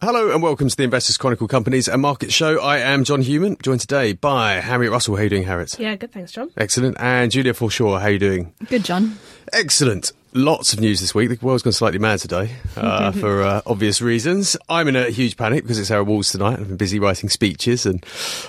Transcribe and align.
Hello 0.00 0.30
and 0.30 0.40
welcome 0.40 0.68
to 0.68 0.76
the 0.76 0.84
Investors 0.84 1.16
Chronicle 1.16 1.48
Companies 1.48 1.88
and 1.88 2.00
Market 2.00 2.32
Show. 2.32 2.60
I 2.60 2.78
am 2.78 3.02
John 3.02 3.20
Hughman, 3.20 3.56
joined 3.60 3.80
today 3.80 4.12
by 4.12 4.60
Harriet 4.60 4.92
Russell. 4.92 5.16
How 5.16 5.22
are 5.22 5.24
you 5.24 5.30
doing, 5.30 5.42
Harriet? 5.42 5.76
Yeah, 5.76 5.96
good. 5.96 6.12
Thanks, 6.12 6.30
John. 6.30 6.52
Excellent. 6.56 6.96
And 7.00 7.32
Julia 7.32 7.52
Forshaw, 7.52 7.98
how 7.98 8.06
are 8.06 8.10
you 8.12 8.18
doing? 8.20 8.54
Good, 8.68 8.84
John. 8.84 9.18
Excellent. 9.52 10.12
Lots 10.34 10.74
of 10.74 10.80
news 10.80 11.00
this 11.00 11.14
week. 11.14 11.30
The 11.30 11.38
world's 11.40 11.62
gone 11.62 11.72
slightly 11.72 11.98
mad 11.98 12.18
today 12.18 12.54
uh, 12.76 13.12
for 13.12 13.42
uh, 13.42 13.62
obvious 13.64 14.02
reasons. 14.02 14.58
I'm 14.68 14.86
in 14.86 14.94
a 14.94 15.08
huge 15.08 15.38
panic 15.38 15.62
because 15.62 15.78
it's 15.78 15.90
our 15.90 16.00
awards 16.00 16.30
tonight. 16.32 16.58
I've 16.60 16.68
been 16.68 16.76
busy 16.76 16.98
writing 16.98 17.30
speeches 17.30 17.86
and 17.86 18.04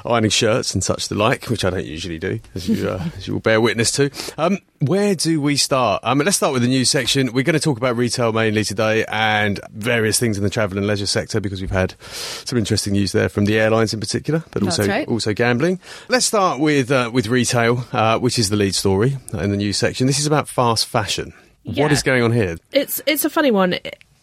ironing 0.05 0.29
shirts 0.29 0.73
and 0.73 0.83
such 0.83 1.07
the 1.07 1.15
like, 1.15 1.45
which 1.45 1.63
I 1.63 1.69
don't 1.69 1.85
usually 1.85 2.19
do, 2.19 2.41
as 2.53 2.67
you, 2.67 2.89
uh, 2.89 3.09
as 3.15 3.27
you 3.27 3.33
will 3.33 3.39
bear 3.39 3.61
witness 3.61 3.91
to. 3.93 4.11
Um, 4.37 4.57
where 4.79 5.15
do 5.15 5.39
we 5.39 5.55
start? 5.55 6.01
Um, 6.03 6.19
let's 6.19 6.35
start 6.35 6.51
with 6.51 6.63
the 6.63 6.67
news 6.67 6.89
section. 6.89 7.31
We're 7.31 7.45
going 7.45 7.53
to 7.53 7.59
talk 7.61 7.77
about 7.77 7.95
retail 7.95 8.33
mainly 8.33 8.65
today 8.65 9.05
and 9.07 9.61
various 9.71 10.19
things 10.19 10.37
in 10.37 10.43
the 10.43 10.49
travel 10.49 10.77
and 10.77 10.85
leisure 10.85 11.05
sector 11.05 11.39
because 11.39 11.61
we've 11.61 11.71
had 11.71 11.95
some 12.01 12.57
interesting 12.59 12.91
news 12.91 13.13
there 13.13 13.29
from 13.29 13.45
the 13.45 13.57
airlines 13.57 13.93
in 13.93 14.01
particular, 14.01 14.43
but 14.51 14.63
That's 14.63 14.79
also 14.79 14.91
right. 14.91 15.07
also 15.07 15.33
gambling. 15.33 15.79
Let's 16.09 16.25
start 16.25 16.59
with 16.59 16.91
uh, 16.91 17.09
with 17.13 17.27
retail, 17.27 17.85
uh, 17.93 18.19
which 18.19 18.37
is 18.37 18.49
the 18.49 18.57
lead 18.57 18.75
story 18.75 19.17
in 19.31 19.51
the 19.51 19.57
news 19.57 19.77
section. 19.77 20.07
This 20.07 20.19
is 20.19 20.25
about 20.25 20.49
fast 20.49 20.85
fashion. 20.85 21.33
What 21.69 21.77
Yeah. 21.77 21.91
is 21.91 22.03
going 22.03 22.23
on 22.23 22.31
here? 22.31 22.57
It's 22.71 23.01
it's 23.05 23.25
a 23.25 23.29
funny 23.29 23.51
one. 23.51 23.75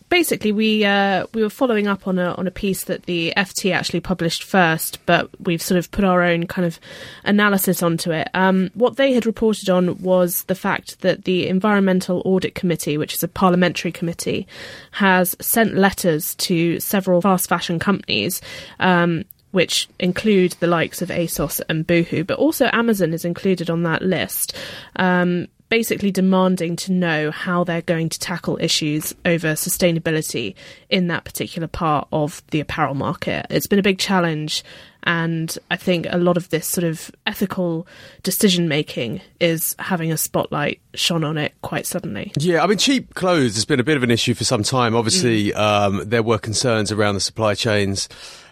Basically, 0.09 0.53
we 0.53 0.85
uh, 0.85 1.27
we 1.35 1.43
were 1.43 1.51
following 1.51 1.89
up 1.89 2.07
on 2.07 2.17
a 2.21 2.33
on 2.35 2.47
a 2.47 2.51
piece 2.53 2.85
that 2.85 3.03
the 3.05 3.33
FT 3.37 3.73
actually 3.75 3.99
published 3.99 4.45
first, 4.45 5.05
but 5.05 5.29
we've 5.41 5.61
sort 5.61 5.79
of 5.79 5.91
put 5.91 6.05
our 6.05 6.23
own 6.23 6.47
kind 6.47 6.65
of 6.65 6.79
analysis 7.25 7.83
onto 7.83 8.13
it. 8.13 8.29
Um, 8.33 8.71
what 8.75 8.97
they 8.99 9.13
had 9.15 9.27
reported 9.27 9.69
on 9.69 9.99
was 10.01 10.45
the 10.45 10.55
fact 10.55 11.01
that 11.01 11.25
the 11.25 11.49
Environmental 11.49 12.23
Audit 12.25 12.55
Committee, 12.55 12.97
which 12.97 13.15
is 13.15 13.25
a 13.25 13.29
parliamentary 13.29 13.91
committee, 13.91 14.47
has 14.93 15.35
sent 15.41 15.75
letters 15.75 16.37
to 16.37 16.79
several 16.79 17.21
fast 17.21 17.49
fashion 17.49 17.79
companies. 17.81 18.41
Um, 18.79 19.25
which 19.53 19.89
include 19.99 20.53
the 20.61 20.67
likes 20.67 21.01
of 21.01 21.09
ASOS 21.09 21.63
and 21.71 21.87
Boohoo, 21.87 22.25
but 22.25 22.37
also 22.39 22.69
Amazon 22.75 23.15
is 23.15 23.25
included 23.25 23.71
on 23.71 23.85
that 23.85 24.03
list. 24.03 24.55
Um, 24.97 25.47
basically 25.69 26.11
demanding 26.11 26.77
to 26.77 26.93
know 26.93 27.31
how 27.31 27.65
they're 27.65 27.83
going 27.83 28.09
to 28.09 28.19
tackle 28.19 28.59
issues 28.61 29.15
over 29.25 29.49
sustainability 29.53 30.55
in 30.89 31.09
that 31.09 31.25
particular 31.25 31.69
part 31.69 32.07
of 32.13 32.43
the 32.51 32.61
apparel 32.61 32.95
market. 32.95 33.47
It's 33.51 33.67
been 33.67 33.79
a 33.79 33.83
big 33.83 33.99
challenge. 33.99 34.63
And 35.09 35.57
I 35.71 35.77
think 35.77 36.07
a 36.11 36.19
lot 36.19 36.37
of 36.37 36.49
this 36.49 36.67
sort 36.67 36.83
of 36.83 37.13
ethical 37.29 37.87
decision 38.25 38.67
making 38.67 39.21
is 39.39 39.77
having 39.79 40.11
a 40.11 40.17
spotlight 40.17 40.81
shone 40.95 41.23
on 41.23 41.39
it 41.39 41.55
quite 41.63 41.87
suddenly. 41.87 42.33
Yeah, 42.37 42.65
I 42.65 42.67
mean, 42.67 42.77
cheap 42.77 43.15
clothes 43.15 43.55
has 43.55 43.65
been 43.65 43.79
a 43.79 43.85
bit 43.85 43.97
of 43.97 44.03
an 44.03 44.11
issue 44.11 44.35
for 44.35 44.43
some 44.43 44.65
time. 44.65 44.97
Obviously, 44.97 45.55
um, 45.55 46.03
there 46.05 46.25
were 46.25 46.39
concerns 46.39 46.91
around 46.91 47.15
the 47.15 47.21
supply 47.21 47.55
chains. 47.55 48.09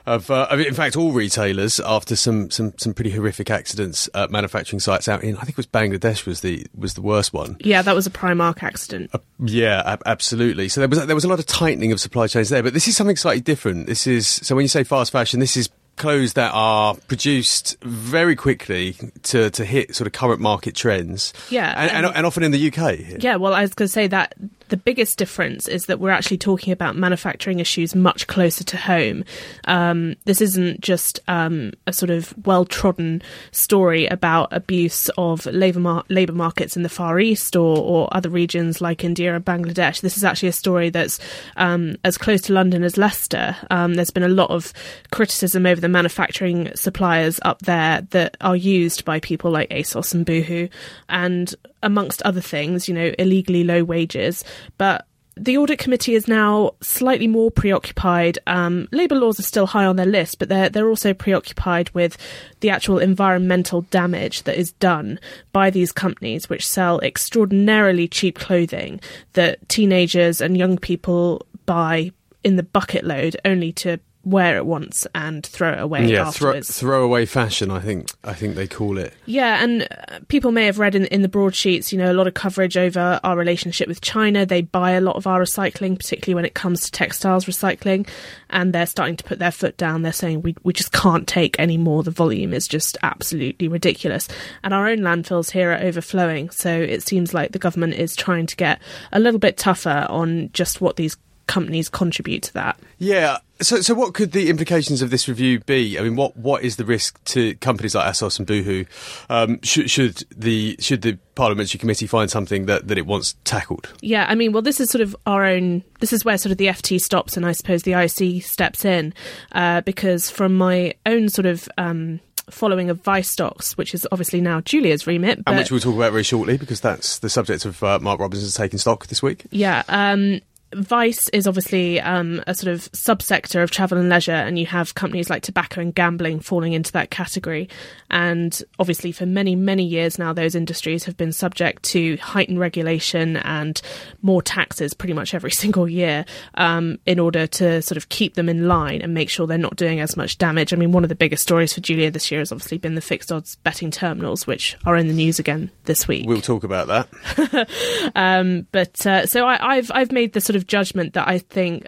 Of, 0.06 0.30
uh, 0.30 0.48
of, 0.50 0.60
in 0.60 0.74
fact, 0.74 0.96
all 0.96 1.12
retailers 1.12 1.80
after 1.80 2.14
some, 2.14 2.50
some, 2.50 2.74
some 2.76 2.92
pretty 2.92 3.10
horrific 3.10 3.50
accidents 3.50 4.08
at 4.14 4.30
manufacturing 4.30 4.80
sites 4.80 5.08
out 5.08 5.24
in, 5.24 5.34
I 5.36 5.40
think 5.40 5.50
it 5.50 5.56
was 5.56 5.66
Bangladesh 5.66 6.26
was 6.26 6.40
the 6.42 6.66
was 6.76 6.92
the 6.92 7.00
worst 7.00 7.32
one. 7.32 7.56
Yeah, 7.60 7.80
that 7.80 7.94
was 7.94 8.06
a 8.06 8.10
Primark 8.10 8.62
accident. 8.62 9.10
Yeah, 9.38 9.82
ab- 9.86 10.02
absolutely. 10.04 10.68
So 10.68 10.80
there 10.82 10.88
was 10.88 11.06
there 11.06 11.14
was 11.14 11.24
a 11.24 11.28
lot 11.28 11.38
of 11.38 11.46
tightening 11.46 11.90
of 11.90 12.00
supply 12.00 12.26
chains 12.26 12.50
there, 12.50 12.62
but 12.62 12.74
this 12.74 12.86
is 12.86 12.96
something 12.96 13.16
slightly 13.16 13.40
different. 13.40 13.86
This 13.86 14.06
is 14.06 14.26
so 14.28 14.54
when 14.54 14.64
you 14.64 14.68
say 14.68 14.84
fast 14.84 15.10
fashion, 15.10 15.40
this 15.40 15.56
is 15.56 15.70
clothes 15.96 16.32
that 16.32 16.50
are 16.52 16.96
produced 17.06 17.76
very 17.82 18.34
quickly 18.34 18.96
to, 19.22 19.48
to 19.50 19.64
hit 19.64 19.94
sort 19.94 20.08
of 20.08 20.12
current 20.12 20.40
market 20.40 20.74
trends. 20.74 21.32
Yeah, 21.50 21.72
and, 21.76 21.90
and, 21.90 22.06
and- 22.06 22.16
and 22.16 22.26
often 22.26 22.42
in 22.42 22.50
the 22.50 22.66
UK. 22.72 23.22
Yeah, 23.22 23.36
well, 23.36 23.54
I 23.54 23.62
was 23.62 23.74
going 23.74 23.86
to 23.86 23.92
say 23.92 24.08
that 24.08 24.34
the 24.68 24.76
biggest 24.76 25.18
difference 25.18 25.68
is 25.68 25.86
that 25.86 26.00
we're 26.00 26.10
actually 26.10 26.38
talking 26.38 26.72
about 26.72 26.96
manufacturing 26.96 27.60
issues 27.60 27.94
much 27.94 28.26
closer 28.26 28.64
to 28.64 28.76
home. 28.76 29.24
Um, 29.64 30.16
this 30.24 30.40
isn't 30.40 30.80
just 30.80 31.20
um, 31.28 31.72
a 31.86 31.92
sort 31.92 32.10
of 32.10 32.34
well 32.46 32.64
trodden 32.64 33.22
story 33.52 34.06
about 34.06 34.48
abuse 34.52 35.08
of 35.16 35.46
labour 35.46 35.80
mar- 35.80 36.04
labour 36.08 36.32
markets 36.32 36.76
in 36.76 36.82
the 36.82 36.88
Far 36.88 37.20
East 37.20 37.56
or, 37.56 37.78
or 37.78 38.08
other 38.12 38.30
regions 38.30 38.80
like 38.80 39.04
India 39.04 39.34
and 39.34 39.44
Bangladesh. 39.44 40.00
This 40.00 40.16
is 40.16 40.24
actually 40.24 40.48
a 40.48 40.52
story 40.52 40.90
that's 40.90 41.18
um, 41.56 41.96
as 42.04 42.18
close 42.18 42.40
to 42.42 42.52
London 42.52 42.82
as 42.82 42.96
Leicester. 42.96 43.56
Um, 43.70 43.94
there's 43.94 44.10
been 44.10 44.22
a 44.22 44.28
lot 44.28 44.50
of 44.50 44.72
criticism 45.10 45.66
over 45.66 45.80
the 45.80 45.88
manufacturing 45.88 46.70
suppliers 46.74 47.38
up 47.42 47.60
there 47.60 48.02
that 48.10 48.36
are 48.40 48.56
used 48.56 49.04
by 49.04 49.20
people 49.20 49.50
like 49.50 49.70
ASOS 49.70 50.14
and 50.14 50.24
Boohoo, 50.24 50.68
and 51.08 51.54
amongst 51.84 52.22
other 52.22 52.40
things, 52.40 52.88
you 52.88 52.94
know, 52.94 53.12
illegally 53.18 53.64
low 53.64 53.84
wages. 53.84 54.44
But 54.78 55.06
the 55.36 55.58
audit 55.58 55.78
committee 55.78 56.14
is 56.14 56.28
now 56.28 56.72
slightly 56.80 57.26
more 57.26 57.50
preoccupied. 57.50 58.38
Um, 58.46 58.88
labour 58.92 59.16
laws 59.16 59.40
are 59.40 59.44
still 59.44 59.66
high 59.66 59.84
on 59.84 59.96
their 59.96 60.06
list, 60.06 60.38
but 60.38 60.48
they're 60.48 60.68
they're 60.68 60.88
also 60.88 61.12
preoccupied 61.12 61.90
with 61.90 62.16
the 62.60 62.70
actual 62.70 62.98
environmental 62.98 63.82
damage 63.82 64.44
that 64.44 64.56
is 64.56 64.72
done 64.72 65.18
by 65.52 65.70
these 65.70 65.92
companies, 65.92 66.48
which 66.48 66.66
sell 66.66 67.00
extraordinarily 67.00 68.06
cheap 68.06 68.38
clothing 68.38 69.00
that 69.32 69.68
teenagers 69.68 70.40
and 70.40 70.56
young 70.56 70.78
people 70.78 71.46
buy 71.66 72.12
in 72.44 72.56
the 72.56 72.62
bucket 72.62 73.04
load, 73.04 73.36
only 73.44 73.72
to 73.72 73.98
wear 74.24 74.56
it 74.56 74.66
once 74.66 75.06
and 75.14 75.44
throw 75.44 75.72
it 75.72 75.80
away 75.80 76.06
Yeah, 76.06 76.30
throw, 76.30 76.48
afterwards. 76.50 76.78
throwaway 76.78 77.26
fashion. 77.26 77.70
I 77.70 77.80
think 77.80 78.08
I 78.24 78.32
think 78.32 78.54
they 78.54 78.66
call 78.66 78.98
it. 78.98 79.12
Yeah, 79.26 79.62
and 79.62 79.82
uh, 79.82 80.20
people 80.28 80.50
may 80.52 80.66
have 80.66 80.78
read 80.78 80.94
in, 80.94 81.04
in 81.06 81.22
the 81.22 81.28
broadsheets, 81.28 81.92
you 81.92 81.98
know, 81.98 82.10
a 82.10 82.14
lot 82.14 82.26
of 82.26 82.34
coverage 82.34 82.76
over 82.76 83.20
our 83.22 83.36
relationship 83.36 83.86
with 83.88 84.00
China. 84.00 84.46
They 84.46 84.62
buy 84.62 84.92
a 84.92 85.00
lot 85.00 85.16
of 85.16 85.26
our 85.26 85.40
recycling, 85.40 85.98
particularly 85.98 86.34
when 86.34 86.44
it 86.44 86.54
comes 86.54 86.80
to 86.82 86.90
textiles 86.90 87.44
recycling, 87.44 88.08
and 88.50 88.72
they're 88.72 88.86
starting 88.86 89.16
to 89.16 89.24
put 89.24 89.38
their 89.38 89.50
foot 89.52 89.76
down. 89.76 90.02
They're 90.02 90.12
saying 90.12 90.42
we 90.42 90.54
we 90.62 90.72
just 90.72 90.92
can't 90.92 91.26
take 91.28 91.58
any 91.60 91.76
more. 91.76 92.02
The 92.02 92.10
volume 92.10 92.52
is 92.54 92.66
just 92.66 92.96
absolutely 93.02 93.68
ridiculous, 93.68 94.28
and 94.62 94.72
our 94.72 94.88
own 94.88 94.98
landfills 95.00 95.50
here 95.50 95.72
are 95.72 95.80
overflowing. 95.82 96.50
So 96.50 96.70
it 96.70 97.02
seems 97.02 97.34
like 97.34 97.52
the 97.52 97.58
government 97.58 97.94
is 97.94 98.16
trying 98.16 98.46
to 98.46 98.56
get 98.56 98.80
a 99.12 99.20
little 99.20 99.40
bit 99.40 99.56
tougher 99.58 100.06
on 100.08 100.50
just 100.52 100.80
what 100.80 100.96
these 100.96 101.16
companies 101.46 101.90
contribute 101.90 102.42
to 102.42 102.54
that. 102.54 102.78
Yeah. 102.98 103.36
So, 103.64 103.80
so 103.80 103.94
what 103.94 104.14
could 104.14 104.32
the 104.32 104.50
implications 104.50 105.02
of 105.02 105.10
this 105.10 105.28
review 105.28 105.60
be? 105.60 105.98
I 105.98 106.02
mean, 106.02 106.16
what, 106.16 106.36
what 106.36 106.62
is 106.62 106.76
the 106.76 106.84
risk 106.84 107.22
to 107.24 107.54
companies 107.56 107.94
like 107.94 108.06
ASOS 108.06 108.38
and 108.38 108.46
Boohoo? 108.46 108.84
Um, 109.30 109.60
should, 109.62 109.90
should 109.90 110.24
the 110.36 110.76
should 110.78 111.02
the 111.02 111.18
parliamentary 111.34 111.78
committee 111.78 112.06
find 112.06 112.30
something 112.30 112.66
that, 112.66 112.88
that 112.88 112.98
it 112.98 113.06
wants 113.06 113.36
tackled? 113.44 113.92
Yeah, 114.00 114.26
I 114.28 114.34
mean, 114.34 114.52
well, 114.52 114.62
this 114.62 114.80
is 114.80 114.90
sort 114.90 115.02
of 115.02 115.16
our 115.26 115.44
own. 115.44 115.82
This 116.00 116.12
is 116.12 116.24
where 116.24 116.36
sort 116.38 116.52
of 116.52 116.58
the 116.58 116.66
FT 116.66 117.00
stops, 117.00 117.36
and 117.36 117.46
I 117.46 117.52
suppose 117.52 117.82
the 117.82 117.94
IC 117.94 118.44
steps 118.44 118.84
in, 118.84 119.14
uh, 119.52 119.80
because 119.80 120.30
from 120.30 120.56
my 120.56 120.94
own 121.06 121.28
sort 121.28 121.46
of 121.46 121.68
um, 121.78 122.20
following 122.50 122.90
of 122.90 123.02
Vice 123.02 123.30
stocks, 123.30 123.76
which 123.76 123.94
is 123.94 124.06
obviously 124.12 124.40
now 124.40 124.60
Julia's 124.60 125.06
remit, 125.06 125.44
but 125.44 125.52
and 125.52 125.58
which 125.58 125.70
we'll 125.70 125.80
talk 125.80 125.94
about 125.94 126.12
very 126.12 126.22
shortly 126.22 126.56
because 126.56 126.80
that's 126.80 127.18
the 127.20 127.30
subject 127.30 127.64
of 127.64 127.82
uh, 127.82 127.98
Mark 128.00 128.20
Robinson's 128.20 128.54
taking 128.54 128.78
stock 128.78 129.06
this 129.06 129.22
week. 129.22 129.44
yeah. 129.50 129.82
Um, 129.88 130.40
Vice 130.74 131.28
is 131.30 131.46
obviously 131.46 132.00
um, 132.00 132.42
a 132.46 132.54
sort 132.54 132.72
of 132.72 132.80
subsector 132.92 133.62
of 133.62 133.70
travel 133.70 133.98
and 133.98 134.08
leisure, 134.08 134.32
and 134.32 134.58
you 134.58 134.66
have 134.66 134.94
companies 134.94 135.30
like 135.30 135.42
tobacco 135.42 135.80
and 135.80 135.94
gambling 135.94 136.40
falling 136.40 136.72
into 136.72 136.92
that 136.92 137.10
category. 137.10 137.68
And 138.10 138.60
obviously, 138.78 139.12
for 139.12 139.26
many, 139.26 139.56
many 139.56 139.84
years 139.84 140.18
now, 140.18 140.32
those 140.32 140.54
industries 140.54 141.04
have 141.04 141.16
been 141.16 141.32
subject 141.32 141.82
to 141.84 142.16
heightened 142.18 142.58
regulation 142.58 143.36
and 143.38 143.80
more 144.22 144.42
taxes 144.42 144.94
pretty 144.94 145.14
much 145.14 145.34
every 145.34 145.50
single 145.64 145.88
year 145.88 146.24
um, 146.54 146.98
in 147.06 147.18
order 147.18 147.46
to 147.46 147.82
sort 147.82 147.96
of 147.96 148.08
keep 148.08 148.34
them 148.34 148.48
in 148.48 148.68
line 148.68 149.02
and 149.02 149.14
make 149.14 149.30
sure 149.30 149.46
they're 149.46 149.58
not 149.58 149.76
doing 149.76 150.00
as 150.00 150.16
much 150.16 150.38
damage. 150.38 150.72
I 150.72 150.76
mean, 150.76 150.92
one 150.92 151.04
of 151.04 151.08
the 151.08 151.14
biggest 151.14 151.42
stories 151.42 151.72
for 151.72 151.80
Julia 151.80 152.10
this 152.10 152.30
year 152.30 152.40
has 152.40 152.52
obviously 152.52 152.78
been 152.78 152.94
the 152.94 153.00
fixed 153.00 153.32
odds 153.32 153.56
betting 153.56 153.90
terminals, 153.90 154.46
which 154.46 154.76
are 154.84 154.96
in 154.96 155.08
the 155.08 155.14
news 155.14 155.38
again 155.38 155.70
this 155.84 156.08
week. 156.08 156.26
We'll 156.26 156.40
talk 156.40 156.64
about 156.64 156.88
that. 156.88 157.68
Um, 158.14 158.66
but 158.70 159.04
uh, 159.06 159.26
so 159.26 159.46
I, 159.46 159.76
I've 159.76 159.90
I've 159.94 160.12
made 160.12 160.32
the 160.32 160.40
sort 160.40 160.56
of 160.56 160.63
judgment 160.66 161.14
that 161.14 161.28
I 161.28 161.38
think 161.38 161.86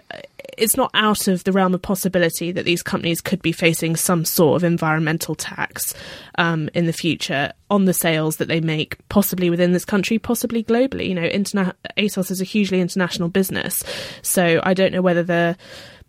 it's 0.57 0.75
not 0.75 0.89
out 0.93 1.27
of 1.27 1.43
the 1.43 1.51
realm 1.51 1.73
of 1.73 1.81
possibility 1.81 2.51
that 2.51 2.65
these 2.65 2.81
companies 2.81 3.21
could 3.21 3.41
be 3.41 3.51
facing 3.51 3.95
some 3.95 4.25
sort 4.25 4.55
of 4.57 4.63
environmental 4.63 5.35
tax 5.35 5.93
um, 6.37 6.69
in 6.73 6.85
the 6.85 6.93
future 6.93 7.53
on 7.69 7.85
the 7.85 7.93
sales 7.93 8.37
that 8.37 8.47
they 8.47 8.59
make, 8.59 8.97
possibly 9.09 9.49
within 9.49 9.73
this 9.73 9.85
country, 9.85 10.17
possibly 10.17 10.63
globally. 10.63 11.09
You 11.09 11.15
know, 11.15 11.29
interna- 11.29 11.73
ASOS 11.97 12.31
is 12.31 12.41
a 12.41 12.45
hugely 12.45 12.81
international 12.81 13.29
business, 13.29 13.83
so 14.21 14.59
I 14.63 14.73
don't 14.73 14.91
know 14.91 15.01
whether 15.01 15.23
the 15.23 15.57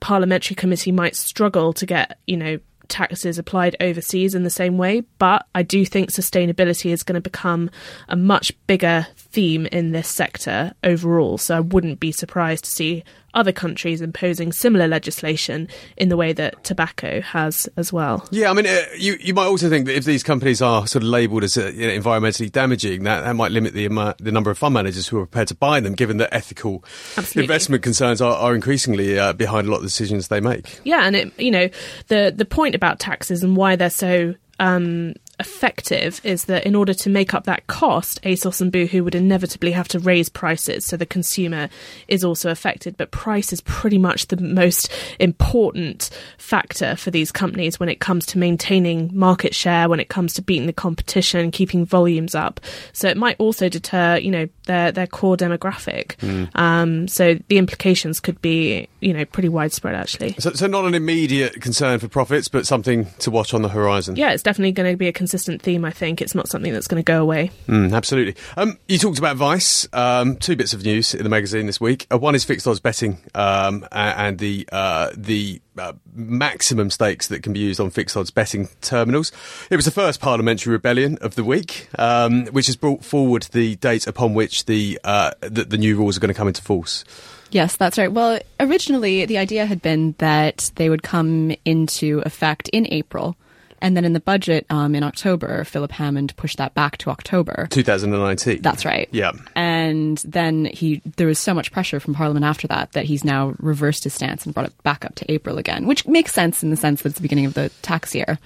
parliamentary 0.01 0.55
committee 0.55 0.93
might 0.93 1.17
struggle 1.17 1.73
to 1.73 1.85
get 1.85 2.19
you 2.27 2.37
know 2.37 2.59
taxes 2.89 3.39
applied 3.39 3.77
overseas 3.81 4.35
in 4.35 4.45
the 4.45 4.51
same 4.51 4.79
way, 4.79 5.03
but 5.19 5.47
I 5.55 5.63
do 5.63 5.85
think 5.85 6.11
sustainability 6.11 6.93
is 6.93 7.03
going 7.03 7.15
to 7.15 7.21
become 7.21 7.71
a 8.09 8.17
much 8.17 8.53
bigger 8.67 9.07
theme 9.17 9.67
in 9.67 9.93
this 9.93 10.09
sector 10.09 10.73
overall. 10.83 11.39
So 11.39 11.57
I 11.57 11.61
wouldn't 11.61 12.01
be 12.01 12.13
surprised 12.13 12.65
to 12.65 12.71
see 12.71 13.05
other 13.35 13.53
countries 13.53 14.01
imposing 14.01 14.53
similar 14.53 14.89
legislation 14.89 15.69
in 15.97 16.09
the 16.09 16.17
way 16.17 16.33
that 16.33 16.63
tobacco 16.65 17.21
has 17.21 17.69
as 17.77 17.93
well. 17.93 18.27
Yeah, 18.31 18.51
I 18.51 18.55
mean, 18.55 18.67
uh, 18.67 18.83
you 18.97 19.17
you 19.21 19.35
might 19.35 19.47
also 19.47 19.69
think 19.69 19.87
that 19.87 19.97
if 19.97 20.05
these 20.05 20.23
companies 20.23 20.63
are 20.63 20.87
sort 20.87 21.03
of 21.03 21.09
labelled 21.09 21.45
as 21.45 21.57
uh, 21.57 21.69
you 21.69 21.87
know, 21.87 21.93
environmentally 21.93 22.51
damaging, 22.51 23.05
that, 23.05 23.23
that 23.23 23.35
might 23.35 23.53
limit 23.53 23.75
the 23.75 23.87
amount, 23.87 24.19
the 24.19 24.33
number 24.33 24.51
of 24.51 24.59
fund 24.59 24.75
managers 24.75 25.09
who 25.09 25.19
are 25.19 25.27
prepared 25.27 25.49
to 25.49 25.55
buy 25.55 25.81
them, 25.81 25.95
given 25.95 26.17
that 26.19 26.33
ethical 26.33 26.85
Absolutely. 27.17 27.45
investment 27.45 27.83
concerns 27.83 28.21
are, 28.21 28.35
are 28.35 28.55
increasingly 28.55 29.19
uh, 29.19 29.33
behind 29.33 29.67
a 29.67 29.71
lot 29.71 29.77
of 29.77 29.83
the 29.83 29.89
decisions 29.89 30.29
they 30.29 30.41
make. 30.41 30.81
Yeah, 30.85 31.05
and 31.05 31.17
it, 31.17 31.39
you 31.39 31.51
know 31.51 31.69
the 32.09 32.33
the 32.35 32.45
point 32.45 32.75
about 32.75 32.99
taxes 32.99 33.43
and 33.43 33.57
why 33.57 33.77
they're 33.77 33.91
so 33.91 34.35
um, 34.59 35.15
effective 35.41 36.21
is 36.25 36.45
that 36.45 36.65
in 36.67 36.75
order 36.75 36.93
to 36.95 37.11
make 37.11 37.35
up 37.35 37.45
that 37.45 37.67
cost, 37.67 38.21
ASOS 38.23 38.61
and 38.61 38.73
Boohoo 38.73 39.05
would 39.05 39.15
inevitably 39.15 39.73
have 39.73 39.89
to 39.89 39.99
raise 39.99 40.29
prices, 40.29 40.85
so 40.85 40.97
the 40.97 41.07
consumer 41.07 41.69
is 42.09 42.25
also 42.25 42.51
affected. 42.51 42.97
But 42.97 43.11
price 43.11 43.53
is 43.53 43.61
pretty 43.63 43.99
much 43.99 44.27
the 44.27 44.37
most 44.37 44.93
important 45.19 46.11
factor 46.39 46.97
for 46.97 47.11
these 47.11 47.31
companies 47.31 47.79
when 47.79 47.89
it 47.89 48.01
comes 48.01 48.27
to 48.27 48.39
maintaining 48.39 49.11
market 49.17 49.55
share, 49.55 49.89
when 49.89 50.01
it 50.01 50.09
comes 50.09 50.35
to 50.35 50.43
beating 50.43 50.67
the 50.67 50.73
competition, 50.73 51.51
keeping 51.51 51.85
volumes 51.85 52.35
up. 52.35 52.61
So 52.93 53.09
it 53.09 53.17
might 53.17 53.37
also 53.39 53.69
deter, 53.69 54.17
you 54.17 54.31
know, 54.31 54.49
their 54.67 54.93
their 54.93 55.07
core 55.07 55.37
demographic. 55.37 56.17
Um, 56.57 57.09
so 57.09 57.39
the 57.49 57.59
implications 57.59 58.21
could 58.21 58.41
be, 58.43 58.89
you 59.01 59.13
know, 59.13 59.25
pretty 59.25 59.49
widespread 59.49 59.95
actually. 59.95 60.35
So, 60.39 60.53
so 60.53 60.67
not 60.67 60.85
an 60.85 60.95
immediate 60.95 61.61
concern 61.61 61.99
for 61.99 62.09
profits, 62.09 62.49
but 62.49 62.67
something 62.67 63.07
to 63.21 63.31
watch 63.31 63.55
on 63.55 63.63
the 63.63 63.69
horizon. 63.69 64.17
Yeah, 64.17 64.33
it's 64.33 64.43
definitely 64.43 64.73
going 64.73 64.93
to 64.93 64.97
be 64.97 65.09
a 65.09 65.13
consistent 65.29 65.61
theme. 65.61 65.85
I 65.85 65.91
think 65.91 66.23
it's 66.23 66.35
not 66.35 66.49
something 66.49 66.73
that's 66.73 66.87
going 66.87 67.03
to 67.03 67.05
go 67.05 67.21
away. 67.21 67.51
Mm, 67.69 67.93
absolutely. 67.93 68.35
Um, 68.57 68.79
you 68.89 68.97
talked 68.97 69.19
about 69.19 69.37
Vice. 69.37 69.87
Um, 69.93 70.37
two 70.37 70.57
bits 70.57 70.73
of 70.73 70.83
news 70.85 71.15
in 71.15 71.23
the 71.23 71.29
magazine 71.29 71.67
this 71.67 71.79
week. 71.79 72.07
Uh, 72.11 72.17
one 72.17 72.35
is 72.35 72.45
fixed 72.45 72.67
odds 72.67 72.81
betting 72.81 73.19
um, 73.35 73.87
and 73.93 74.39
the 74.39 74.67
uh, 74.73 75.11
the 75.15 75.61
uh, 75.77 75.93
maximum 76.15 76.91
stakes 76.91 77.29
that 77.29 77.43
can 77.43 77.53
be 77.53 77.61
used 77.61 77.79
on 77.79 77.91
fixed 77.91 78.17
odds 78.17 78.31
betting 78.31 78.71
terminals. 78.81 79.31
It 79.71 79.77
was 79.77 79.85
the 79.85 79.91
first 79.91 80.19
parliamentary 80.19 80.73
rebellion 80.73 81.19
of 81.21 81.35
the 81.35 81.45
week, 81.45 81.89
um, 81.99 82.47
which 82.47 82.67
has 82.67 82.77
brought 82.77 83.05
forward 83.05 83.43
the 83.53 83.77
date 83.77 84.07
upon 84.07 84.33
which 84.33 84.65
the 84.65 84.99
uh, 85.05 85.33
the, 85.43 85.65
the 85.65 85.77
new 85.77 85.95
rules 85.99 86.17
are 86.17 86.21
going 86.21 86.33
to 86.33 86.35
come 86.35 86.49
into 86.49 86.63
force. 86.63 87.05
Yes, 87.51 87.77
that's 87.77 87.99
right. 87.99 88.11
Well, 88.11 88.41
originally 88.61 89.27
the 89.27 89.37
idea 89.37 89.67
had 89.67 89.83
been 89.83 90.15
that 90.19 90.71
they 90.77 90.89
would 90.89 91.03
come 91.03 91.55
into 91.67 92.23
effect 92.25 92.71
in 92.73 92.87
April. 92.91 93.37
And 93.81 93.97
then 93.97 94.05
in 94.05 94.13
the 94.13 94.21
budget 94.21 94.67
um, 94.71 94.95
in 94.95 95.03
October, 95.03 95.65
Philip 95.65 95.93
Hammond 95.93 96.37
pushed 96.37 96.59
that 96.59 96.75
back 96.75 96.99
to 96.99 97.11
October. 97.11 97.69
2019. 97.71 98.63
That's 98.63 98.85
right. 98.85 99.09
Yeah. 99.13 99.33
And 99.55 100.19
then 100.19 100.67
he 100.67 101.01
there 101.17 101.27
was 101.27 101.39
so 101.39 101.55
much 101.55 101.73
pressure 101.73 102.01
from 102.01 102.15
Parliament 102.15 102.45
after 102.45 102.67
that 102.69 102.93
that 102.93 103.05
he's 103.05 103.25
now 103.25 103.55
reversed 103.59 104.05
his 104.05 104.15
stance 104.15 104.45
and 104.45 104.55
brought 104.55 104.67
it 104.67 104.83
back 104.83 105.05
up 105.05 105.15
to 105.17 105.31
April 105.33 105.59
again, 105.59 105.87
which 105.87 106.07
makes 106.07 106.33
sense 106.33 106.63
in 106.63 106.71
the 106.71 106.77
sense 106.77 107.03
that 107.03 107.11
it's 107.11 107.19
the 107.19 107.23
beginning 107.23 107.47
of 107.47 107.55
the 107.55 107.71
tax 107.83 108.15
year, 108.15 108.39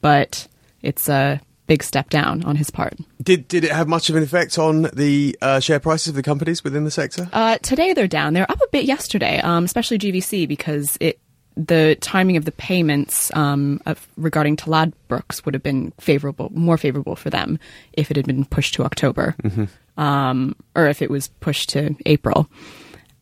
but 0.00 0.46
it's 0.82 1.08
a 1.08 1.40
big 1.66 1.82
step 1.82 2.10
down 2.10 2.44
on 2.44 2.56
his 2.56 2.70
part. 2.70 2.96
Did 3.22 3.48
did 3.48 3.64
it 3.64 3.72
have 3.72 3.88
much 3.88 4.08
of 4.08 4.16
an 4.16 4.22
effect 4.22 4.58
on 4.58 4.82
the 4.92 5.36
uh, 5.42 5.60
share 5.60 5.80
prices 5.80 6.08
of 6.08 6.14
the 6.14 6.22
companies 6.22 6.62
within 6.62 6.84
the 6.84 6.90
sector? 6.90 7.28
Uh, 7.32 7.58
today 7.58 7.92
they're 7.92 8.06
down. 8.06 8.34
They're 8.34 8.50
up 8.50 8.60
a 8.60 8.68
bit 8.70 8.84
yesterday, 8.84 9.40
um, 9.40 9.64
especially 9.64 9.98
GVC 9.98 10.46
because 10.46 10.96
it 11.00 11.18
the 11.56 11.96
timing 12.00 12.36
of 12.36 12.44
the 12.44 12.52
payments 12.52 13.34
um, 13.34 13.80
of, 13.86 14.06
regarding 14.16 14.56
to 14.56 14.66
Ladbrokes 14.66 15.44
would 15.44 15.54
have 15.54 15.62
been 15.62 15.92
favorable, 15.98 16.50
more 16.52 16.76
favorable 16.76 17.16
for 17.16 17.30
them 17.30 17.58
if 17.94 18.10
it 18.10 18.16
had 18.16 18.26
been 18.26 18.44
pushed 18.44 18.74
to 18.74 18.84
October, 18.84 19.34
um, 19.96 20.54
or 20.74 20.86
if 20.86 21.00
it 21.00 21.10
was 21.10 21.28
pushed 21.28 21.70
to 21.70 21.96
April. 22.04 22.48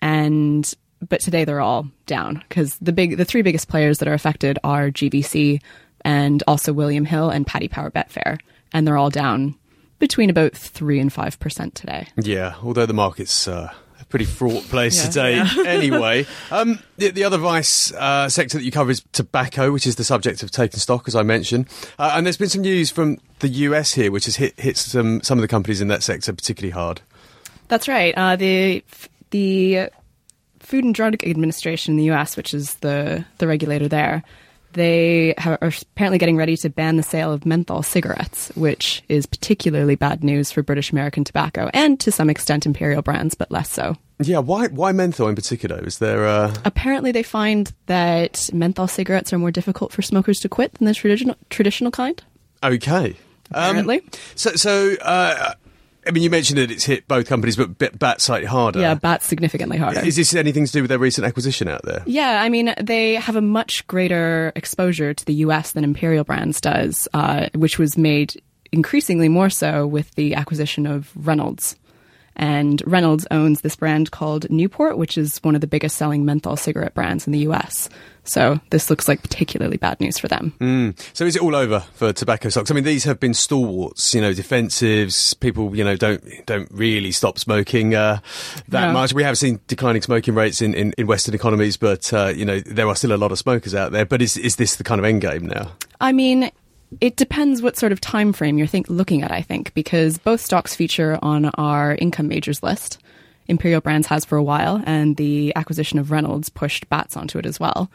And 0.02 0.70
but 1.08 1.20
today 1.20 1.44
they're 1.44 1.60
all 1.60 1.86
down 2.06 2.42
because 2.48 2.76
the 2.78 2.92
big, 2.92 3.16
the 3.16 3.24
three 3.24 3.42
biggest 3.42 3.68
players 3.68 3.98
that 3.98 4.08
are 4.08 4.14
affected 4.14 4.58
are 4.64 4.90
GVC 4.90 5.60
and 6.04 6.42
also 6.46 6.72
William 6.72 7.04
Hill 7.04 7.30
and 7.30 7.46
Paddy 7.46 7.68
Power 7.68 7.90
Betfair, 7.90 8.38
and 8.72 8.86
they're 8.86 8.96
all 8.96 9.10
down 9.10 9.54
between 9.98 10.28
about 10.28 10.52
three 10.52 10.98
and 10.98 11.12
five 11.12 11.38
percent 11.38 11.74
today. 11.74 12.08
Yeah, 12.16 12.54
although 12.62 12.86
the 12.86 12.94
market's 12.94 13.46
uh, 13.46 13.72
pretty 14.14 14.24
fraught 14.26 14.62
place 14.68 14.96
Yeah. 14.96 15.10
today. 15.42 15.66
Anyway, 15.74 16.24
um, 16.52 16.78
the, 16.98 17.10
the 17.10 17.24
other 17.24 17.36
vice 17.38 17.92
uh, 17.94 18.28
sector 18.28 18.58
that 18.58 18.64
you 18.64 18.70
cover 18.70 18.92
is 18.92 19.02
tobacco, 19.10 19.72
which 19.72 19.86
is 19.88 19.96
the 19.96 20.04
subject 20.04 20.42
of 20.44 20.52
taking 20.52 20.78
stock, 20.78 21.08
as 21.08 21.16
I 21.16 21.24
mentioned. 21.24 21.66
Uh, 21.98 22.12
and 22.14 22.24
there's 22.24 22.36
been 22.36 22.48
some 22.48 22.62
news 22.62 22.90
from 22.92 23.18
the 23.40 23.48
US 23.48 23.92
here, 23.92 24.12
which 24.12 24.26
has 24.26 24.36
hit 24.36 24.58
hit 24.60 24.76
some 24.76 25.20
some 25.22 25.36
of 25.38 25.42
the 25.42 25.48
companies 25.48 25.80
in 25.80 25.88
that 25.88 26.02
sector 26.04 26.32
particularly 26.32 26.70
hard. 26.70 27.00
That's 27.68 27.88
right. 27.88 28.14
Uh, 28.16 28.36
the 28.36 28.84
the 29.30 29.88
Food 30.60 30.84
and 30.84 30.94
Drug 30.94 31.22
Administration 31.26 31.92
in 31.94 31.96
the 31.98 32.04
U.S., 32.04 32.36
which 32.36 32.54
is 32.54 32.74
the 32.76 33.24
the 33.38 33.46
regulator 33.48 33.88
there, 33.88 34.22
they 34.74 35.34
are 35.44 35.58
apparently 35.60 36.18
getting 36.18 36.36
ready 36.36 36.56
to 36.58 36.70
ban 36.70 36.96
the 36.96 37.02
sale 37.02 37.32
of 37.32 37.44
menthol 37.46 37.82
cigarettes, 37.82 38.50
which 38.54 39.02
is 39.08 39.26
particularly 39.26 39.96
bad 39.96 40.22
news 40.22 40.52
for 40.52 40.62
British 40.62 40.92
American 40.92 41.24
tobacco 41.24 41.68
and 41.74 41.98
to 42.00 42.12
some 42.12 42.30
extent 42.30 42.64
Imperial 42.66 43.02
brands, 43.02 43.34
but 43.34 43.50
less 43.50 43.68
so. 43.70 43.96
Yeah, 44.20 44.38
why 44.38 44.68
why 44.68 44.92
menthol 44.92 45.28
in 45.28 45.34
particular? 45.34 45.84
Is 45.84 45.98
there 45.98 46.26
uh, 46.26 46.54
Apparently, 46.64 47.10
they 47.12 47.22
find 47.24 47.72
that 47.86 48.48
menthol 48.52 48.86
cigarettes 48.86 49.32
are 49.32 49.38
more 49.38 49.50
difficult 49.50 49.92
for 49.92 50.02
smokers 50.02 50.38
to 50.40 50.48
quit 50.48 50.74
than 50.74 50.86
the 50.86 50.94
traditional 50.94 51.36
traditional 51.50 51.90
kind. 51.90 52.22
okay? 52.62 53.16
Um, 53.52 53.70
Apparently. 53.70 54.02
so 54.34 54.52
so. 54.54 54.94
Uh, 55.00 55.54
I 56.06 56.10
mean, 56.10 56.22
you 56.22 56.28
mentioned 56.28 56.58
that 56.58 56.70
it's 56.70 56.84
hit 56.84 57.08
both 57.08 57.26
companies, 57.26 57.56
but 57.56 57.98
bat 57.98 58.20
slightly 58.20 58.46
harder. 58.46 58.78
yeah, 58.80 58.94
bats 58.94 59.26
significantly 59.26 59.78
harder. 59.78 60.00
Is 60.00 60.16
this 60.16 60.34
anything 60.34 60.66
to 60.66 60.72
do 60.72 60.82
with 60.82 60.90
their 60.90 60.98
recent 60.98 61.26
acquisition 61.26 61.66
out 61.66 61.82
there? 61.82 62.02
Yeah, 62.04 62.42
I 62.42 62.50
mean, 62.50 62.74
they 62.78 63.14
have 63.14 63.36
a 63.36 63.40
much 63.40 63.86
greater 63.86 64.52
exposure 64.54 65.14
to 65.14 65.24
the 65.24 65.32
US 65.34 65.72
than 65.72 65.82
Imperial 65.82 66.22
Brands 66.24 66.60
does, 66.60 67.08
uh, 67.14 67.48
which 67.54 67.78
was 67.78 67.96
made 67.96 68.40
increasingly 68.70 69.30
more 69.30 69.48
so 69.48 69.86
with 69.86 70.14
the 70.14 70.34
acquisition 70.34 70.86
of 70.86 71.10
Reynolds. 71.16 71.76
And 72.36 72.82
Reynolds 72.86 73.26
owns 73.30 73.60
this 73.60 73.76
brand 73.76 74.10
called 74.10 74.50
Newport, 74.50 74.98
which 74.98 75.16
is 75.16 75.38
one 75.38 75.54
of 75.54 75.60
the 75.60 75.66
biggest 75.68 75.96
selling 75.96 76.24
menthol 76.24 76.56
cigarette 76.56 76.94
brands 76.94 77.26
in 77.26 77.32
the 77.32 77.40
US. 77.40 77.88
So 78.26 78.58
this 78.70 78.88
looks 78.90 79.06
like 79.06 79.22
particularly 79.22 79.76
bad 79.76 80.00
news 80.00 80.18
for 80.18 80.28
them. 80.28 80.54
Mm. 80.58 80.98
So 81.12 81.26
is 81.26 81.36
it 81.36 81.42
all 81.42 81.54
over 81.54 81.80
for 81.94 82.12
tobacco 82.12 82.48
stocks? 82.48 82.70
I 82.70 82.74
mean, 82.74 82.84
these 82.84 83.04
have 83.04 83.20
been 83.20 83.34
stalwarts, 83.34 84.14
you 84.14 84.20
know, 84.22 84.32
defensives. 84.32 85.38
People, 85.40 85.76
you 85.76 85.84
know, 85.84 85.94
don't 85.94 86.22
don't 86.46 86.68
really 86.72 87.12
stop 87.12 87.38
smoking 87.38 87.94
uh, 87.94 88.20
that 88.68 88.86
No. 88.88 88.92
much. 88.94 89.12
We 89.12 89.22
have 89.24 89.36
seen 89.38 89.60
declining 89.66 90.02
smoking 90.02 90.34
rates 90.34 90.62
in, 90.62 90.74
in, 90.74 90.94
in 90.96 91.06
Western 91.06 91.34
economies, 91.34 91.76
but 91.76 92.12
uh, 92.12 92.32
you 92.34 92.44
know, 92.46 92.60
there 92.60 92.88
are 92.88 92.96
still 92.96 93.12
a 93.12 93.18
lot 93.18 93.30
of 93.30 93.38
smokers 93.38 93.74
out 93.74 93.92
there. 93.92 94.06
But 94.06 94.22
is 94.22 94.36
is 94.36 94.56
this 94.56 94.76
the 94.76 94.84
kind 94.84 94.98
of 94.98 95.04
end 95.04 95.20
game 95.20 95.46
now? 95.46 95.72
I 96.00 96.12
mean, 96.12 96.50
it 97.00 97.16
depends 97.16 97.62
what 97.62 97.76
sort 97.76 97.92
of 97.92 98.00
time 98.00 98.32
frame 98.32 98.58
you're 98.58 98.66
think, 98.66 98.88
looking 98.88 99.22
at, 99.22 99.32
I 99.32 99.42
think, 99.42 99.74
because 99.74 100.18
both 100.18 100.40
stocks 100.40 100.74
feature 100.74 101.18
on 101.22 101.46
our 101.56 101.94
income 101.94 102.28
majors 102.28 102.62
list. 102.62 102.98
Imperial 103.46 103.80
Brands 103.80 104.06
has 104.06 104.24
for 104.24 104.36
a 104.38 104.42
while, 104.42 104.82
and 104.86 105.16
the 105.16 105.52
acquisition 105.54 105.98
of 105.98 106.10
Reynolds 106.10 106.48
pushed 106.48 106.88
Bats 106.88 107.16
onto 107.16 107.38
it 107.38 107.44
as 107.44 107.60
well. 107.60 107.90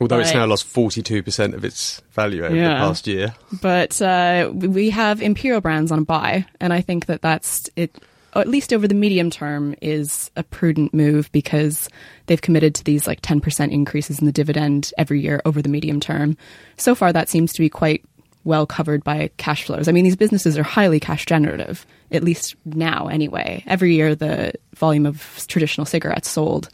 Although 0.00 0.20
it's 0.20 0.32
now 0.34 0.46
lost 0.46 0.64
forty 0.64 1.02
two 1.02 1.22
percent 1.22 1.54
of 1.54 1.64
its 1.64 2.00
value 2.12 2.44
over 2.44 2.54
Yeah. 2.54 2.68
the 2.68 2.74
past 2.74 3.06
year. 3.06 3.34
But 3.60 4.00
uh, 4.00 4.50
we 4.54 4.90
have 4.90 5.20
Imperial 5.20 5.60
Brands 5.60 5.90
on 5.92 6.00
a 6.00 6.04
buy, 6.04 6.46
and 6.60 6.72
I 6.72 6.80
think 6.80 7.06
that 7.06 7.22
that's 7.22 7.68
it. 7.76 7.96
At 8.34 8.46
least 8.46 8.72
over 8.72 8.86
the 8.86 8.94
medium 8.94 9.30
term, 9.30 9.74
is 9.82 10.30
a 10.36 10.42
prudent 10.44 10.94
move 10.94 11.32
because 11.32 11.88
they've 12.26 12.40
committed 12.40 12.74
to 12.76 12.84
these 12.84 13.06
like 13.06 13.20
ten 13.22 13.40
percent 13.40 13.72
increases 13.72 14.20
in 14.20 14.26
the 14.26 14.32
dividend 14.32 14.92
every 14.98 15.20
year 15.20 15.42
over 15.44 15.62
the 15.62 15.68
medium 15.68 15.98
term. 15.98 16.36
So 16.76 16.94
far, 16.94 17.12
that 17.12 17.28
seems 17.28 17.52
to 17.54 17.60
be 17.60 17.68
quite 17.68 18.04
well 18.48 18.66
covered 18.66 19.04
by 19.04 19.30
cash 19.36 19.64
flows. 19.64 19.86
I 19.86 19.92
mean, 19.92 20.04
these 20.04 20.16
businesses 20.16 20.58
are 20.58 20.64
highly 20.64 20.98
cash 20.98 21.26
generative, 21.26 21.86
at 22.10 22.24
least 22.24 22.56
now 22.64 23.06
anyway. 23.06 23.62
Every 23.66 23.94
year, 23.94 24.14
the 24.14 24.54
volume 24.74 25.06
of 25.06 25.44
traditional 25.46 25.84
cigarettes 25.84 26.28
sold 26.28 26.68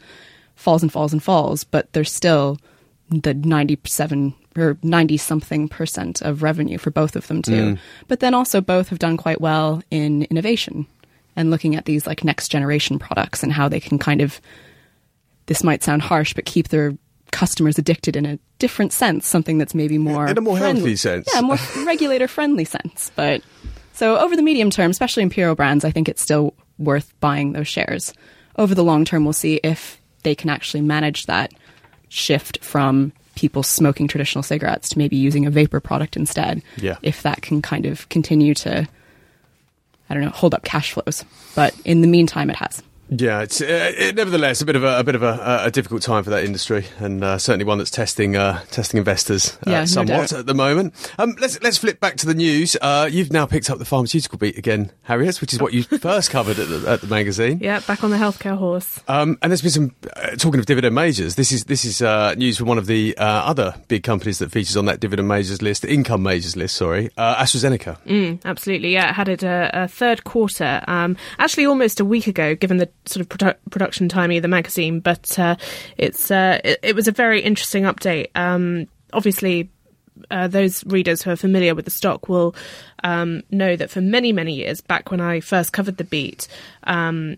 falls 0.55 0.81
and 0.81 0.91
falls 0.91 1.13
and 1.13 1.21
falls, 1.21 1.63
but 1.63 1.91
there's 1.93 2.11
still 2.11 2.57
the 3.09 3.33
97 3.33 4.33
or 4.57 4.77
90 4.81 5.17
something 5.17 5.67
percent 5.67 6.21
of 6.21 6.41
revenue 6.41 6.77
for 6.77 6.89
both 6.89 7.15
of 7.15 7.27
them 7.27 7.41
too. 7.41 7.75
Mm. 7.75 7.79
But 8.07 8.21
then 8.21 8.33
also 8.33 8.61
both 8.61 8.89
have 8.89 8.99
done 8.99 9.17
quite 9.17 9.41
well 9.41 9.83
in 9.91 10.23
innovation 10.23 10.87
and 11.35 11.51
looking 11.51 11.75
at 11.75 11.85
these 11.85 12.07
like 12.07 12.23
next 12.23 12.47
generation 12.47 12.97
products 12.97 13.43
and 13.43 13.51
how 13.51 13.67
they 13.67 13.81
can 13.81 13.99
kind 13.99 14.21
of 14.21 14.39
this 15.47 15.63
might 15.63 15.83
sound 15.83 16.01
harsh 16.01 16.33
but 16.33 16.45
keep 16.45 16.69
their 16.69 16.93
customers 17.35 17.77
addicted 17.77 18.15
in 18.15 18.25
a 18.25 18.39
different 18.59 18.93
sense, 18.93 19.27
something 19.27 19.57
that's 19.57 19.75
maybe 19.75 19.97
more 19.97 20.25
In 20.27 20.37
a 20.37 20.41
more 20.41 20.57
friendly- 20.57 20.79
healthy 20.81 20.95
sense. 20.95 21.29
Yeah, 21.33 21.41
more 21.41 21.57
regulator 21.85 22.27
friendly 22.27 22.63
sense. 22.65 23.11
But 23.15 23.41
so 23.93 24.17
over 24.17 24.35
the 24.35 24.41
medium 24.41 24.69
term, 24.69 24.89
especially 24.89 25.23
Imperial 25.23 25.53
brands, 25.55 25.83
I 25.83 25.91
think 25.91 26.07
it's 26.09 26.21
still 26.21 26.53
worth 26.79 27.13
buying 27.19 27.51
those 27.51 27.67
shares. 27.67 28.13
Over 28.57 28.73
the 28.73 28.83
long 28.83 29.03
term, 29.05 29.25
we'll 29.25 29.33
see 29.33 29.59
if 29.63 29.99
they 30.23 30.33
can 30.33 30.49
actually 30.49 30.81
manage 30.81 31.25
that 31.25 31.51
shift 32.09 32.63
from 32.63 33.11
people 33.35 33.63
smoking 33.63 34.07
traditional 34.07 34.41
cigarettes 34.43 34.87
to 34.89 34.97
maybe 34.97 35.17
using 35.17 35.45
a 35.45 35.49
vapor 35.51 35.81
product 35.81 36.15
instead. 36.15 36.63
Yeah. 36.77 36.95
If 37.01 37.21
that 37.23 37.41
can 37.41 37.61
kind 37.61 37.85
of 37.85 38.07
continue 38.07 38.53
to, 38.55 38.87
I 40.09 40.13
don't 40.13 40.23
know, 40.23 40.29
hold 40.29 40.53
up 40.53 40.63
cash 40.63 40.93
flows. 40.93 41.25
But 41.53 41.75
in 41.83 41.99
the 42.01 42.07
meantime, 42.07 42.49
it 42.49 42.55
has. 42.55 42.81
Yeah, 43.09 43.41
it's 43.41 43.61
uh, 43.61 43.91
it, 43.95 44.15
nevertheless 44.15 44.61
a 44.61 44.65
bit 44.65 44.75
of 44.75 44.83
a, 44.83 44.99
a 44.99 45.03
bit 45.03 45.13
of 45.13 45.21
a, 45.21 45.61
a, 45.65 45.71
difficult 45.71 46.01
time 46.01 46.23
for 46.23 46.31
that 46.31 46.43
industry, 46.43 46.85
and 46.97 47.23
uh, 47.23 47.37
certainly 47.37 47.63
one 47.63 47.77
that's 47.77 47.91
testing 47.91 48.35
uh, 48.35 48.61
testing 48.71 48.97
investors 48.97 49.57
uh, 49.67 49.71
yeah, 49.71 49.85
somewhat 49.85 50.31
no 50.31 50.39
at 50.39 50.47
the 50.47 50.55
moment. 50.55 50.93
Um, 51.19 51.35
let's 51.39 51.61
let's 51.61 51.77
flip 51.77 51.99
back 51.99 52.15
to 52.17 52.25
the 52.25 52.33
news. 52.33 52.75
Uh, 52.81 53.07
you've 53.11 53.31
now 53.31 53.45
picked 53.45 53.69
up 53.69 53.77
the 53.77 53.85
pharmaceutical 53.85 54.39
beat 54.39 54.57
again, 54.57 54.91
Harriet, 55.03 55.39
which 55.39 55.53
is 55.53 55.61
what 55.61 55.71
you 55.71 55.83
first 55.99 56.31
covered 56.31 56.57
at 56.57 56.67
the, 56.67 56.89
at 56.89 57.01
the 57.01 57.07
magazine. 57.07 57.59
Yeah, 57.61 57.79
back 57.81 58.03
on 58.03 58.09
the 58.09 58.17
healthcare 58.17 58.57
horse. 58.57 58.99
Um, 59.07 59.37
and 59.43 59.51
there's 59.51 59.61
been 59.61 59.71
some 59.71 59.95
uh, 60.15 60.31
talking 60.31 60.59
of 60.59 60.65
dividend 60.65 60.95
majors. 60.95 61.35
This 61.35 61.51
is 61.51 61.65
this 61.65 61.85
is 61.85 62.01
news 62.37 62.57
from 62.57 62.67
one 62.67 62.79
of 62.79 62.87
the 62.87 63.15
other 63.19 63.75
big 63.87 64.01
companies 64.03 64.39
that 64.39 64.51
features 64.51 64.75
on 64.75 64.85
that 64.85 64.99
dividend 64.99 65.27
majors 65.27 65.61
list, 65.61 65.85
income 65.85 66.23
majors 66.23 66.55
list. 66.55 66.75
Sorry, 66.75 67.09
AstraZeneca. 67.19 67.99
Mm, 68.07 68.43
absolutely, 68.45 68.93
yeah, 68.93 69.11
it 69.11 69.13
had 69.13 69.29
it 69.29 69.43
a, 69.43 69.69
a 69.73 69.87
third 69.87 70.23
quarter, 70.23 70.83
um, 70.87 71.15
actually 71.37 71.67
almost 71.67 71.99
a 71.99 72.05
week 72.05 72.25
ago, 72.25 72.55
given 72.55 72.77
the 72.77 72.89
sort 73.05 73.21
of 73.21 73.29
produ- 73.29 73.57
production 73.71 74.07
of 74.37 74.41
the 74.41 74.47
magazine, 74.47 74.99
but 74.99 75.37
uh, 75.37 75.55
it's 75.97 76.31
uh, 76.31 76.59
it, 76.63 76.79
it, 76.81 76.95
was 76.95 77.07
a 77.07 77.11
very 77.11 77.41
interesting 77.41 77.83
update. 77.83 78.27
Um, 78.35 78.87
obviously, 79.13 79.69
uh, 80.31 80.47
those 80.47 80.85
readers 80.85 81.21
who 81.21 81.31
are 81.31 81.35
familiar 81.35 81.75
with 81.75 81.85
the 81.85 81.91
stock 81.91 82.29
will 82.29 82.55
um, 83.03 83.41
know 83.51 83.75
that 83.75 83.89
for 83.89 84.01
many 84.01 84.31
many 84.31 84.53
years 84.53 84.81
back 84.81 85.11
when 85.11 85.21
I 85.21 85.39
first 85.39 85.73
covered 85.73 85.97
the 85.97 86.03
beat. 86.03 86.47
Um, 86.83 87.37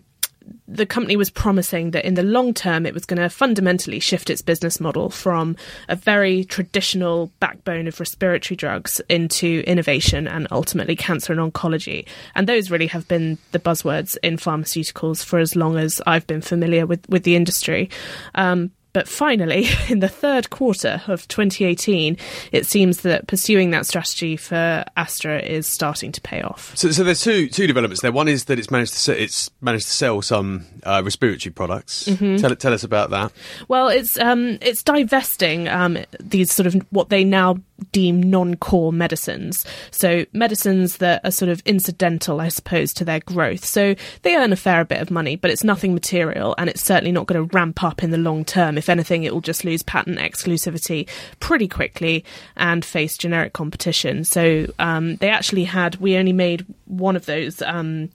the 0.66 0.86
company 0.86 1.16
was 1.16 1.30
promising 1.30 1.92
that 1.92 2.04
in 2.04 2.14
the 2.14 2.22
long 2.22 2.54
term 2.54 2.86
it 2.86 2.94
was 2.94 3.04
going 3.04 3.20
to 3.20 3.28
fundamentally 3.28 4.00
shift 4.00 4.30
its 4.30 4.42
business 4.42 4.80
model 4.80 5.10
from 5.10 5.56
a 5.88 5.96
very 5.96 6.44
traditional 6.44 7.30
backbone 7.40 7.86
of 7.86 7.98
respiratory 8.00 8.56
drugs 8.56 9.00
into 9.08 9.62
innovation 9.66 10.26
and 10.28 10.46
ultimately 10.50 10.96
cancer 10.96 11.32
and 11.32 11.52
oncology. 11.52 12.06
And 12.34 12.46
those 12.46 12.70
really 12.70 12.86
have 12.88 13.08
been 13.08 13.38
the 13.52 13.58
buzzwords 13.58 14.16
in 14.22 14.36
pharmaceuticals 14.36 15.24
for 15.24 15.38
as 15.38 15.56
long 15.56 15.76
as 15.76 16.00
I've 16.06 16.26
been 16.26 16.42
familiar 16.42 16.86
with, 16.86 17.08
with 17.08 17.24
the 17.24 17.36
industry. 17.36 17.90
Um, 18.34 18.70
but 18.98 19.06
finally, 19.06 19.68
in 19.88 20.00
the 20.00 20.08
third 20.08 20.50
quarter 20.50 21.00
of 21.06 21.28
2018, 21.28 22.16
it 22.50 22.66
seems 22.66 23.02
that 23.02 23.28
pursuing 23.28 23.70
that 23.70 23.86
strategy 23.86 24.36
for 24.36 24.84
Astra 24.96 25.38
is 25.38 25.68
starting 25.68 26.10
to 26.10 26.20
pay 26.20 26.42
off. 26.42 26.76
So, 26.76 26.90
so 26.90 27.04
there's 27.04 27.20
two 27.20 27.46
two 27.48 27.68
developments 27.68 28.02
there. 28.02 28.10
One 28.10 28.26
is 28.26 28.46
that 28.46 28.58
it's 28.58 28.72
managed 28.72 29.04
to 29.04 29.22
it's 29.22 29.52
managed 29.60 29.84
to 29.84 29.92
sell 29.92 30.20
some 30.20 30.66
uh, 30.82 31.00
respiratory 31.04 31.52
products. 31.52 32.08
Mm-hmm. 32.08 32.38
Tell 32.38 32.56
tell 32.56 32.72
us 32.74 32.82
about 32.82 33.10
that. 33.10 33.30
Well, 33.68 33.86
it's 33.86 34.18
um, 34.18 34.58
it's 34.62 34.82
divesting 34.82 35.68
um, 35.68 35.98
these 36.18 36.52
sort 36.52 36.66
of 36.66 36.74
what 36.90 37.08
they 37.08 37.22
now 37.22 37.58
deem 37.92 38.22
non-core 38.22 38.92
medicines. 38.92 39.64
So 39.90 40.24
medicines 40.32 40.98
that 40.98 41.24
are 41.24 41.30
sort 41.30 41.48
of 41.48 41.62
incidental, 41.64 42.40
I 42.40 42.48
suppose, 42.48 42.92
to 42.94 43.04
their 43.04 43.20
growth. 43.20 43.64
So 43.64 43.94
they 44.22 44.36
earn 44.36 44.52
a 44.52 44.56
fair 44.56 44.84
bit 44.84 45.00
of 45.00 45.10
money, 45.10 45.36
but 45.36 45.50
it's 45.50 45.64
nothing 45.64 45.94
material, 45.94 46.54
and 46.58 46.68
it's 46.68 46.84
certainly 46.84 47.12
not 47.12 47.26
going 47.26 47.48
to 47.48 47.54
ramp 47.56 47.82
up 47.82 48.02
in 48.02 48.10
the 48.10 48.18
long 48.18 48.44
term. 48.44 48.78
If 48.78 48.88
anything, 48.88 49.24
it 49.24 49.32
will 49.32 49.40
just 49.40 49.64
lose 49.64 49.82
patent 49.82 50.18
exclusivity 50.18 51.08
pretty 51.40 51.68
quickly 51.68 52.24
and 52.56 52.84
face 52.84 53.16
generic 53.16 53.52
competition. 53.52 54.24
So 54.24 54.66
um, 54.78 55.16
they 55.16 55.30
actually 55.30 55.64
had. 55.64 55.96
We 55.96 56.16
only 56.16 56.32
made 56.32 56.66
one 56.86 57.16
of 57.16 57.26
those. 57.26 57.62
Um, 57.62 58.10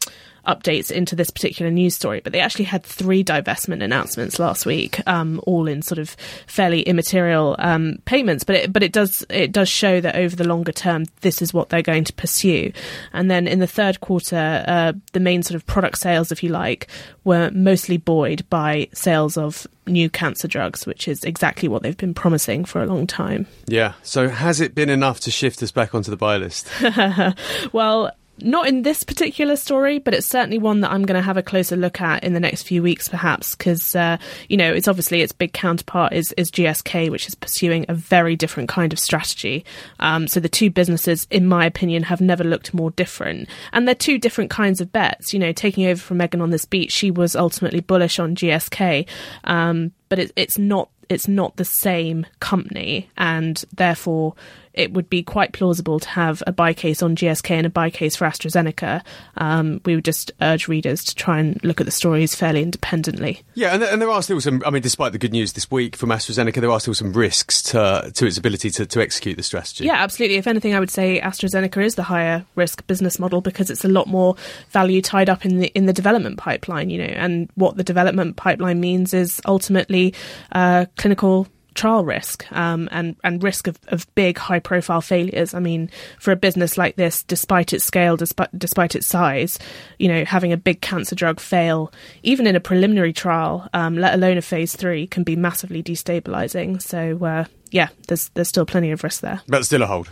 updates 0.47 0.91
into 0.91 1.15
this 1.15 1.29
particular 1.29 1.71
news 1.71 1.95
story, 1.95 2.21
but 2.21 2.33
they 2.33 2.39
actually 2.39 2.65
had 2.65 2.83
three 2.83 3.23
divestment 3.23 3.83
announcements 3.83 4.39
last 4.39 4.65
week, 4.65 5.05
um, 5.07 5.41
all 5.45 5.67
in 5.67 5.81
sort 5.81 5.99
of 5.99 6.15
fairly 6.47 6.81
immaterial 6.81 7.55
um, 7.59 7.97
payments. 8.05 8.43
But 8.43 8.55
it, 8.55 8.73
but 8.73 8.83
it 8.83 8.91
does 8.91 9.25
it 9.29 9.51
does 9.51 9.69
show 9.69 10.01
that 10.01 10.15
over 10.15 10.35
the 10.35 10.47
longer 10.47 10.71
term, 10.71 11.05
this 11.21 11.41
is 11.41 11.53
what 11.53 11.69
they're 11.69 11.81
going 11.81 12.03
to 12.05 12.13
pursue. 12.13 12.71
And 13.13 13.29
then 13.29 13.47
in 13.47 13.59
the 13.59 13.67
third 13.67 14.01
quarter, 14.01 14.63
uh, 14.67 14.93
the 15.13 15.19
main 15.19 15.43
sort 15.43 15.55
of 15.55 15.65
product 15.65 15.99
sales, 15.99 16.31
if 16.31 16.43
you 16.43 16.49
like, 16.49 16.87
were 17.23 17.49
mostly 17.51 17.97
buoyed 17.97 18.47
by 18.49 18.89
sales 18.93 19.37
of 19.37 19.67
new 19.85 20.09
cancer 20.09 20.47
drugs, 20.47 20.85
which 20.85 21.07
is 21.07 21.23
exactly 21.23 21.67
what 21.67 21.83
they've 21.83 21.97
been 21.97 22.13
promising 22.13 22.65
for 22.65 22.81
a 22.81 22.85
long 22.85 23.07
time. 23.07 23.47
Yeah. 23.67 23.93
So 24.03 24.29
has 24.29 24.61
it 24.61 24.75
been 24.75 24.89
enough 24.89 25.19
to 25.21 25.31
shift 25.31 25.61
us 25.63 25.71
back 25.71 25.93
onto 25.93 26.11
the 26.11 26.17
buy 26.17 26.37
list? 26.37 26.69
well, 27.73 28.11
not 28.39 28.67
in 28.67 28.81
this 28.81 29.03
particular 29.03 29.55
story, 29.55 29.99
but 29.99 30.13
it's 30.13 30.27
certainly 30.27 30.57
one 30.57 30.81
that 30.81 30.91
I'm 30.91 31.05
going 31.05 31.19
to 31.19 31.25
have 31.25 31.37
a 31.37 31.43
closer 31.43 31.75
look 31.75 32.01
at 32.01 32.23
in 32.23 32.33
the 32.33 32.39
next 32.39 32.63
few 32.63 32.81
weeks, 32.81 33.07
perhaps, 33.07 33.55
because 33.55 33.95
uh, 33.95 34.17
you 34.49 34.57
know 34.57 34.71
it's 34.71 34.87
obviously 34.87 35.21
its 35.21 35.31
big 35.31 35.53
counterpart 35.53 36.13
is, 36.13 36.33
is 36.33 36.51
GSK, 36.51 37.09
which 37.09 37.27
is 37.27 37.35
pursuing 37.35 37.85
a 37.87 37.93
very 37.93 38.35
different 38.35 38.69
kind 38.69 38.91
of 38.91 38.99
strategy. 38.99 39.63
Um, 39.99 40.27
so 40.27 40.39
the 40.39 40.49
two 40.49 40.69
businesses, 40.69 41.27
in 41.29 41.45
my 41.47 41.65
opinion, 41.65 42.03
have 42.03 42.21
never 42.21 42.43
looked 42.43 42.73
more 42.73 42.91
different, 42.91 43.47
and 43.71 43.87
they're 43.87 43.95
two 43.95 44.17
different 44.17 44.49
kinds 44.49 44.81
of 44.81 44.91
bets. 44.91 45.33
You 45.33 45.39
know, 45.39 45.51
taking 45.51 45.85
over 45.85 46.01
from 46.01 46.17
Megan 46.17 46.41
on 46.41 46.49
this 46.49 46.65
beat, 46.65 46.91
she 46.91 47.11
was 47.11 47.35
ultimately 47.35 47.81
bullish 47.81 48.19
on 48.19 48.35
GSK, 48.35 49.07
um, 49.43 49.91
but 50.09 50.19
it, 50.19 50.31
it's 50.35 50.57
not 50.57 50.89
it's 51.09 51.27
not 51.27 51.55
the 51.57 51.65
same 51.65 52.25
company, 52.39 53.09
and 53.17 53.63
therefore 53.75 54.35
it 54.73 54.93
would 54.93 55.09
be 55.09 55.21
quite 55.21 55.53
plausible 55.53 55.99
to 55.99 56.09
have 56.09 56.41
a 56.47 56.51
buy 56.51 56.73
case 56.73 57.03
on 57.03 57.15
GSK 57.15 57.51
and 57.51 57.65
a 57.65 57.69
buy 57.69 57.89
case 57.89 58.15
for 58.15 58.25
AstraZeneca. 58.25 59.01
Um, 59.37 59.81
we 59.85 59.95
would 59.95 60.05
just 60.05 60.31
urge 60.41 60.67
readers 60.67 61.03
to 61.05 61.15
try 61.15 61.39
and 61.39 61.63
look 61.63 61.79
at 61.79 61.85
the 61.85 61.91
stories 61.91 62.33
fairly 62.33 62.63
independently. 62.63 63.41
Yeah, 63.53 63.73
and, 63.73 63.83
and, 63.83 64.01
there 64.01 64.09
are 64.09 64.21
still 64.21 64.41
some. 64.41 64.63
I 64.65 64.71
mean, 64.71 64.81
despite 64.81 65.11
the 65.11 65.17
good 65.17 65.31
news 65.31 65.53
this 65.53 65.69
week 65.69 65.95
from 65.95 66.09
AstraZeneca, 66.09 66.59
there 66.59 66.71
are 66.71 66.79
still 66.79 66.93
some 66.93 67.13
risks 67.13 67.61
to 67.63 68.11
to 68.13 68.25
its 68.25 68.37
ability 68.37 68.71
to, 68.71 68.85
to 68.85 69.01
execute 69.01 69.37
the 69.37 69.43
strategy. 69.43 69.85
Yeah, 69.85 69.95
absolutely. 69.95 70.37
If 70.37 70.47
anything, 70.47 70.73
I 70.73 70.79
would 70.79 70.91
say 70.91 71.21
AstraZeneca 71.21 71.83
is 71.83 71.95
the 71.95 72.03
higher 72.03 72.45
risk 72.55 72.85
business 72.87 73.19
model 73.19 73.41
because 73.41 73.69
it's 73.69 73.85
a 73.85 73.89
lot 73.89 74.07
more 74.07 74.35
value 74.71 75.01
tied 75.01 75.29
up 75.29 75.45
in 75.45 75.59
the 75.59 75.67
in 75.67 75.85
the 75.85 75.93
development 75.93 76.37
pipeline. 76.37 76.89
You 76.89 76.99
know, 76.99 77.13
and 77.13 77.49
what 77.55 77.77
the 77.77 77.83
development 77.83 78.35
pipeline 78.35 78.79
means 78.79 79.13
is 79.13 79.39
ultimately 79.45 80.13
uh, 80.51 80.85
clinical 80.97 81.47
trial 81.73 82.05
risk 82.05 82.49
um, 82.51 82.89
and 82.91 83.15
and 83.23 83.43
risk 83.43 83.67
of, 83.67 83.79
of 83.87 84.07
big 84.15 84.37
high 84.37 84.59
profile 84.59 85.01
failures. 85.01 85.53
I 85.53 85.59
mean, 85.59 85.89
for 86.19 86.31
a 86.31 86.35
business 86.35 86.77
like 86.77 86.95
this, 86.95 87.23
despite 87.23 87.73
its 87.73 87.83
scale, 87.83 88.17
despite 88.17 88.49
despite 88.57 88.95
its 88.95 89.07
size, 89.07 89.59
you 89.99 90.07
know, 90.07 90.25
having 90.25 90.53
a 90.53 90.57
big 90.57 90.81
cancer 90.81 91.15
drug 91.15 91.39
fail, 91.39 91.91
even 92.23 92.47
in 92.47 92.55
a 92.55 92.59
preliminary 92.59 93.13
trial, 93.13 93.67
um, 93.73 93.97
let 93.97 94.13
alone 94.13 94.37
a 94.37 94.41
phase 94.41 94.75
three, 94.75 95.07
can 95.07 95.23
be 95.23 95.35
massively 95.35 95.83
destabilizing. 95.83 96.81
So 96.81 97.23
uh, 97.23 97.45
yeah, 97.71 97.89
there's 98.07 98.29
there's 98.29 98.49
still 98.49 98.65
plenty 98.65 98.91
of 98.91 99.03
risk 99.03 99.21
there, 99.21 99.41
but 99.47 99.65
still 99.65 99.81
a 99.81 99.87
hold. 99.87 100.09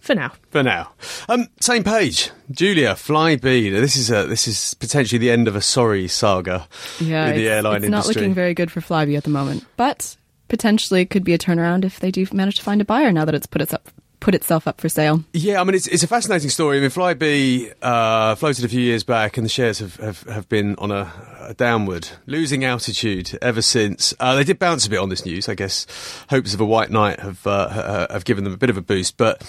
For 0.00 0.14
now. 0.14 0.32
For 0.50 0.62
now. 0.62 0.92
Um, 1.28 1.48
same 1.60 1.84
page. 1.84 2.30
Julia, 2.50 2.94
Flybe. 2.94 3.42
This 3.42 3.96
is 3.96 4.10
a, 4.10 4.26
this 4.26 4.46
is 4.46 4.74
potentially 4.74 5.18
the 5.18 5.30
end 5.30 5.48
of 5.48 5.56
a 5.56 5.60
sorry 5.60 6.08
saga 6.08 6.68
yeah, 7.00 7.28
in 7.28 7.36
the 7.36 7.48
airline 7.48 7.76
it's 7.78 7.86
industry. 7.86 8.14
not 8.14 8.20
looking 8.20 8.34
very 8.34 8.54
good 8.54 8.70
for 8.70 8.80
Flybe 8.80 9.16
at 9.16 9.24
the 9.24 9.30
moment. 9.30 9.64
But 9.76 10.16
potentially 10.48 11.06
could 11.06 11.24
be 11.24 11.34
a 11.34 11.38
turnaround 11.38 11.84
if 11.84 12.00
they 12.00 12.10
do 12.10 12.26
manage 12.32 12.56
to 12.56 12.62
find 12.62 12.80
a 12.80 12.84
buyer 12.84 13.12
now 13.12 13.24
that 13.24 13.34
it's 13.34 13.46
put 13.46 13.62
itself 13.62 13.82
put 14.20 14.34
itself 14.34 14.66
up 14.66 14.80
for 14.80 14.88
sale. 14.88 15.22
Yeah, 15.32 15.60
I 15.60 15.64
mean 15.64 15.74
it's 15.74 15.86
it's 15.86 16.02
a 16.02 16.08
fascinating 16.08 16.50
story. 16.50 16.78
I 16.78 16.80
mean 16.80 16.90
Flybe 16.90 17.72
uh, 17.80 18.34
floated 18.34 18.64
a 18.64 18.68
few 18.68 18.80
years 18.80 19.04
back, 19.04 19.36
and 19.36 19.44
the 19.44 19.50
shares 19.50 19.78
have 19.78 19.96
have, 19.96 20.22
have 20.24 20.48
been 20.48 20.74
on 20.76 20.90
a, 20.90 21.12
a 21.40 21.54
downward, 21.54 22.08
losing 22.26 22.64
altitude 22.64 23.38
ever 23.40 23.62
since. 23.62 24.14
Uh, 24.18 24.34
they 24.34 24.44
did 24.44 24.58
bounce 24.58 24.86
a 24.86 24.90
bit 24.90 24.98
on 24.98 25.08
this 25.08 25.24
news. 25.24 25.48
I 25.48 25.54
guess 25.54 25.86
hopes 26.28 26.54
of 26.54 26.60
a 26.60 26.64
white 26.64 26.90
knight 26.90 27.20
have 27.20 27.46
uh, 27.46 28.08
have 28.10 28.24
given 28.24 28.44
them 28.44 28.52
a 28.52 28.58
bit 28.58 28.70
of 28.70 28.76
a 28.76 28.82
boost, 28.82 29.16
but. 29.16 29.42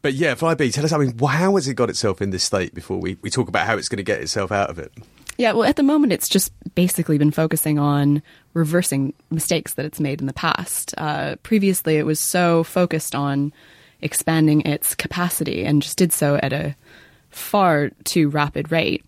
But 0.00 0.14
yeah, 0.14 0.36
Flybe, 0.36 0.72
tell 0.72 0.84
us. 0.84 0.92
I 0.92 0.98
mean, 0.98 1.18
how 1.18 1.56
has 1.56 1.66
it 1.66 1.74
got 1.74 1.90
itself 1.90 2.22
in 2.22 2.30
this 2.30 2.44
state? 2.44 2.72
Before 2.72 2.98
we, 2.98 3.18
we 3.20 3.30
talk 3.30 3.48
about 3.48 3.66
how 3.66 3.76
it's 3.76 3.88
going 3.88 3.96
to 3.96 4.04
get 4.04 4.20
itself 4.20 4.52
out 4.52 4.70
of 4.70 4.78
it. 4.78 4.92
Yeah, 5.38 5.52
well, 5.52 5.64
at 5.64 5.74
the 5.74 5.82
moment, 5.82 6.12
it's 6.12 6.28
just 6.28 6.52
basically 6.76 7.18
been 7.18 7.32
focusing 7.32 7.80
on 7.80 8.22
reversing 8.54 9.12
mistakes 9.30 9.74
that 9.74 9.84
it's 9.86 10.00
made 10.00 10.20
in 10.20 10.26
the 10.26 10.32
past. 10.32 10.94
Uh, 10.98 11.36
previously, 11.42 11.96
it 11.96 12.06
was 12.06 12.20
so 12.20 12.64
focused 12.64 13.14
on 13.14 13.52
expanding 14.00 14.62
its 14.62 14.94
capacity 14.94 15.64
and 15.64 15.82
just 15.82 15.98
did 15.98 16.12
so 16.12 16.36
at 16.36 16.52
a 16.52 16.74
far 17.30 17.90
too 18.04 18.28
rapid 18.28 18.72
rate, 18.72 19.04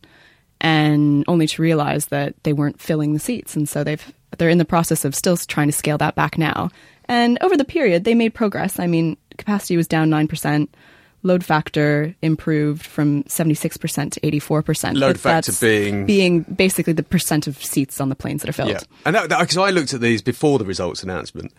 and 0.60 1.24
only 1.26 1.46
to 1.46 1.62
realize 1.62 2.06
that 2.06 2.34
they 2.42 2.52
weren't 2.52 2.80
filling 2.80 3.12
the 3.12 3.18
seats, 3.18 3.56
and 3.56 3.68
so 3.68 3.82
they've 3.82 4.12
they're 4.38 4.48
in 4.48 4.58
the 4.58 4.64
process 4.64 5.04
of 5.04 5.14
still 5.14 5.36
trying 5.36 5.68
to 5.68 5.72
scale 5.72 5.98
that 5.98 6.14
back 6.14 6.38
now. 6.38 6.70
And 7.06 7.38
over 7.40 7.56
the 7.56 7.64
period, 7.64 8.04
they 8.04 8.14
made 8.14 8.34
progress. 8.34 8.78
I 8.78 8.86
mean, 8.86 9.16
capacity 9.36 9.76
was 9.76 9.88
down 9.88 10.10
nine 10.10 10.28
percent 10.28 10.74
load 11.22 11.44
factor 11.44 12.14
improved 12.22 12.84
from 12.84 13.22
76% 13.24 14.12
to 14.12 14.20
84%. 14.20 14.96
Load 14.96 15.18
factor 15.18 15.52
being 15.60 16.06
being 16.06 16.42
basically 16.42 16.92
the 16.92 17.02
percent 17.02 17.46
of 17.46 17.62
seats 17.62 18.00
on 18.00 18.08
the 18.08 18.14
planes 18.14 18.42
that 18.42 18.48
are 18.48 18.52
filled. 18.52 18.70
Yeah. 18.70 18.80
And 19.04 19.14
that 19.14 19.28
because 19.28 19.56
I 19.56 19.70
looked 19.70 19.94
at 19.94 20.00
these 20.00 20.22
before 20.22 20.58
the 20.58 20.64
results 20.64 21.02
announcement. 21.02 21.52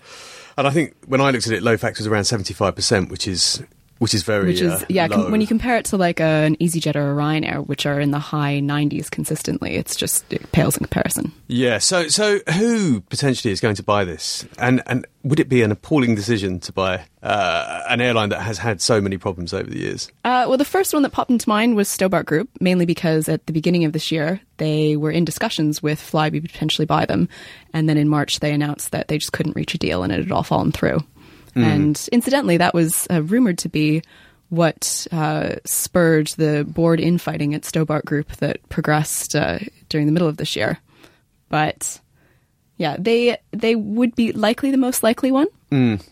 And 0.58 0.68
I 0.68 0.72
think 0.72 0.96
when 1.06 1.22
I 1.22 1.32
looked 1.32 1.48
at 1.48 1.54
it 1.54 1.64
load 1.64 1.80
factor 1.80 2.02
was 2.02 2.08
around 2.08 2.24
75%, 2.24 3.10
which 3.10 3.28
is 3.28 3.64
which 4.02 4.16
is 4.16 4.24
very 4.24 4.48
which 4.48 4.62
is 4.62 4.82
uh, 4.82 4.86
yeah. 4.90 5.08
Com- 5.08 5.30
when 5.30 5.42
you 5.42 5.48
compare 5.48 5.78
it 5.78 5.86
to 5.86 5.96
like 5.96 6.20
a, 6.20 6.24
an 6.24 6.56
EasyJet 6.56 6.96
or 6.96 7.12
a 7.12 7.16
Ryanair, 7.16 7.68
which 7.68 7.86
are 7.86 8.00
in 8.00 8.10
the 8.10 8.18
high 8.18 8.60
90s 8.60 9.12
consistently, 9.12 9.76
it's 9.76 9.96
just 9.96 10.34
it 10.34 10.52
pales 10.52 10.76
in 10.76 10.84
comparison. 10.84 11.32
yeah. 11.46 11.78
So 11.78 12.08
so 12.08 12.40
who 12.52 13.02
potentially 13.02 13.52
is 13.52 13.60
going 13.60 13.76
to 13.76 13.84
buy 13.84 14.04
this? 14.04 14.44
And 14.58 14.82
and 14.88 15.06
would 15.22 15.40
it 15.40 15.50
be 15.50 15.62
an 15.62 15.72
appalling 15.72 16.16
decision 16.16 16.60
to 16.62 16.74
buy 16.74 17.06
uh, 17.22 17.84
an 17.90 18.02
airline 18.02 18.30
that 18.30 18.42
has 18.42 18.58
had 18.58 18.82
so 18.82 19.00
many 19.00 19.20
problems 19.20 19.54
over 19.54 19.70
the 19.70 19.78
years? 19.78 20.12
Uh, 20.26 20.46
well, 20.48 20.58
the 20.58 20.66
first 20.66 20.96
one 20.96 21.04
that 21.04 21.12
popped 21.12 21.30
into 21.30 21.48
mind 21.48 21.76
was 21.76 21.88
Stobart 21.88 22.26
Group, 22.26 22.50
mainly 22.60 22.88
because 22.88 23.30
at 23.30 23.46
the 23.46 23.54
beginning 23.54 23.86
of 23.86 23.94
this 23.94 24.12
year 24.12 24.42
they 24.58 24.98
were 24.98 25.12
in 25.12 25.26
discussions 25.26 25.84
with 25.84 26.00
Flybe 26.00 26.42
to 26.42 26.42
potentially 26.42 26.88
buy 26.88 27.06
them, 27.06 27.30
and 27.72 27.88
then 27.88 27.98
in 27.98 28.10
March 28.10 28.40
they 28.40 28.52
announced 28.52 28.94
that 28.94 29.10
they 29.10 29.20
just 29.20 29.32
couldn't 29.32 29.56
reach 29.56 29.76
a 29.76 29.78
deal 29.78 30.02
and 30.02 30.12
it 30.12 30.24
had 30.24 30.32
all 30.32 30.42
fallen 30.42 30.72
through. 30.72 31.02
And 31.56 32.10
incidentally, 32.12 32.58
that 32.58 32.74
was 32.74 33.08
uh, 33.10 33.22
rumored 33.24 33.58
to 33.60 33.70
be 33.70 34.02
what 34.50 35.08
uh, 35.12 35.56
spurred 35.66 36.28
the 36.38 36.66
board 36.68 37.00
infighting 37.00 37.54
at 37.54 37.66
Stobart 37.66 38.06
Group 38.06 38.32
that 38.38 38.68
progressed 38.70 39.36
uh, 39.36 39.60
during 39.90 40.08
the 40.08 40.12
middle 40.12 40.28
of 40.28 40.38
this 40.38 40.56
year. 40.56 40.78
But 41.50 42.00
yeah, 42.78 42.98
they 43.00 43.38
they 43.52 43.76
would 43.76 44.16
be 44.16 44.32
likely 44.32 44.72
the 44.72 44.78
most 44.78 45.04
likely 45.04 45.32
one. 45.32 45.48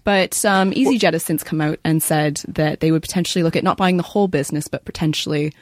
But 0.06 0.46
um, 0.46 0.72
EasyJet 0.72 1.14
has 1.14 1.24
since 1.24 1.44
come 1.44 1.60
out 1.60 1.80
and 1.84 2.02
said 2.02 2.42
that 2.48 2.80
they 2.80 2.92
would 2.92 3.02
potentially 3.02 3.44
look 3.44 3.56
at 3.58 3.64
not 3.64 3.78
buying 3.78 3.98
the 3.98 4.04
whole 4.04 4.30
business, 4.30 4.68
but 4.70 4.86
potentially 4.86 5.54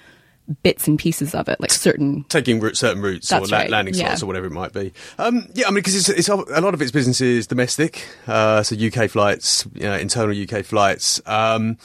bits 0.63 0.87
and 0.87 0.97
pieces 0.97 1.35
of 1.35 1.49
it, 1.49 1.59
like 1.59 1.71
certain. 1.71 2.23
taking 2.25 2.59
route, 2.59 2.77
certain 2.77 3.01
routes 3.01 3.31
or 3.31 3.41
la- 3.41 3.57
right, 3.57 3.69
landing 3.69 3.93
slots 3.93 4.21
yeah. 4.21 4.25
or 4.25 4.27
whatever 4.27 4.47
it 4.47 4.51
might 4.51 4.73
be. 4.73 4.93
Um, 5.17 5.47
yeah, 5.53 5.67
I 5.67 5.69
mean, 5.69 5.75
because 5.75 5.95
it's, 5.95 6.09
it's 6.09 6.29
a 6.29 6.35
lot 6.35 6.73
of 6.73 6.81
its 6.81 6.91
business 6.91 7.21
is 7.21 7.47
domestic, 7.47 8.07
uh, 8.27 8.63
so 8.63 8.75
UK 8.75 9.09
flights, 9.09 9.67
you 9.73 9.83
know, 9.83 9.95
internal 9.95 10.35
UK 10.35 10.63
flights, 10.63 11.21
um, 11.25 11.77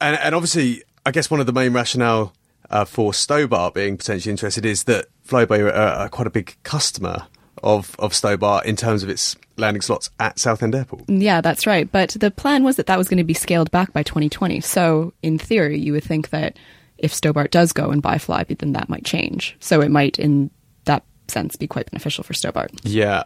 and, 0.00 0.18
and 0.18 0.34
obviously, 0.34 0.82
I 1.06 1.10
guess 1.10 1.30
one 1.30 1.40
of 1.40 1.46
the 1.46 1.52
main 1.52 1.72
rationale 1.72 2.32
uh, 2.70 2.84
for 2.84 3.12
Stobart 3.12 3.74
being 3.74 3.96
potentially 3.96 4.30
interested 4.30 4.66
is 4.66 4.84
that 4.84 5.06
Flybe 5.26 5.58
are, 5.60 5.68
are, 5.68 5.92
are 5.94 6.08
quite 6.08 6.26
a 6.26 6.30
big 6.30 6.56
customer 6.62 7.26
of 7.62 7.94
of 7.98 8.14
Stobart 8.14 8.66
in 8.66 8.76
terms 8.76 9.02
of 9.02 9.08
its 9.08 9.36
landing 9.56 9.82
slots 9.82 10.10
at 10.18 10.38
Southend 10.38 10.74
Airport. 10.74 11.08
Yeah, 11.08 11.40
that's 11.40 11.66
right. 11.66 11.90
But 11.90 12.10
the 12.10 12.30
plan 12.30 12.64
was 12.64 12.76
that 12.76 12.86
that 12.86 12.98
was 12.98 13.08
going 13.08 13.18
to 13.18 13.24
be 13.24 13.34
scaled 13.34 13.70
back 13.70 13.92
by 13.92 14.02
2020. 14.02 14.60
So, 14.60 15.12
in 15.22 15.38
theory, 15.38 15.78
you 15.78 15.92
would 15.92 16.04
think 16.04 16.30
that 16.30 16.56
if 17.02 17.12
Stobart 17.12 17.50
does 17.50 17.72
go 17.72 17.90
and 17.90 18.00
buy 18.00 18.16
Flybe, 18.16 18.58
then 18.58 18.72
that 18.72 18.88
might 18.88 19.04
change. 19.04 19.56
So, 19.60 19.80
it 19.80 19.90
might, 19.90 20.18
in 20.18 20.50
that 20.84 21.04
sense, 21.28 21.56
be 21.56 21.66
quite 21.66 21.90
beneficial 21.90 22.24
for 22.24 22.32
Stobart. 22.32 22.70
Yeah. 22.84 23.24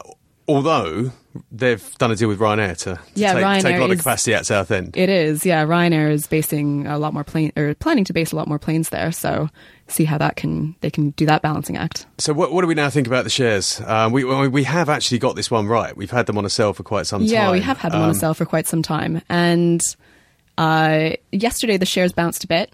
Although 0.49 1.11
they've 1.50 1.99
done 1.99 2.12
a 2.12 2.16
deal 2.16 2.28
with 2.28 2.38
Ryanair 2.38 2.76
to, 2.78 2.95
to 2.95 3.00
Yeah, 3.14 3.35
take, 3.35 3.62
take 3.62 3.75
a 3.75 3.78
Ryanair 3.78 3.80
lot 3.80 3.90
of 3.90 3.99
capacity 3.99 4.33
at 4.33 4.47
Southend. 4.47 4.97
It 4.97 5.09
is, 5.09 5.45
yeah. 5.45 5.64
Ryanair 5.66 6.12
is 6.12 6.28
basing 6.28 6.87
a 6.87 6.99
lot 6.99 7.12
more 7.12 7.25
plane 7.25 7.50
or 7.56 7.75
planning 7.75 8.04
to 8.04 8.12
base 8.12 8.30
a 8.30 8.37
lot 8.37 8.47
more 8.47 8.59
planes 8.61 8.90
there. 8.90 9.11
So, 9.11 9.50
see 9.88 10.04
how 10.04 10.18
that 10.18 10.37
can 10.37 10.76
they 10.83 10.90
can 10.90 11.11
do 11.11 11.26
that 11.26 11.42
balancing 11.42 11.76
act. 11.76 12.06
So 12.18 12.33
what, 12.33 12.52
what 12.52 12.61
do 12.61 12.68
we 12.68 12.75
now 12.75 12.90
think 12.90 13.09
about 13.09 13.25
the 13.25 13.30
shares? 13.30 13.80
Um, 13.87 14.12
we 14.12 14.23
we 14.25 14.62
have 14.62 14.88
actually 14.88 15.18
got 15.18 15.35
this 15.35 15.50
one 15.50 15.66
right. 15.66 15.97
We've 15.97 16.12
had 16.12 16.26
them 16.26 16.38
on 16.38 16.45
a 16.45 16.50
sell 16.50 16.73
for 16.73 16.85
quite 16.85 17.06
some 17.09 17.23
time. 17.23 17.28
Yeah, 17.28 17.50
we 17.50 17.61
have 17.61 17.78
had 17.78 17.90
them 17.90 18.02
on 18.02 18.09
a 18.09 18.12
Um, 18.12 18.18
sell 18.18 18.35
for 18.35 18.45
quite 18.47 18.68
some 18.68 18.83
time. 18.83 19.23
And 19.28 19.83
uh, 20.59 21.11
yesterday 21.33 21.76
the 21.76 21.87
shares 21.87 22.12
bounced 22.12 22.45
a 22.45 22.47
bit. 22.47 22.73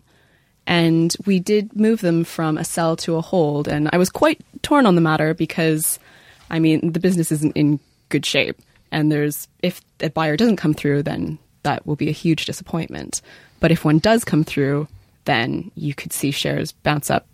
And 0.66 1.14
we 1.26 1.40
did 1.40 1.74
move 1.76 2.00
them 2.00 2.24
from 2.24 2.56
a 2.56 2.64
sell 2.64 2.96
to 2.96 3.16
a 3.16 3.20
hold. 3.20 3.68
And 3.68 3.88
I 3.92 3.98
was 3.98 4.10
quite 4.10 4.40
torn 4.62 4.86
on 4.86 4.94
the 4.94 5.00
matter 5.00 5.34
because, 5.34 5.98
I 6.50 6.58
mean, 6.58 6.92
the 6.92 7.00
business 7.00 7.32
isn't 7.32 7.56
in 7.56 7.80
good 8.08 8.24
shape. 8.24 8.56
And 8.90 9.10
there's, 9.10 9.48
if 9.62 9.80
a 10.00 10.10
buyer 10.10 10.36
doesn't 10.36 10.56
come 10.56 10.74
through, 10.74 11.02
then 11.02 11.38
that 11.62 11.86
will 11.86 11.96
be 11.96 12.08
a 12.08 12.12
huge 12.12 12.44
disappointment. 12.44 13.22
But 13.60 13.72
if 13.72 13.84
one 13.84 13.98
does 13.98 14.24
come 14.24 14.44
through, 14.44 14.88
then 15.24 15.70
you 15.74 15.94
could 15.94 16.12
see 16.12 16.30
shares 16.30 16.72
bounce 16.72 17.10
up 17.10 17.26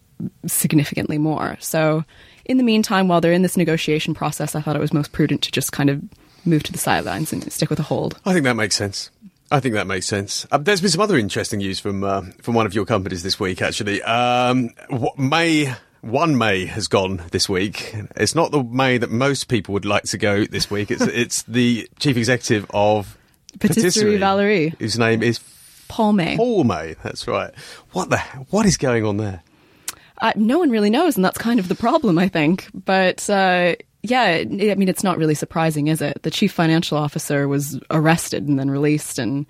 significantly 0.46 1.18
more. 1.18 1.56
So, 1.60 2.04
in 2.44 2.56
the 2.56 2.62
meantime, 2.62 3.08
while 3.08 3.20
they're 3.20 3.32
in 3.32 3.42
this 3.42 3.56
negotiation 3.56 4.14
process, 4.14 4.54
I 4.54 4.62
thought 4.62 4.76
it 4.76 4.80
was 4.80 4.92
most 4.92 5.12
prudent 5.12 5.42
to 5.42 5.52
just 5.52 5.72
kind 5.72 5.90
of 5.90 6.02
move 6.44 6.62
to 6.62 6.72
the 6.72 6.78
sidelines 6.78 7.32
and 7.32 7.52
stick 7.52 7.68
with 7.68 7.78
a 7.78 7.84
hold. 7.84 8.18
I 8.24 8.32
think 8.32 8.44
that 8.44 8.54
makes 8.54 8.74
sense. 8.74 9.10
I 9.50 9.60
think 9.60 9.74
that 9.74 9.86
makes 9.86 10.06
sense. 10.06 10.46
Uh, 10.50 10.58
there's 10.58 10.80
been 10.80 10.90
some 10.90 11.00
other 11.00 11.16
interesting 11.16 11.58
news 11.58 11.80
from 11.80 12.04
uh, 12.04 12.22
from 12.42 12.54
one 12.54 12.66
of 12.66 12.74
your 12.74 12.84
companies 12.84 13.22
this 13.22 13.40
week. 13.40 13.62
Actually, 13.62 14.02
um, 14.02 14.70
May 15.16 15.74
one 16.00 16.36
May 16.36 16.66
has 16.66 16.86
gone 16.86 17.22
this 17.30 17.48
week. 17.48 17.94
It's 18.16 18.34
not 18.34 18.50
the 18.50 18.62
May 18.62 18.98
that 18.98 19.10
most 19.10 19.48
people 19.48 19.72
would 19.74 19.86
like 19.86 20.04
to 20.04 20.18
go 20.18 20.44
this 20.44 20.70
week. 20.70 20.90
It's 20.90 21.02
it's 21.06 21.42
the 21.44 21.88
chief 21.98 22.16
executive 22.16 22.66
of 22.70 23.16
Patisserie 23.58 24.18
Valerie. 24.18 24.74
whose 24.78 24.98
name 24.98 25.22
is 25.22 25.40
Paul 25.88 26.12
May. 26.12 26.36
Paul 26.36 26.64
May. 26.64 26.94
That's 27.02 27.26
right. 27.26 27.52
What 27.92 28.10
the 28.10 28.18
what 28.50 28.66
is 28.66 28.76
going 28.76 29.04
on 29.04 29.16
there? 29.16 29.42
Uh, 30.20 30.32
no 30.36 30.58
one 30.58 30.70
really 30.70 30.90
knows, 30.90 31.16
and 31.16 31.24
that's 31.24 31.38
kind 31.38 31.60
of 31.60 31.68
the 31.68 31.74
problem, 31.74 32.18
I 32.18 32.28
think. 32.28 32.68
But 32.74 33.28
uh, 33.30 33.76
yeah, 34.02 34.22
I 34.22 34.44
mean, 34.44 34.88
it's 34.88 35.04
not 35.04 35.18
really 35.18 35.34
surprising, 35.34 35.88
is 35.88 36.00
it? 36.00 36.22
The 36.22 36.30
chief 36.30 36.52
financial 36.52 36.96
officer 36.98 37.48
was 37.48 37.80
arrested 37.90 38.46
and 38.46 38.58
then 38.58 38.70
released, 38.70 39.18
and 39.18 39.46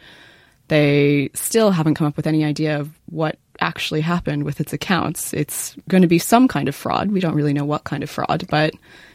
they 0.69 1.31
still 1.35 1.71
haven't 1.71 1.95
come 1.95 2.07
up 2.07 2.17
with 2.17 2.26
any 2.26 2.45
idea 2.45 2.78
of 2.80 2.91
what 3.06 3.39
actually 3.60 4.00
happened 4.00 4.44
with 4.44 4.60
its 4.60 4.73
accounts. 4.73 5.32
It's 5.34 5.76
going 5.88 6.02
to 6.02 6.08
be 6.08 6.18
some 6.18 6.49
kind 6.49 6.68
of 6.68 6.75
fraud. 6.75 7.10
We 7.10 7.21
don't 7.21 7.34
really 7.34 7.52
know 7.52 7.64
what 7.64 7.84
kind 7.84 8.02
of 8.02 8.10
fraud, 8.10 8.44
but 8.49 8.75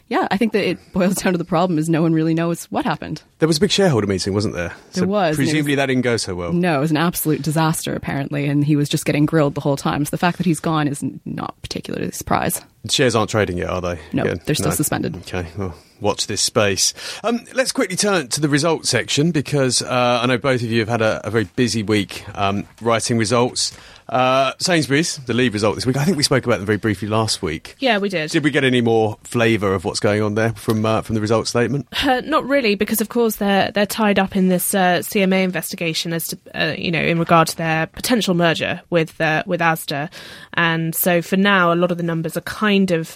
yeah, 0.10 0.27
I 0.29 0.38
think 0.38 0.51
that 0.53 0.67
it 0.67 0.77
boils 0.93 1.15
down 1.23 1.34
to 1.34 1.38
the 1.38 1.45
problem 1.45 1.79
is 1.79 1.89
no 1.89 2.01
one 2.01 2.13
really 2.13 2.34
knows 2.34 2.65
what 2.65 2.86
happened. 2.86 3.21
There 3.39 3.47
was 3.47 3.58
a 3.58 3.62
big 3.62 3.71
shareholder 3.71 4.06
meeting, 4.06 4.34
wasn't 4.34 4.53
there? 4.53 4.73
There 4.93 5.08
was, 5.08 5.36
Presumably 5.36 5.71
was- 5.71 5.77
that 5.77 5.86
didn't 5.88 6.03
go 6.03 6.17
so 6.17 6.36
well. 6.36 6.53
No, 6.53 6.77
it 6.77 6.82
was 6.82 6.91
an 6.91 6.97
absolute 6.97 7.41
disaster, 7.41 7.95
apparently, 7.95 8.45
and 8.47 8.63
he 8.63 8.75
was 8.75 8.89
just 8.89 9.06
getting 9.06 9.25
grilled 9.25 9.56
the 9.56 9.62
whole 9.62 9.77
time. 9.77 10.06
So 10.06 10.12
the 10.12 10.17
fact 10.17 10.38
that 10.38 10.45
he's 10.45 10.60
gone 10.60 10.88
is 10.88 11.03
not 11.25 11.60
particularly 11.62 12.08
a 12.10 12.12
surprise. 12.12 12.62
Shares 12.89 13.15
aren't 13.15 13.29
trading 13.32 13.58
yet, 13.58 13.69
are 13.69 13.82
they? 13.82 13.99
No, 14.12 14.23
Again? 14.23 14.41
they're 14.45 14.56
still 14.56 14.71
suspended. 14.73 15.15
Okay, 15.15 15.47
well, 15.58 15.73
watch 16.01 16.27
this 16.27 16.41
space. 16.41 16.93
Um, 17.23 17.39
let's 17.53 17.71
quickly 17.71 17.95
turn 17.95 18.27
to 18.27 18.41
the 18.41 18.49
results 18.49 18.89
section 18.89 19.32
because 19.32 19.82
uh, 19.82 20.19
I 20.21 20.25
know 20.25 20.38
both 20.38 20.62
of 20.62 20.69
you 20.69 20.79
have 20.82 20.89
had 20.89 21.01
a, 21.01 21.25
a 21.25 21.32
very 21.32 21.45
busy 21.45 21.82
week 21.82 22.25
um, 22.38 22.67
writing 22.82 23.17
results. 23.17 23.75
Uh, 24.10 24.54
Sainsbury's, 24.60 25.18
the 25.18 25.34
lead 25.34 25.54
result 25.54 25.76
this 25.76 25.86
week. 25.86 25.98
I 25.98 26.06
think 26.06 26.18
we 26.18 26.24
spoke 26.24 26.46
about 26.46 26.58
them 26.58 26.66
very 26.66 26.78
briefly 26.78 27.08
last 27.08 27.42
week. 27.42 27.76
Yeah, 27.80 27.98
we 27.98 28.10
did. 28.10 28.32
Did 28.32 28.44
we 28.44 28.52
get 28.52 28.63
any 28.63 28.82
more 28.82 29.18
flavour 29.24 29.74
of 29.74 29.86
what's 29.86 30.00
going 30.00 30.22
on 30.22 30.36
there 30.36 30.54
from 30.54 30.86
uh, 30.86 31.02
from 31.02 31.16
the 31.16 31.22
results 31.22 31.50
statement? 31.50 31.88
Uh, 32.04 32.22
not 32.22 32.46
really, 32.46 32.76
because 32.76 33.02
of 33.02 33.10
course 33.10 33.38
they're 33.38 33.72
they're 33.72 33.86
tied 33.86 34.20
up 34.20 34.36
in 34.36 34.50
this 34.50 34.76
uh, 34.76 35.00
CMA 35.00 35.44
investigation 35.44 36.13
as 36.13 36.28
to 36.28 36.38
uh, 36.54 36.76
you 36.78 36.92
know 36.92 37.02
in 37.02 37.20
regard 37.20 37.48
to 37.48 37.58
their 37.58 37.88
potential 37.88 38.34
merger 38.34 38.82
with 38.89 39.20
uh, 39.22 39.44
with 39.46 39.62
ASDA, 39.62 40.12
and 40.54 40.94
so 40.94 41.22
for 41.22 41.38
now 41.38 41.74
a 41.74 41.76
lot 41.76 41.92
of 41.92 41.98
the 41.98 42.04
numbers 42.04 42.38
are 42.38 42.42
kind 42.42 42.92
of. 42.92 43.16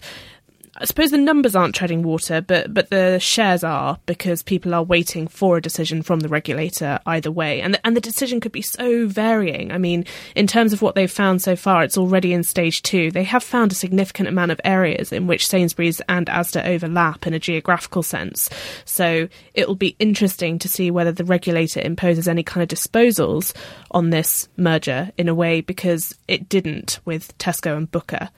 I 0.79 0.85
suppose 0.85 1.11
the 1.11 1.17
numbers 1.17 1.55
aren't 1.55 1.73
treading 1.75 2.03
water, 2.03 2.41
but 2.41 2.73
but 2.73 2.89
the 2.89 3.19
shares 3.19 3.63
are 3.63 3.97
because 4.05 4.43
people 4.43 4.73
are 4.73 4.83
waiting 4.83 5.27
for 5.27 5.57
a 5.57 5.61
decision 5.61 6.03
from 6.03 6.19
the 6.19 6.27
regulator 6.27 6.99
either 7.05 7.31
way, 7.31 7.61
and 7.61 7.73
the, 7.73 7.85
and 7.85 7.95
the 7.95 8.01
decision 8.01 8.39
could 8.39 8.51
be 8.51 8.61
so 8.61 9.07
varying. 9.07 9.71
I 9.71 9.79
mean, 9.79 10.05
in 10.35 10.45
terms 10.45 10.73
of 10.73 10.81
what 10.81 10.93
they've 10.93 11.11
found 11.11 11.41
so 11.41 11.55
far, 11.55 11.83
it's 11.83 11.97
already 11.97 12.31
in 12.31 12.43
stage 12.43 12.83
two. 12.83 13.09
They 13.11 13.23
have 13.23 13.43
found 13.43 13.71
a 13.71 13.75
significant 13.75 14.29
amount 14.29 14.51
of 14.51 14.61
areas 14.63 15.11
in 15.11 15.25
which 15.25 15.47
Sainsbury's 15.47 16.01
and 16.07 16.27
ASDA 16.27 16.65
overlap 16.67 17.25
in 17.25 17.33
a 17.33 17.39
geographical 17.39 18.03
sense. 18.03 18.49
So 18.85 19.27
it 19.53 19.67
will 19.67 19.75
be 19.75 19.95
interesting 19.99 20.59
to 20.59 20.67
see 20.67 20.91
whether 20.91 21.11
the 21.11 21.25
regulator 21.25 21.81
imposes 21.81 22.27
any 22.27 22.43
kind 22.43 22.63
of 22.63 22.77
disposals 22.77 23.53
on 23.91 24.11
this 24.11 24.47
merger 24.57 25.11
in 25.17 25.27
a 25.27 25.35
way 25.35 25.61
because 25.61 26.15
it 26.27 26.49
didn't 26.49 26.99
with 27.05 27.35
Tesco 27.37 27.75
and 27.75 27.91
Booker. 27.91 28.29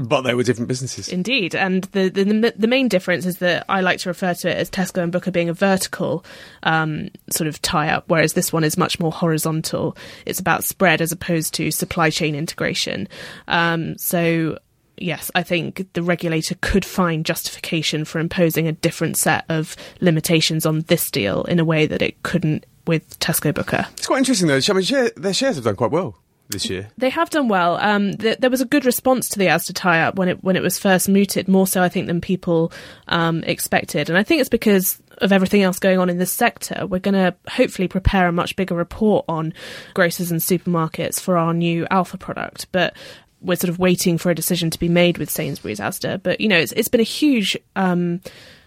But 0.00 0.20
they 0.20 0.34
were 0.34 0.44
different 0.44 0.68
businesses. 0.68 1.08
Indeed, 1.08 1.56
and 1.56 1.82
the, 1.84 2.08
the 2.08 2.54
the 2.56 2.66
main 2.68 2.86
difference 2.86 3.26
is 3.26 3.38
that 3.38 3.64
I 3.68 3.80
like 3.80 3.98
to 4.00 4.08
refer 4.08 4.32
to 4.32 4.48
it 4.48 4.56
as 4.56 4.70
Tesco 4.70 5.02
and 5.02 5.10
Booker 5.10 5.32
being 5.32 5.48
a 5.48 5.52
vertical 5.52 6.24
um, 6.62 7.08
sort 7.30 7.48
of 7.48 7.60
tie-up, 7.62 8.04
whereas 8.06 8.34
this 8.34 8.52
one 8.52 8.62
is 8.62 8.78
much 8.78 9.00
more 9.00 9.10
horizontal. 9.10 9.96
It's 10.24 10.38
about 10.38 10.62
spread 10.62 11.00
as 11.00 11.10
opposed 11.10 11.52
to 11.54 11.72
supply 11.72 12.10
chain 12.10 12.36
integration. 12.36 13.08
Um, 13.48 13.98
so. 13.98 14.58
Yes, 15.00 15.30
I 15.32 15.44
think 15.44 15.92
the 15.92 16.02
regulator 16.02 16.56
could 16.60 16.84
find 16.84 17.24
justification 17.24 18.04
for 18.04 18.18
imposing 18.18 18.66
a 18.66 18.72
different 18.72 19.16
set 19.16 19.44
of 19.48 19.76
limitations 20.00 20.66
on 20.66 20.80
this 20.88 21.08
deal 21.12 21.44
in 21.44 21.60
a 21.60 21.64
way 21.64 21.86
that 21.86 22.02
it 22.02 22.20
couldn't 22.24 22.66
with 22.84 23.16
Tesco 23.20 23.54
Booker. 23.54 23.86
It's 23.92 24.08
quite 24.08 24.18
interesting 24.18 24.48
though. 24.48 24.58
I 24.68 24.72
mean, 24.72 24.82
share, 24.82 25.10
their 25.16 25.34
shares 25.34 25.54
have 25.54 25.62
done 25.64 25.76
quite 25.76 25.92
well 25.92 26.16
this 26.48 26.70
year. 26.70 26.88
They 26.96 27.10
have 27.10 27.30
done 27.30 27.48
well. 27.48 27.76
Um, 27.76 28.16
th- 28.16 28.38
there 28.38 28.50
was 28.50 28.60
a 28.60 28.66
good 28.66 28.84
response 28.84 29.28
to 29.30 29.38
the 29.38 29.46
Asda 29.46 29.72
tie-up 29.74 30.16
when 30.16 30.28
it 30.28 30.42
when 30.42 30.56
it 30.56 30.62
was 30.62 30.78
first 30.78 31.08
mooted, 31.08 31.48
more 31.48 31.66
so 31.66 31.82
I 31.82 31.88
think 31.88 32.06
than 32.06 32.20
people 32.20 32.72
um, 33.08 33.42
expected, 33.44 34.08
and 34.08 34.18
I 34.18 34.22
think 34.22 34.40
it's 34.40 34.48
because 34.48 35.00
of 35.18 35.32
everything 35.32 35.62
else 35.62 35.78
going 35.78 35.98
on 35.98 36.08
in 36.08 36.18
this 36.18 36.32
sector. 36.32 36.86
We're 36.86 37.00
going 37.00 37.14
to 37.14 37.34
hopefully 37.48 37.88
prepare 37.88 38.28
a 38.28 38.32
much 38.32 38.54
bigger 38.56 38.74
report 38.74 39.24
on 39.28 39.52
grocers 39.94 40.30
and 40.30 40.40
supermarkets 40.40 41.20
for 41.20 41.36
our 41.36 41.52
new 41.52 41.86
Alpha 41.90 42.18
product, 42.18 42.66
but. 42.72 42.94
We're 43.40 43.54
sort 43.54 43.68
of 43.68 43.78
waiting 43.78 44.18
for 44.18 44.32
a 44.32 44.34
decision 44.34 44.68
to 44.70 44.80
be 44.80 44.88
made 44.88 45.16
with 45.16 45.30
Sainsbury's 45.30 45.78
Asda, 45.78 46.20
but 46.20 46.40
you 46.40 46.48
know 46.48 46.58
it's 46.58 46.72
it's 46.72 46.88
been 46.88 47.00
a 47.00 47.04
huge 47.04 47.56
um, 47.76 48.20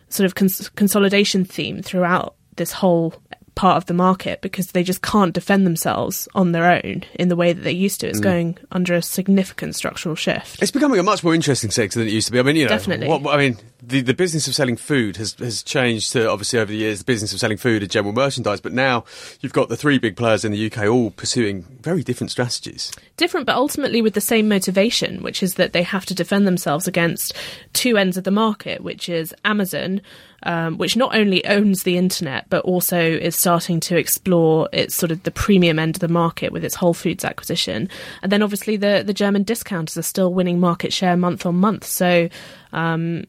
sort 0.07 0.25
of 0.25 0.35
cons- 0.35 0.69
consolidation 0.69 1.43
theme 1.43 1.81
throughout 1.81 2.35
this 2.55 2.71
whole 2.71 3.13
part 3.61 3.77
of 3.77 3.85
the 3.85 3.93
market 3.93 4.41
because 4.41 4.71
they 4.71 4.81
just 4.81 5.03
can't 5.03 5.35
defend 5.35 5.67
themselves 5.67 6.27
on 6.33 6.51
their 6.51 6.65
own 6.65 7.03
in 7.19 7.27
the 7.27 7.35
way 7.35 7.53
that 7.53 7.61
they 7.61 7.71
used 7.71 7.99
to. 7.99 8.07
It's 8.07 8.19
mm. 8.19 8.23
going 8.23 8.57
under 8.71 8.95
a 8.95 9.03
significant 9.03 9.75
structural 9.75 10.15
shift. 10.15 10.59
It's 10.63 10.71
becoming 10.71 10.99
a 10.99 11.03
much 11.03 11.23
more 11.23 11.35
interesting 11.35 11.69
sector 11.69 11.99
than 11.99 12.07
it 12.07 12.11
used 12.11 12.25
to 12.25 12.33
be. 12.33 12.39
I 12.39 12.41
mean, 12.41 12.55
you 12.55 12.63
know, 12.63 12.69
Definitely. 12.69 13.07
What, 13.07 13.27
I 13.27 13.37
mean, 13.37 13.59
the, 13.83 14.01
the 14.01 14.15
business 14.15 14.47
of 14.47 14.55
selling 14.55 14.77
food 14.77 15.17
has, 15.17 15.33
has 15.35 15.61
changed 15.61 16.11
to 16.13 16.27
obviously 16.27 16.57
over 16.57 16.71
the 16.71 16.77
years 16.77 16.99
the 16.99 17.05
business 17.05 17.33
of 17.33 17.39
selling 17.39 17.57
food 17.57 17.83
and 17.83 17.91
general 17.91 18.13
merchandise, 18.13 18.61
but 18.61 18.73
now 18.73 19.03
you've 19.41 19.53
got 19.53 19.69
the 19.69 19.77
three 19.77 19.99
big 19.99 20.17
players 20.17 20.43
in 20.43 20.51
the 20.51 20.65
UK 20.65 20.87
all 20.87 21.11
pursuing 21.11 21.61
very 21.81 22.01
different 22.01 22.31
strategies. 22.31 22.91
different, 23.15 23.45
but 23.45 23.55
ultimately 23.55 24.01
with 24.01 24.15
the 24.15 24.21
same 24.21 24.49
motivation, 24.49 25.21
which 25.21 25.43
is 25.43 25.53
that 25.55 25.71
they 25.71 25.83
have 25.83 26.07
to 26.07 26.15
defend 26.15 26.47
themselves 26.47 26.87
against 26.87 27.35
two 27.73 27.95
ends 27.95 28.17
of 28.17 28.23
the 28.23 28.31
market, 28.31 28.81
which 28.81 29.07
is 29.07 29.35
Amazon, 29.45 30.01
um, 30.43 30.77
which 30.77 30.95
not 30.95 31.15
only 31.15 31.45
owns 31.45 31.83
the 31.83 31.97
internet 31.97 32.45
but 32.49 32.63
also 32.65 32.99
is 32.99 33.35
starting 33.35 33.79
to 33.81 33.97
explore 33.97 34.67
its 34.73 34.95
sort 34.95 35.11
of 35.11 35.23
the 35.23 35.31
premium 35.31 35.79
end 35.79 35.95
of 35.95 35.99
the 35.99 36.07
market 36.07 36.51
with 36.51 36.63
its 36.63 36.75
Whole 36.75 36.93
Foods 36.93 37.23
acquisition, 37.25 37.89
and 38.21 38.31
then 38.31 38.41
obviously 38.41 38.77
the 38.77 39.03
the 39.05 39.13
German 39.13 39.43
discounters 39.43 39.97
are 39.97 40.01
still 40.01 40.33
winning 40.33 40.59
market 40.59 40.93
share 40.93 41.17
month 41.17 41.45
on 41.45 41.55
month. 41.55 41.85
So. 41.85 42.29
Um, 42.73 43.25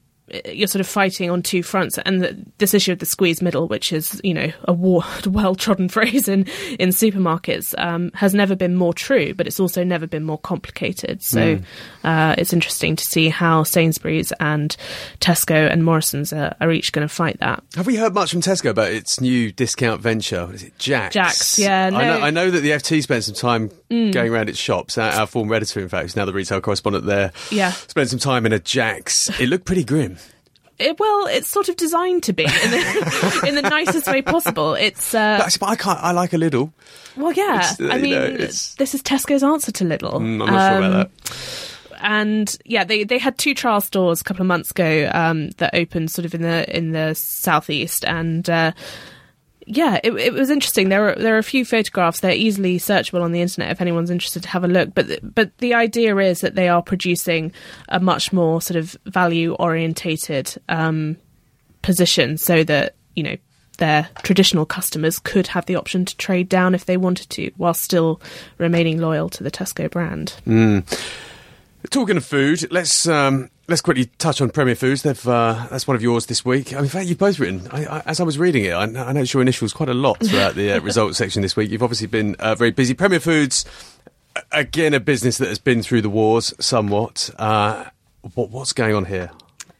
you're 0.47 0.69
sort 0.69 0.81
of 0.81 0.87
fighting 0.87 1.31
on 1.31 1.43
two 1.43 1.63
fronts, 1.63 1.99
and 1.99 2.23
the, 2.23 2.45
this 2.59 2.75
issue 2.75 2.93
of 2.93 2.99
the 2.99 3.07
squeeze 3.07 3.43
middle, 3.43 3.69
which 3.69 3.93
is 3.93 4.21
you 4.25 4.35
know 4.35 4.53
a 4.65 4.73
well 5.27 5.55
trodden 5.55 5.89
phrase 5.89 6.29
in 6.29 6.47
in 6.79 6.91
supermarkets, 6.91 7.75
um, 7.79 8.11
has 8.15 8.35
never 8.35 8.57
been 8.57 8.75
more 8.75 8.95
true, 8.95 9.35
but 9.35 9.47
it's 9.47 9.61
also 9.61 9.85
never 9.85 10.07
been 10.07 10.25
more 10.25 10.39
complicated. 10.39 11.23
So 11.23 11.59
uh, 12.05 12.35
it's 12.39 12.53
interesting 12.53 12.97
to 12.97 13.05
see 13.05 13.29
how 13.29 13.63
Sainsbury's 13.63 14.33
and 14.41 14.77
Tesco 15.21 15.71
and 15.71 15.85
Morrison's 15.85 16.33
are, 16.33 16.55
are 16.61 16.73
each 16.73 16.93
going 16.93 17.07
to 17.07 17.13
fight 17.13 17.39
that. 17.41 17.63
Have 17.77 17.87
we 17.87 17.97
heard 17.97 18.15
much 18.15 18.33
from 18.33 18.41
Tesco 18.41 18.71
about 18.71 18.91
its 18.91 19.21
new 19.21 19.53
discount 19.53 20.01
venture? 20.01 20.47
What 20.47 20.55
is 20.55 20.63
it, 20.63 20.79
Jack's? 20.79 21.15
Jack's, 21.15 21.59
yeah, 21.59 21.87
I 21.87 21.91
know. 21.91 22.19
Mm. 22.19 22.23
I 22.23 22.31
know 22.31 22.51
that 22.51 22.61
the 22.61 22.71
FT 22.71 23.03
spent 23.03 23.25
some 23.25 23.35
time 23.35 23.71
going 23.89 24.33
around 24.33 24.49
its 24.49 24.59
shops. 24.59 24.99
Our, 24.99 25.11
our 25.11 25.27
former 25.27 25.55
editor, 25.55 25.81
in 25.81 25.89
fact, 25.89 26.07
is 26.07 26.17
now 26.17 26.25
the 26.25 26.33
retail 26.33 26.61
correspondent 26.61 27.07
there. 27.07 27.33
Yeah. 27.51 27.73
Spent 27.73 28.09
some 28.09 28.19
time 28.19 28.47
in 28.47 28.53
a 28.53 28.59
Jack's. 28.59 29.29
It 29.41 29.49
looked 29.49 29.65
pretty 29.65 29.85
grim. 29.85 30.17
It, 30.79 30.99
well, 30.99 31.27
it's 31.27 31.49
sort 31.51 31.69
of 31.69 31.77
designed 31.77 32.23
to 32.25 32.33
be 32.33 32.45
in 32.45 32.71
the, 32.71 33.45
in 33.49 33.55
the 33.55 33.63
nicest 33.63 34.07
way 34.07 34.23
possible. 34.23 34.75
It's 34.75 35.15
uh, 35.15 35.39
But, 35.45 35.57
but 35.61 35.69
I 35.69 35.77
can't. 35.77 35.99
I 36.01 36.13
like 36.13 36.33
a 36.33 36.39
little. 36.39 36.73
well, 37.17 37.33
yeah. 37.33 37.73
uh, 37.81 37.89
I 37.89 37.99
mean, 37.99 38.11
know, 38.13 38.37
this 38.37 38.77
is 38.95 39.03
Tesco's 39.03 39.43
answer 39.43 39.71
to 39.73 39.85
Lidl. 39.85 40.15
Mm, 40.15 40.19
I'm 40.19 40.39
not 40.39 40.49
sure 40.49 40.79
about 40.79 40.85
Um, 40.85 40.93
that. 40.93 41.11
and 42.01 42.59
yeah, 42.65 42.85
they 42.85 43.05
they 43.05 43.19
had 43.19 43.39
two 43.39 43.55
trial 43.55 43.81
stores 43.81 44.21
a 44.21 44.25
couple 44.25 44.43
of 44.43 44.47
months 44.49 44.71
ago 44.73 45.11
um, 45.15 45.51
that 45.59 45.75
opened 45.75 46.11
sort 46.11 46.25
of 46.25 46.35
in 46.35 46.43
the 46.43 46.77
in 46.77 46.93
the 46.93 47.15
southeast, 47.15 48.05
and 48.05 48.49
uh, 48.51 48.73
yeah, 49.67 50.01
it, 50.03 50.13
it 50.15 50.33
was 50.33 50.51
interesting. 50.51 50.89
There 50.89 51.11
are 51.11 51.15
there 51.15 51.35
are 51.35 51.39
a 51.39 51.43
few 51.43 51.65
photographs. 51.65 52.21
They're 52.21 52.33
easily 52.33 52.79
searchable 52.79 53.23
on 53.23 53.33
the 53.33 53.41
internet 53.41 53.71
if 53.71 53.81
anyone's 53.81 54.11
interested 54.11 54.43
to 54.45 54.49
have 54.49 54.65
a 54.65 54.69
look. 54.69 54.95
But 54.95 55.21
but 55.23 55.57
the 55.59 55.75
idea 55.75 56.17
is 56.17 56.41
that 56.41 56.55
they 56.55 56.69
are 56.69 56.83
producing 56.83 57.53
a 57.89 58.01
much 58.01 58.33
more 58.33 58.61
sort 58.61 58.77
of 58.77 58.97
value 59.07 59.55
orientated 59.55 60.55
um, 60.69 61.17
position, 61.83 62.39
so 62.39 62.65
that 62.65 62.95
you 63.15 63.23
know 63.23 63.37
their 63.79 64.09
traditional 64.23 64.67
customers 64.67 65.19
could 65.19 65.47
have 65.49 65.67
the 65.67 65.77
option 65.77 66.05
to 66.05 66.17
trade 66.17 66.49
down 66.49 66.75
if 66.75 66.87
they 66.87 66.97
wanted 66.97 67.31
to, 67.31 67.51
while 67.57 67.75
still 67.75 68.21
remaining 68.59 68.99
loyal 68.99 69.29
to 69.31 69.43
the 69.43 69.51
Tesco 69.51 69.91
brand. 69.91 70.35
Talking 71.91 72.17
of 72.17 72.25
food, 72.25 72.71
let's 72.71 73.09
um, 73.09 73.51
let's 73.73 73.81
quickly 73.81 74.05
touch 74.19 74.43
on 74.43 74.51
Premier 74.51 74.75
Foods. 74.75 75.01
They've 75.01 75.27
uh, 75.27 75.67
that's 75.71 75.87
one 75.87 75.97
of 75.97 76.03
yours 76.03 76.27
this 76.27 76.45
week. 76.45 76.75
I 76.75 76.77
mean, 76.77 76.85
in 76.85 76.91
fact, 76.91 77.07
you've 77.07 77.17
both 77.17 77.39
written. 77.39 77.67
I, 77.71 77.87
I, 77.87 78.01
as 78.01 78.21
I 78.21 78.23
was 78.23 78.39
reading 78.39 78.67
it, 78.67 78.73
I, 78.73 78.83
I 78.83 79.13
noticed 79.13 79.33
your 79.33 79.41
initials 79.41 79.73
quite 79.73 79.89
a 79.89 79.95
lot 79.95 80.23
throughout 80.23 80.55
the 80.55 80.73
uh, 80.73 80.81
results 80.83 81.17
section 81.17 81.41
this 81.41 81.57
week. 81.57 81.71
You've 81.71 81.83
obviously 81.83 82.07
been 82.07 82.35
uh, 82.35 82.55
very 82.55 82.71
busy. 82.71 82.93
Premier 82.93 83.19
Foods, 83.19 83.65
again, 84.53 84.93
a 84.93 85.01
business 85.01 85.39
that 85.39 85.49
has 85.49 85.59
been 85.59 85.83
through 85.83 86.03
the 86.03 86.11
wars 86.11 86.53
somewhat. 86.61 87.31
Uh, 87.39 87.87
what, 88.35 88.51
what's 88.51 88.75
going 88.75 88.95
on 88.95 89.07
here? 89.07 89.31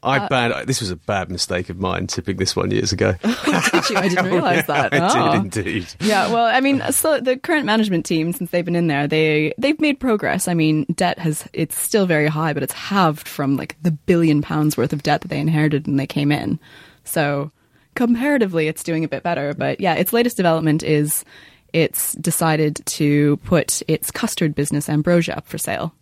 I 0.03 0.17
Uh, 0.19 0.27
bad. 0.27 0.67
This 0.67 0.81
was 0.81 0.91
a 0.91 0.95
bad 0.95 1.31
mistake 1.31 1.69
of 1.69 1.79
mine 1.79 2.07
tipping 2.07 2.37
this 2.37 2.55
one 2.55 2.69
years 2.71 2.91
ago. 2.91 3.13
Did 3.23 3.89
you? 3.89 3.97
I 3.97 4.09
didn't 4.09 4.25
realize 4.31 4.65
that. 4.67 4.93
I 4.93 4.99
Oh. 5.09 5.31
did 5.31 5.65
indeed. 5.65 5.87
Yeah, 6.01 6.31
well, 6.31 6.45
I 6.45 6.59
mean, 6.59 6.81
so 6.91 7.19
the 7.19 7.37
current 7.37 7.65
management 7.65 8.05
team, 8.05 8.33
since 8.33 8.51
they've 8.51 8.65
been 8.65 8.75
in 8.75 8.87
there, 8.87 9.07
they 9.07 9.53
they've 9.57 9.79
made 9.79 9.99
progress. 9.99 10.47
I 10.47 10.53
mean, 10.53 10.85
debt 10.93 11.19
has 11.19 11.47
it's 11.53 11.77
still 11.79 12.05
very 12.05 12.27
high, 12.27 12.53
but 12.53 12.63
it's 12.63 12.73
halved 12.73 13.27
from 13.27 13.55
like 13.57 13.77
the 13.81 13.91
billion 13.91 14.41
pounds 14.41 14.75
worth 14.77 14.93
of 14.93 15.03
debt 15.03 15.21
that 15.21 15.29
they 15.29 15.39
inherited 15.39 15.87
when 15.87 15.95
they 15.97 16.07
came 16.07 16.31
in. 16.31 16.59
So 17.05 17.51
comparatively, 17.95 18.67
it's 18.67 18.83
doing 18.83 19.03
a 19.03 19.07
bit 19.07 19.23
better. 19.23 19.53
But 19.53 19.79
yeah, 19.79 19.93
its 19.93 20.13
latest 20.13 20.35
development 20.37 20.83
is 20.83 21.23
it's 21.71 22.13
decided 22.13 22.81
to 22.85 23.37
put 23.37 23.81
its 23.87 24.11
custard 24.11 24.53
business 24.55 24.89
Ambrosia 24.89 25.37
up 25.37 25.47
for 25.47 25.57
sale. 25.57 25.93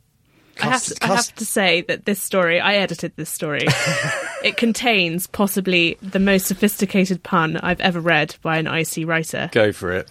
I 0.61 0.65
have, 0.69 0.83
to, 0.83 0.95
I 1.01 1.07
have 1.07 1.35
to 1.35 1.45
say 1.45 1.81
that 1.81 2.05
this 2.05 2.21
story, 2.21 2.59
I 2.59 2.75
edited 2.75 3.13
this 3.15 3.29
story. 3.29 3.65
it 4.43 4.57
contains 4.57 5.27
possibly 5.27 5.97
the 6.01 6.19
most 6.19 6.45
sophisticated 6.47 7.23
pun 7.23 7.57
I've 7.57 7.79
ever 7.81 7.99
read 7.99 8.35
by 8.41 8.57
an 8.57 8.67
IC 8.67 9.07
writer. 9.07 9.49
Go 9.51 9.71
for 9.71 9.91
it. 9.93 10.09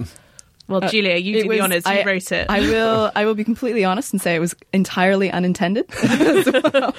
Well, 0.69 0.85
uh, 0.85 0.89
Julia, 0.89 1.17
you 1.17 1.37
It 1.39 1.43
do 1.43 1.49
was- 1.49 1.59
the 1.59 1.65
honours. 1.65 1.87
You 1.87 1.93
I- 1.93 2.05
wrote 2.05 2.33
it. 2.33 2.47
I 2.49 2.61
will. 2.61 3.11
I 3.17 3.25
will 3.27 3.35
be 3.35 3.45
completely 3.45 3.85
honest 3.85 4.13
and 4.13 4.23
say 4.23 4.35
it 4.37 4.41
was 4.41 4.55
entirely 4.73 5.31
unintended. 5.31 5.87
well. 6.73 6.95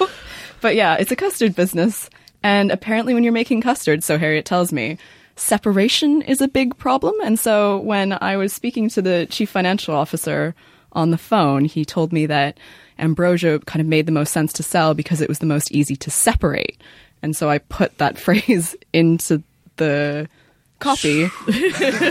But 0.60 0.76
yeah, 0.76 0.96
it's 0.96 1.10
a 1.10 1.16
custard 1.16 1.54
business, 1.56 2.08
and 2.42 2.70
apparently, 2.70 3.14
when 3.14 3.24
you're 3.24 3.32
making 3.32 3.62
custard, 3.62 4.04
so 4.04 4.18
Harriet 4.18 4.44
tells 4.44 4.72
me, 4.72 4.98
separation 5.36 6.22
is 6.22 6.40
a 6.40 6.48
big 6.48 6.76
problem. 6.76 7.14
And 7.24 7.38
so, 7.38 7.78
when 7.78 8.16
I 8.20 8.36
was 8.36 8.52
speaking 8.52 8.88
to 8.90 9.02
the 9.02 9.26
chief 9.30 9.50
financial 9.50 9.94
officer 9.94 10.54
on 10.92 11.10
the 11.10 11.18
phone, 11.18 11.64
he 11.64 11.84
told 11.84 12.12
me 12.12 12.26
that 12.26 12.58
ambrosia 12.98 13.58
kind 13.60 13.80
of 13.80 13.86
made 13.86 14.06
the 14.06 14.12
most 14.12 14.32
sense 14.32 14.52
to 14.54 14.62
sell 14.62 14.94
because 14.94 15.20
it 15.20 15.28
was 15.28 15.38
the 15.38 15.46
most 15.46 15.72
easy 15.72 15.96
to 15.96 16.10
separate. 16.10 16.80
And 17.22 17.36
so 17.36 17.48
I 17.48 17.58
put 17.58 17.98
that 17.98 18.18
phrase 18.26 18.76
into 18.92 19.42
the 19.76 20.28
copy 20.82 21.28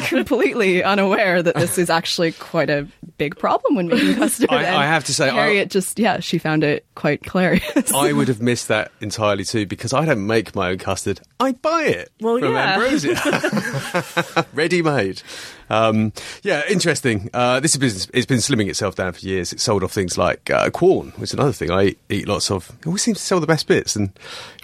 completely 0.10 0.84
unaware 0.84 1.42
that 1.44 1.56
this 1.56 1.78
is 1.78 1.90
actually 1.90 2.32
quite 2.32 2.70
a 2.70 2.88
big 3.18 3.38
problem 3.38 3.76
when 3.76 3.88
making 3.88 4.16
custard. 4.22 4.50
I- 4.52 4.82
I 4.82 4.86
have 4.86 5.04
to 5.06 5.14
say, 5.14 5.30
I- 5.30 5.34
Harriet 5.34 5.70
just 5.70 6.00
yeah, 6.00 6.20
she 6.20 6.38
found 6.38 6.64
it 6.64 6.86
quite 6.96 7.24
hilarious. 7.26 7.94
I 7.94 8.12
would 8.14 8.28
have 8.28 8.42
missed 8.42 8.68
that 8.70 8.92
entirely 9.02 9.44
too 9.44 9.66
because 9.66 9.94
I 9.94 10.06
don't 10.06 10.26
make 10.26 10.56
my 10.56 10.70
own 10.72 10.78
custard. 10.78 11.22
I 11.40 11.52
buy 11.54 11.84
it 11.84 12.10
Well, 12.20 12.40
from 12.40 12.54
yeah. 12.54 12.74
Ambrosia, 12.74 14.46
ready 14.54 14.82
made. 14.82 15.22
Um, 15.70 16.12
yeah, 16.44 16.62
interesting. 16.70 17.30
Uh, 17.34 17.60
this 17.60 17.76
business. 17.78 18.08
It's 18.14 18.26
been 18.26 18.40
slimming 18.40 18.70
itself 18.70 18.96
down 18.96 19.14
for 19.14 19.20
years. 19.22 19.54
It's 19.54 19.64
sold 19.64 19.84
off 19.84 19.92
things 19.94 20.18
like 20.18 20.50
uh, 20.50 20.70
Quorn, 20.70 21.12
which 21.18 21.30
is 21.30 21.34
another 21.34 21.54
thing 21.54 21.72
I 21.72 21.84
eat, 21.86 22.00
eat 22.10 22.28
lots 22.28 22.52
of. 22.52 22.70
It 22.82 22.88
always 22.88 23.02
seems 23.02 23.20
to 23.20 23.24
sell 23.24 23.40
the 23.40 23.48
best 23.48 23.68
bits, 23.68 23.96
and 23.96 24.12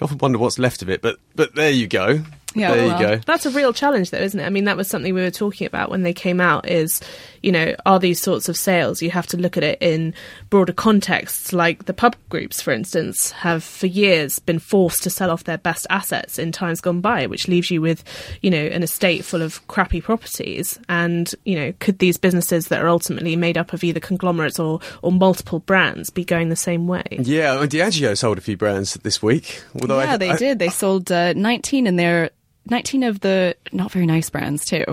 I 0.00 0.04
often 0.04 0.18
wonder 0.18 0.38
what's 0.38 0.58
left 0.58 0.82
of 0.82 0.90
it. 0.90 1.00
But 1.02 1.16
but 1.34 1.54
there 1.54 1.70
you 1.70 1.86
go. 1.86 2.20
Yeah, 2.54 2.74
there 2.74 2.86
well. 2.86 3.00
you 3.00 3.06
go. 3.06 3.16
That's 3.26 3.46
a 3.46 3.50
real 3.50 3.72
challenge, 3.72 4.10
though, 4.10 4.18
isn't 4.18 4.38
it? 4.38 4.44
I 4.44 4.50
mean, 4.50 4.64
that 4.64 4.76
was 4.76 4.88
something 4.88 5.14
we 5.14 5.20
were 5.20 5.30
talking 5.30 5.66
about 5.66 5.90
when 5.90 6.02
they 6.02 6.14
came 6.14 6.40
out. 6.40 6.68
Is 6.68 7.00
you 7.42 7.52
know, 7.52 7.74
are 7.86 7.98
these 7.98 8.20
sorts 8.20 8.48
of 8.48 8.56
sales? 8.56 9.02
You 9.02 9.10
have 9.10 9.26
to 9.28 9.36
look 9.36 9.56
at 9.56 9.62
it 9.64 9.78
in 9.80 10.14
broader 10.50 10.72
contexts. 10.72 11.52
Like 11.52 11.84
the 11.86 11.94
pub 11.94 12.16
groups, 12.28 12.60
for 12.60 12.72
instance, 12.72 13.30
have 13.32 13.62
for 13.64 13.86
years 13.86 14.38
been 14.38 14.58
forced 14.58 15.02
to 15.04 15.10
sell 15.10 15.30
off 15.30 15.44
their 15.44 15.58
best 15.58 15.86
assets 15.90 16.38
in 16.38 16.52
times 16.52 16.80
gone 16.80 17.00
by, 17.00 17.26
which 17.26 17.48
leaves 17.48 17.70
you 17.70 17.80
with, 17.80 18.04
you 18.42 18.50
know, 18.50 18.64
an 18.66 18.82
estate 18.82 19.24
full 19.24 19.42
of 19.42 19.66
crappy 19.68 20.00
properties. 20.00 20.78
And 20.88 21.32
you 21.44 21.56
know, 21.56 21.72
could 21.80 21.98
these 21.98 22.16
businesses 22.16 22.68
that 22.68 22.82
are 22.82 22.88
ultimately 22.88 23.36
made 23.36 23.58
up 23.58 23.72
of 23.72 23.84
either 23.84 24.00
conglomerates 24.00 24.58
or 24.58 24.80
or 25.02 25.12
multiple 25.12 25.60
brands 25.60 26.10
be 26.10 26.24
going 26.24 26.48
the 26.48 26.56
same 26.56 26.86
way? 26.86 27.04
Yeah, 27.10 27.56
Diageo 27.66 28.16
sold 28.16 28.38
a 28.38 28.40
few 28.40 28.56
brands 28.56 28.94
this 28.94 29.22
week. 29.22 29.62
Although 29.80 30.00
yeah, 30.00 30.14
I, 30.14 30.16
they 30.16 30.30
I- 30.30 30.36
did. 30.36 30.58
They 30.58 30.68
sold 30.68 31.10
uh, 31.12 31.32
19 31.34 31.86
in 31.86 31.96
their 31.96 32.30
19 32.70 33.02
of 33.02 33.20
the 33.20 33.56
not 33.72 33.90
very 33.92 34.06
nice 34.06 34.30
brands 34.30 34.64
too. 34.64 34.84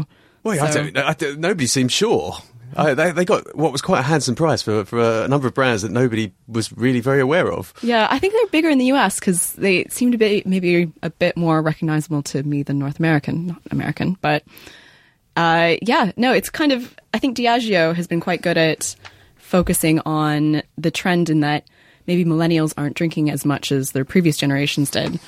Well, 0.46 0.64
I 0.64 0.72
don't, 0.72 0.96
I 0.96 1.14
don't, 1.14 1.40
nobody 1.40 1.66
seemed 1.66 1.92
sure. 1.92 2.36
I, 2.76 2.94
they, 2.94 3.12
they 3.12 3.26
got 3.26 3.56
what 3.56 3.72
was 3.72 3.82
quite 3.82 4.00
a 4.00 4.04
handsome 4.04 4.36
price 4.36 4.62
for, 4.62 4.86
for 4.86 5.24
a 5.24 5.28
number 5.28 5.48
of 5.48 5.56
brands 5.56 5.82
that 5.82 5.92
nobody 5.92 6.34
was 6.48 6.72
really 6.74 7.00
very 7.00 7.20
aware 7.20 7.52
of. 7.52 7.74
Yeah, 7.82 8.08
I 8.12 8.20
think 8.20 8.34
they're 8.34 8.48
bigger 8.48 8.70
in 8.70 8.78
the 8.78 8.92
US 8.94 9.20
because 9.20 9.54
they 9.54 9.86
seem 9.86 10.12
to 10.12 10.20
be 10.20 10.44
maybe 10.46 10.94
a 11.02 11.10
bit 11.10 11.36
more 11.36 11.64
recognizable 11.64 12.22
to 12.24 12.44
me 12.44 12.62
than 12.62 12.78
North 12.78 13.00
American, 13.00 13.48
not 13.48 13.62
American. 13.72 14.18
But 14.22 14.44
uh, 15.36 15.78
yeah, 15.82 16.12
no, 16.16 16.32
it's 16.32 16.52
kind 16.52 16.72
of, 16.72 16.96
I 17.12 17.18
think 17.18 17.36
Diageo 17.36 17.96
has 17.96 18.06
been 18.06 18.20
quite 18.20 18.44
good 18.44 18.58
at 18.58 18.96
focusing 19.38 20.00
on 20.02 20.62
the 20.78 20.92
trend 20.92 21.32
in 21.32 21.40
that 21.40 21.66
maybe 22.06 22.24
millennials 22.24 22.74
aren't 22.78 22.96
drinking 22.96 23.32
as 23.32 23.46
much 23.46 23.72
as 23.72 23.94
their 23.94 24.06
previous 24.06 24.38
generations 24.38 24.92
did. 24.92 25.20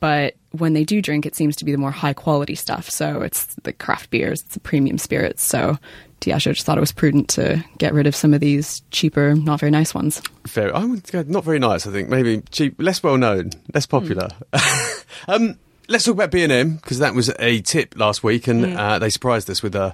But 0.00 0.34
when 0.52 0.72
they 0.72 0.84
do 0.84 1.02
drink, 1.02 1.26
it 1.26 1.34
seems 1.34 1.56
to 1.56 1.64
be 1.64 1.72
the 1.72 1.78
more 1.78 1.90
high 1.90 2.12
quality 2.14 2.54
stuff. 2.54 2.88
So 2.88 3.22
it's 3.22 3.44
the 3.62 3.72
craft 3.72 4.10
beers, 4.10 4.42
it's 4.42 4.54
the 4.54 4.60
premium 4.60 4.98
spirits. 4.98 5.42
So 5.44 5.78
Diageo 6.20 6.52
just 6.54 6.64
thought 6.64 6.78
it 6.78 6.80
was 6.80 6.92
prudent 6.92 7.28
to 7.30 7.64
get 7.78 7.92
rid 7.92 8.06
of 8.06 8.14
some 8.14 8.32
of 8.32 8.40
these 8.40 8.82
cheaper, 8.90 9.34
not 9.34 9.60
very 9.60 9.70
nice 9.72 9.92
ones. 9.94 10.22
Fair. 10.46 10.74
I 10.74 10.84
would 10.84 11.02
go 11.10 11.22
not 11.26 11.44
very 11.44 11.58
nice. 11.58 11.86
I 11.86 11.90
think 11.90 12.08
maybe 12.08 12.42
cheap, 12.50 12.74
less 12.80 13.02
well 13.02 13.18
known, 13.18 13.50
less 13.74 13.86
popular. 13.86 14.28
um, 15.28 15.58
let's 15.88 16.04
talk 16.04 16.14
about 16.14 16.30
B 16.30 16.42
and 16.44 16.52
M 16.52 16.76
because 16.76 17.00
that 17.00 17.14
was 17.14 17.30
a 17.38 17.60
tip 17.62 17.94
last 17.96 18.22
week, 18.22 18.46
and 18.46 18.64
Mm. 18.64 18.76
uh, 18.78 18.98
they 19.00 19.10
surprised 19.10 19.50
us 19.50 19.62
with 19.62 19.74
uh, 19.74 19.92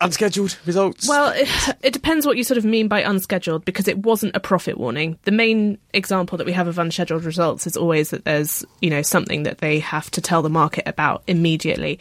unscheduled 0.00 0.58
results. 0.66 1.08
Well, 1.08 1.32
it, 1.34 1.48
it 1.82 1.92
depends 1.92 2.26
what 2.26 2.36
you 2.36 2.44
sort 2.44 2.58
of 2.58 2.64
mean 2.64 2.88
by 2.88 3.02
unscheduled 3.02 3.64
because 3.64 3.88
it 3.88 3.98
wasn't 3.98 4.36
a 4.36 4.40
profit 4.40 4.78
warning. 4.78 5.18
The 5.24 5.30
main 5.30 5.78
example 5.92 6.38
that 6.38 6.46
we 6.46 6.52
have 6.52 6.68
of 6.68 6.78
unscheduled 6.78 7.24
results 7.24 7.66
is 7.66 7.76
always 7.76 8.10
that 8.10 8.24
there's, 8.24 8.64
you 8.80 8.90
know, 8.90 9.02
something 9.02 9.44
that 9.44 9.58
they 9.58 9.80
have 9.80 10.10
to 10.12 10.20
tell 10.20 10.42
the 10.42 10.50
market 10.50 10.84
about 10.86 11.22
immediately. 11.26 11.98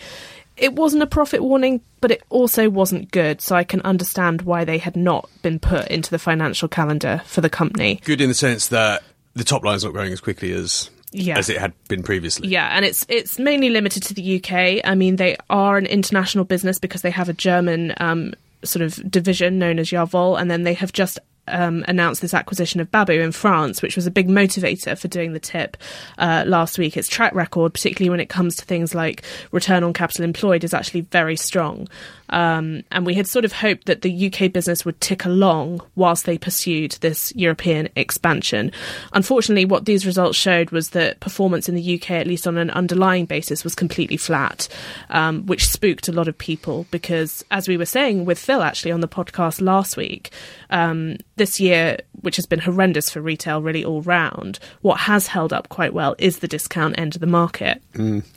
It 0.57 0.73
wasn't 0.73 1.03
a 1.03 1.07
profit 1.07 1.43
warning, 1.43 1.81
but 2.01 2.09
it 2.09 2.23
also 2.29 2.67
wasn't 2.69 3.11
good, 3.11 3.41
so 3.41 3.55
I 3.55 3.63
can 3.63 3.81
understand 3.81 4.41
why 4.41 4.65
they 4.65 4.79
had 4.79 4.95
not 4.95 5.29
been 5.43 5.59
put 5.59 5.87
into 5.89 6.09
the 6.09 6.17
financial 6.17 6.67
calendar 6.67 7.21
for 7.25 7.41
the 7.41 7.49
company. 7.49 8.01
good 8.03 8.21
in 8.21 8.29
the 8.29 8.33
sense 8.33 8.69
that 8.69 9.03
the 9.35 9.43
top 9.43 9.63
line's 9.63 9.83
not 9.83 9.93
growing 9.93 10.11
as 10.11 10.19
quickly 10.19 10.51
as 10.51 10.89
Yeah. 11.17 11.37
as 11.37 11.49
it 11.49 11.57
had 11.57 11.73
been 11.87 12.03
previously. 12.03 12.47
Yeah, 12.47 12.69
and 12.75 12.85
it's 12.85 13.05
it's 13.09 13.39
mainly 13.39 13.69
limited 13.69 14.03
to 14.03 14.13
the 14.13 14.37
UK. 14.37 14.81
I 14.83 14.95
mean, 14.95 15.15
they 15.15 15.37
are 15.49 15.77
an 15.77 15.85
international 15.85 16.45
business 16.45 16.79
because 16.79 17.01
they 17.01 17.11
have 17.11 17.29
a 17.29 17.33
German 17.33 17.93
um, 17.97 18.33
sort 18.63 18.83
of 18.83 19.09
division 19.09 19.59
known 19.59 19.79
as 19.79 19.89
Jawoll, 19.89 20.39
and 20.39 20.49
then 20.49 20.63
they 20.63 20.73
have 20.73 20.93
just 20.93 21.19
um, 21.47 21.83
announced 21.87 22.21
this 22.21 22.33
acquisition 22.33 22.79
of 22.79 22.91
Babou 22.91 23.23
in 23.23 23.31
France, 23.31 23.81
which 23.81 23.95
was 23.95 24.05
a 24.05 24.11
big 24.11 24.27
motivator 24.27 24.97
for 24.97 25.07
doing 25.07 25.33
the 25.33 25.39
tip 25.39 25.77
uh, 26.17 26.43
last 26.45 26.77
week. 26.77 26.97
Its 26.97 27.07
track 27.07 27.33
record, 27.33 27.73
particularly 27.73 28.09
when 28.09 28.19
it 28.19 28.29
comes 28.29 28.55
to 28.57 28.65
things 28.65 28.93
like 28.93 29.23
return 29.51 29.83
on 29.83 29.93
capital 29.93 30.23
employed, 30.23 30.63
is 30.63 30.73
actually 30.73 31.01
very 31.01 31.35
strong. 31.35 31.87
Um, 32.29 32.83
and 32.91 33.05
we 33.05 33.13
had 33.13 33.27
sort 33.27 33.45
of 33.45 33.51
hoped 33.51 33.85
that 33.85 34.01
the 34.01 34.27
UK 34.27 34.51
business 34.51 34.85
would 34.85 34.99
tick 35.01 35.25
along 35.25 35.81
whilst 35.95 36.25
they 36.25 36.37
pursued 36.37 36.93
this 37.01 37.33
European 37.35 37.89
expansion. 37.95 38.71
Unfortunately, 39.13 39.65
what 39.65 39.85
these 39.85 40.05
results 40.05 40.37
showed 40.37 40.71
was 40.71 40.89
that 40.89 41.19
performance 41.19 41.69
in 41.69 41.75
the 41.75 41.95
UK, 41.95 42.11
at 42.11 42.27
least 42.27 42.47
on 42.47 42.57
an 42.57 42.69
underlying 42.71 43.25
basis, 43.25 43.63
was 43.63 43.75
completely 43.75 44.17
flat, 44.17 44.67
um, 45.09 45.45
which 45.45 45.67
spooked 45.67 46.07
a 46.07 46.11
lot 46.11 46.27
of 46.27 46.37
people 46.37 46.85
because, 46.91 47.43
as 47.51 47.67
we 47.67 47.77
were 47.77 47.85
saying 47.85 48.25
with 48.25 48.39
Phil 48.39 48.61
actually 48.61 48.91
on 48.91 49.01
the 49.01 49.07
podcast 49.07 49.61
last 49.61 49.97
week, 49.97 50.31
um, 50.69 51.17
this 51.37 51.59
year, 51.59 51.97
which 52.21 52.35
has 52.35 52.45
been 52.45 52.59
horrendous 52.59 53.09
for 53.09 53.21
retail 53.21 53.61
really 53.61 53.85
all 53.85 54.01
round, 54.01 54.59
what 54.81 54.99
has 55.01 55.27
held 55.27 55.53
up 55.53 55.69
quite 55.69 55.93
well 55.93 56.15
is 56.17 56.39
the 56.39 56.47
discount 56.47 56.97
end 56.97 57.15
of 57.15 57.21
the 57.21 57.27
market. 57.27 57.81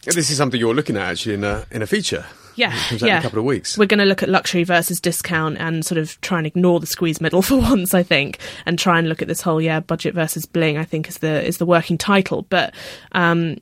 This 0.05 0.31
is 0.31 0.37
something 0.37 0.61
you're 0.61 0.75
looking 0.75 0.97
at 0.97 1.03
actually 1.03 1.35
in 1.35 1.45
a 1.45 1.67
in 1.71 1.83
a 1.83 1.87
feature. 1.87 2.25
Yeah, 2.61 2.75
It 2.75 2.89
comes 2.89 3.03
out 3.03 3.07
in 3.07 3.09
yeah. 3.09 3.19
a 3.19 3.23
couple 3.23 3.39
of 3.39 3.47
weeks. 3.47 3.79
We're 3.79 3.87
going 3.87 3.99
to 4.01 4.05
look 4.05 4.23
at 4.23 4.29
luxury 4.29 4.65
versus 4.65 5.01
discount 5.01 5.57
and 5.59 5.85
sort 5.85 5.99
of 5.99 6.21
try 6.21 6.37
and 6.39 6.47
ignore 6.47 6.79
the 6.79 6.87
squeeze 6.87 7.21
middle 7.21 7.41
for 7.51 7.57
once, 7.57 7.95
I 7.95 8.03
think, 8.03 8.39
and 8.67 8.79
try 8.79 8.99
and 8.99 9.09
look 9.09 9.23
at 9.23 9.29
this 9.29 9.41
whole 9.41 9.61
yeah 9.61 9.81
budget 9.81 10.15
versus 10.15 10.45
bling. 10.45 10.77
I 10.77 10.85
think 10.85 11.09
is 11.09 11.19
the 11.19 11.43
is 11.43 11.57
the 11.57 11.67
working 11.67 11.97
title, 11.97 12.43
but 12.51 12.75
um, 13.13 13.57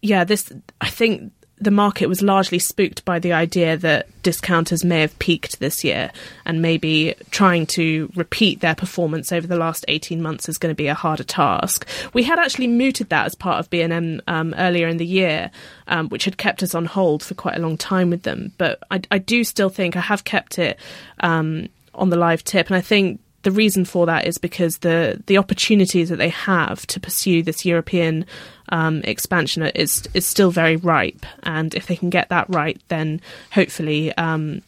yeah, 0.00 0.24
this 0.24 0.50
I 0.80 0.88
think 0.88 1.32
the 1.60 1.70
market 1.70 2.06
was 2.06 2.22
largely 2.22 2.58
spooked 2.58 3.04
by 3.04 3.18
the 3.18 3.32
idea 3.32 3.76
that 3.76 4.06
discounters 4.22 4.84
may 4.84 5.00
have 5.00 5.18
peaked 5.18 5.58
this 5.58 5.82
year 5.82 6.10
and 6.44 6.62
maybe 6.62 7.14
trying 7.30 7.66
to 7.66 8.10
repeat 8.14 8.60
their 8.60 8.74
performance 8.74 9.32
over 9.32 9.46
the 9.46 9.56
last 9.56 9.84
18 9.88 10.22
months 10.22 10.48
is 10.48 10.58
going 10.58 10.72
to 10.72 10.76
be 10.76 10.86
a 10.86 10.94
harder 10.94 11.24
task. 11.24 11.86
We 12.12 12.22
had 12.22 12.38
actually 12.38 12.68
mooted 12.68 13.08
that 13.08 13.26
as 13.26 13.34
part 13.34 13.58
of 13.58 13.70
B&M 13.70 14.20
um, 14.26 14.54
earlier 14.56 14.88
in 14.88 14.98
the 14.98 15.06
year, 15.06 15.50
um, 15.88 16.08
which 16.08 16.24
had 16.24 16.38
kept 16.38 16.62
us 16.62 16.74
on 16.74 16.84
hold 16.84 17.22
for 17.22 17.34
quite 17.34 17.56
a 17.56 17.60
long 17.60 17.76
time 17.76 18.10
with 18.10 18.22
them. 18.22 18.52
But 18.58 18.80
I, 18.90 19.02
I 19.10 19.18
do 19.18 19.44
still 19.44 19.68
think 19.70 19.96
I 19.96 20.00
have 20.00 20.24
kept 20.24 20.58
it 20.58 20.78
um, 21.20 21.68
on 21.94 22.10
the 22.10 22.16
live 22.16 22.44
tip, 22.44 22.68
and 22.68 22.76
I 22.76 22.80
think 22.80 23.20
the 23.48 23.56
reason 23.56 23.86
for 23.86 24.04
that 24.04 24.26
is 24.26 24.36
because 24.36 24.78
the 24.78 25.22
the 25.26 25.38
opportunities 25.38 26.10
that 26.10 26.16
they 26.16 26.28
have 26.28 26.86
to 26.88 27.00
pursue 27.00 27.42
this 27.42 27.64
European 27.64 28.26
um, 28.68 29.00
expansion 29.04 29.62
is 29.62 30.06
is 30.12 30.26
still 30.26 30.50
very 30.50 30.76
ripe, 30.76 31.24
and 31.44 31.74
if 31.74 31.86
they 31.86 31.96
can 31.96 32.10
get 32.10 32.28
that 32.28 32.46
right, 32.50 32.80
then 32.88 33.20
hopefully. 33.52 34.16
Um, 34.16 34.62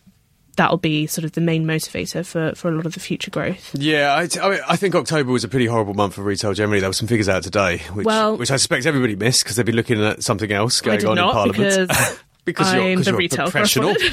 That'll 0.56 0.78
be 0.78 1.06
sort 1.06 1.24
of 1.24 1.32
the 1.32 1.40
main 1.40 1.64
motivator 1.64 2.26
for, 2.26 2.54
for 2.54 2.68
a 2.68 2.72
lot 2.72 2.84
of 2.84 2.92
the 2.92 3.00
future 3.00 3.30
growth. 3.30 3.74
Yeah, 3.74 4.12
I, 4.12 4.28
I, 4.42 4.50
mean, 4.50 4.60
I 4.68 4.76
think 4.76 4.94
October 4.94 5.32
was 5.32 5.42
a 5.42 5.48
pretty 5.48 5.64
horrible 5.64 5.94
month 5.94 6.14
for 6.14 6.22
retail 6.22 6.52
generally. 6.52 6.80
There 6.80 6.88
were 6.90 6.92
some 6.92 7.08
figures 7.08 7.30
out 7.30 7.44
today, 7.44 7.78
which, 7.94 8.04
Well- 8.04 8.36
which 8.36 8.50
I 8.50 8.56
suspect 8.56 8.84
everybody 8.84 9.16
missed 9.16 9.44
because 9.44 9.56
they'd 9.56 9.64
be 9.64 9.72
looking 9.72 10.04
at 10.04 10.22
something 10.22 10.52
else 10.52 10.82
going 10.82 11.06
on 11.06 11.16
in 11.16 11.24
Parliament. 11.24 11.90
because 12.44 12.72
you're, 12.72 12.82
I'm 12.82 13.02
the 13.02 13.10
you're 13.10 13.14
a 13.14 13.18
retail 13.18 13.50
professional. 13.50 13.94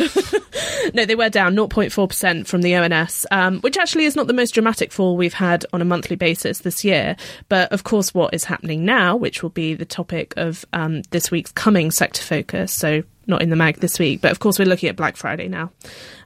No, 0.94 1.06
they 1.06 1.16
were 1.16 1.30
down 1.30 1.56
0.4% 1.56 2.48
from 2.48 2.62
the 2.62 2.76
ONS, 2.76 3.26
um, 3.32 3.60
which 3.60 3.78
actually 3.78 4.06
is 4.06 4.16
not 4.16 4.28
the 4.28 4.34
most 4.34 4.54
dramatic 4.54 4.92
fall 4.92 5.18
we've 5.18 5.34
had 5.34 5.66
on 5.74 5.82
a 5.82 5.86
monthly 5.86 6.16
basis 6.16 6.60
this 6.60 6.84
year. 6.84 7.16
But 7.50 7.72
of 7.72 7.84
course, 7.84 8.14
what 8.14 8.34
is 8.34 8.46
happening 8.46 8.86
now, 8.86 9.16
which 9.16 9.44
will 9.44 9.50
be 9.50 9.74
the 9.74 9.86
topic 9.86 10.34
of 10.38 10.66
um, 10.74 11.02
this 11.10 11.30
week's 11.32 11.52
coming 11.52 11.92
sector 11.92 12.24
focus, 12.24 12.74
so 12.74 13.04
not 13.28 13.42
in 13.42 13.50
the 13.50 13.56
mag 13.56 13.78
this 13.78 14.00
week, 14.00 14.22
but 14.22 14.32
of 14.32 14.40
course, 14.40 14.58
we're 14.58 14.66
looking 14.66 14.90
at 14.90 14.96
Black 14.96 15.18
Friday 15.18 15.48
now. 15.48 15.72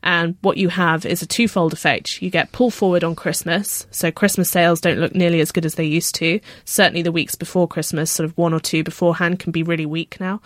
And 0.04 0.36
what 0.42 0.58
you 0.58 0.70
have 0.70 1.06
is 1.06 1.22
a 1.22 1.28
twofold 1.28 1.74
effect. 1.74 2.22
You 2.22 2.30
get 2.30 2.52
pull 2.52 2.72
forward 2.72 3.04
on 3.04 3.16
Christmas, 3.16 3.86
so 3.92 4.12
Christmas 4.12 4.50
sales 4.50 4.82
don't 4.82 5.00
look 5.00 5.14
nearly 5.14 5.42
as 5.42 5.52
good 5.52 5.66
as 5.66 5.76
they 5.76 5.86
used 5.86 6.16
to. 6.16 6.40
Certainly, 6.66 7.04
the 7.04 7.12
weeks 7.12 7.36
before 7.36 7.68
Christmas, 7.68 8.12
sort 8.12 8.26
of 8.26 8.38
one 8.38 8.54
or 8.54 8.60
two 8.60 8.84
beforehand, 8.84 9.40
can 9.40 9.52
be 9.52 9.64
really 9.64 9.86
weak 9.86 10.20
now. 10.20 10.42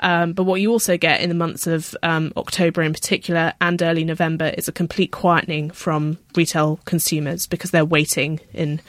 Um, 0.00 0.32
but 0.32 0.44
what 0.44 0.60
you 0.60 0.70
also 0.72 0.96
get 0.96 1.20
in 1.20 1.28
the 1.28 1.34
months 1.34 1.66
of 1.66 1.96
um, 2.02 2.32
October 2.36 2.82
in 2.82 2.92
particular 2.92 3.52
and 3.60 3.80
early 3.82 4.04
November 4.04 4.52
is 4.56 4.68
a 4.68 4.72
complete 4.72 5.12
quietening 5.12 5.72
from 5.72 6.18
retail 6.34 6.80
consumers 6.84 7.46
because 7.46 7.70
they're 7.70 7.84
waiting 7.84 8.40
in 8.52 8.80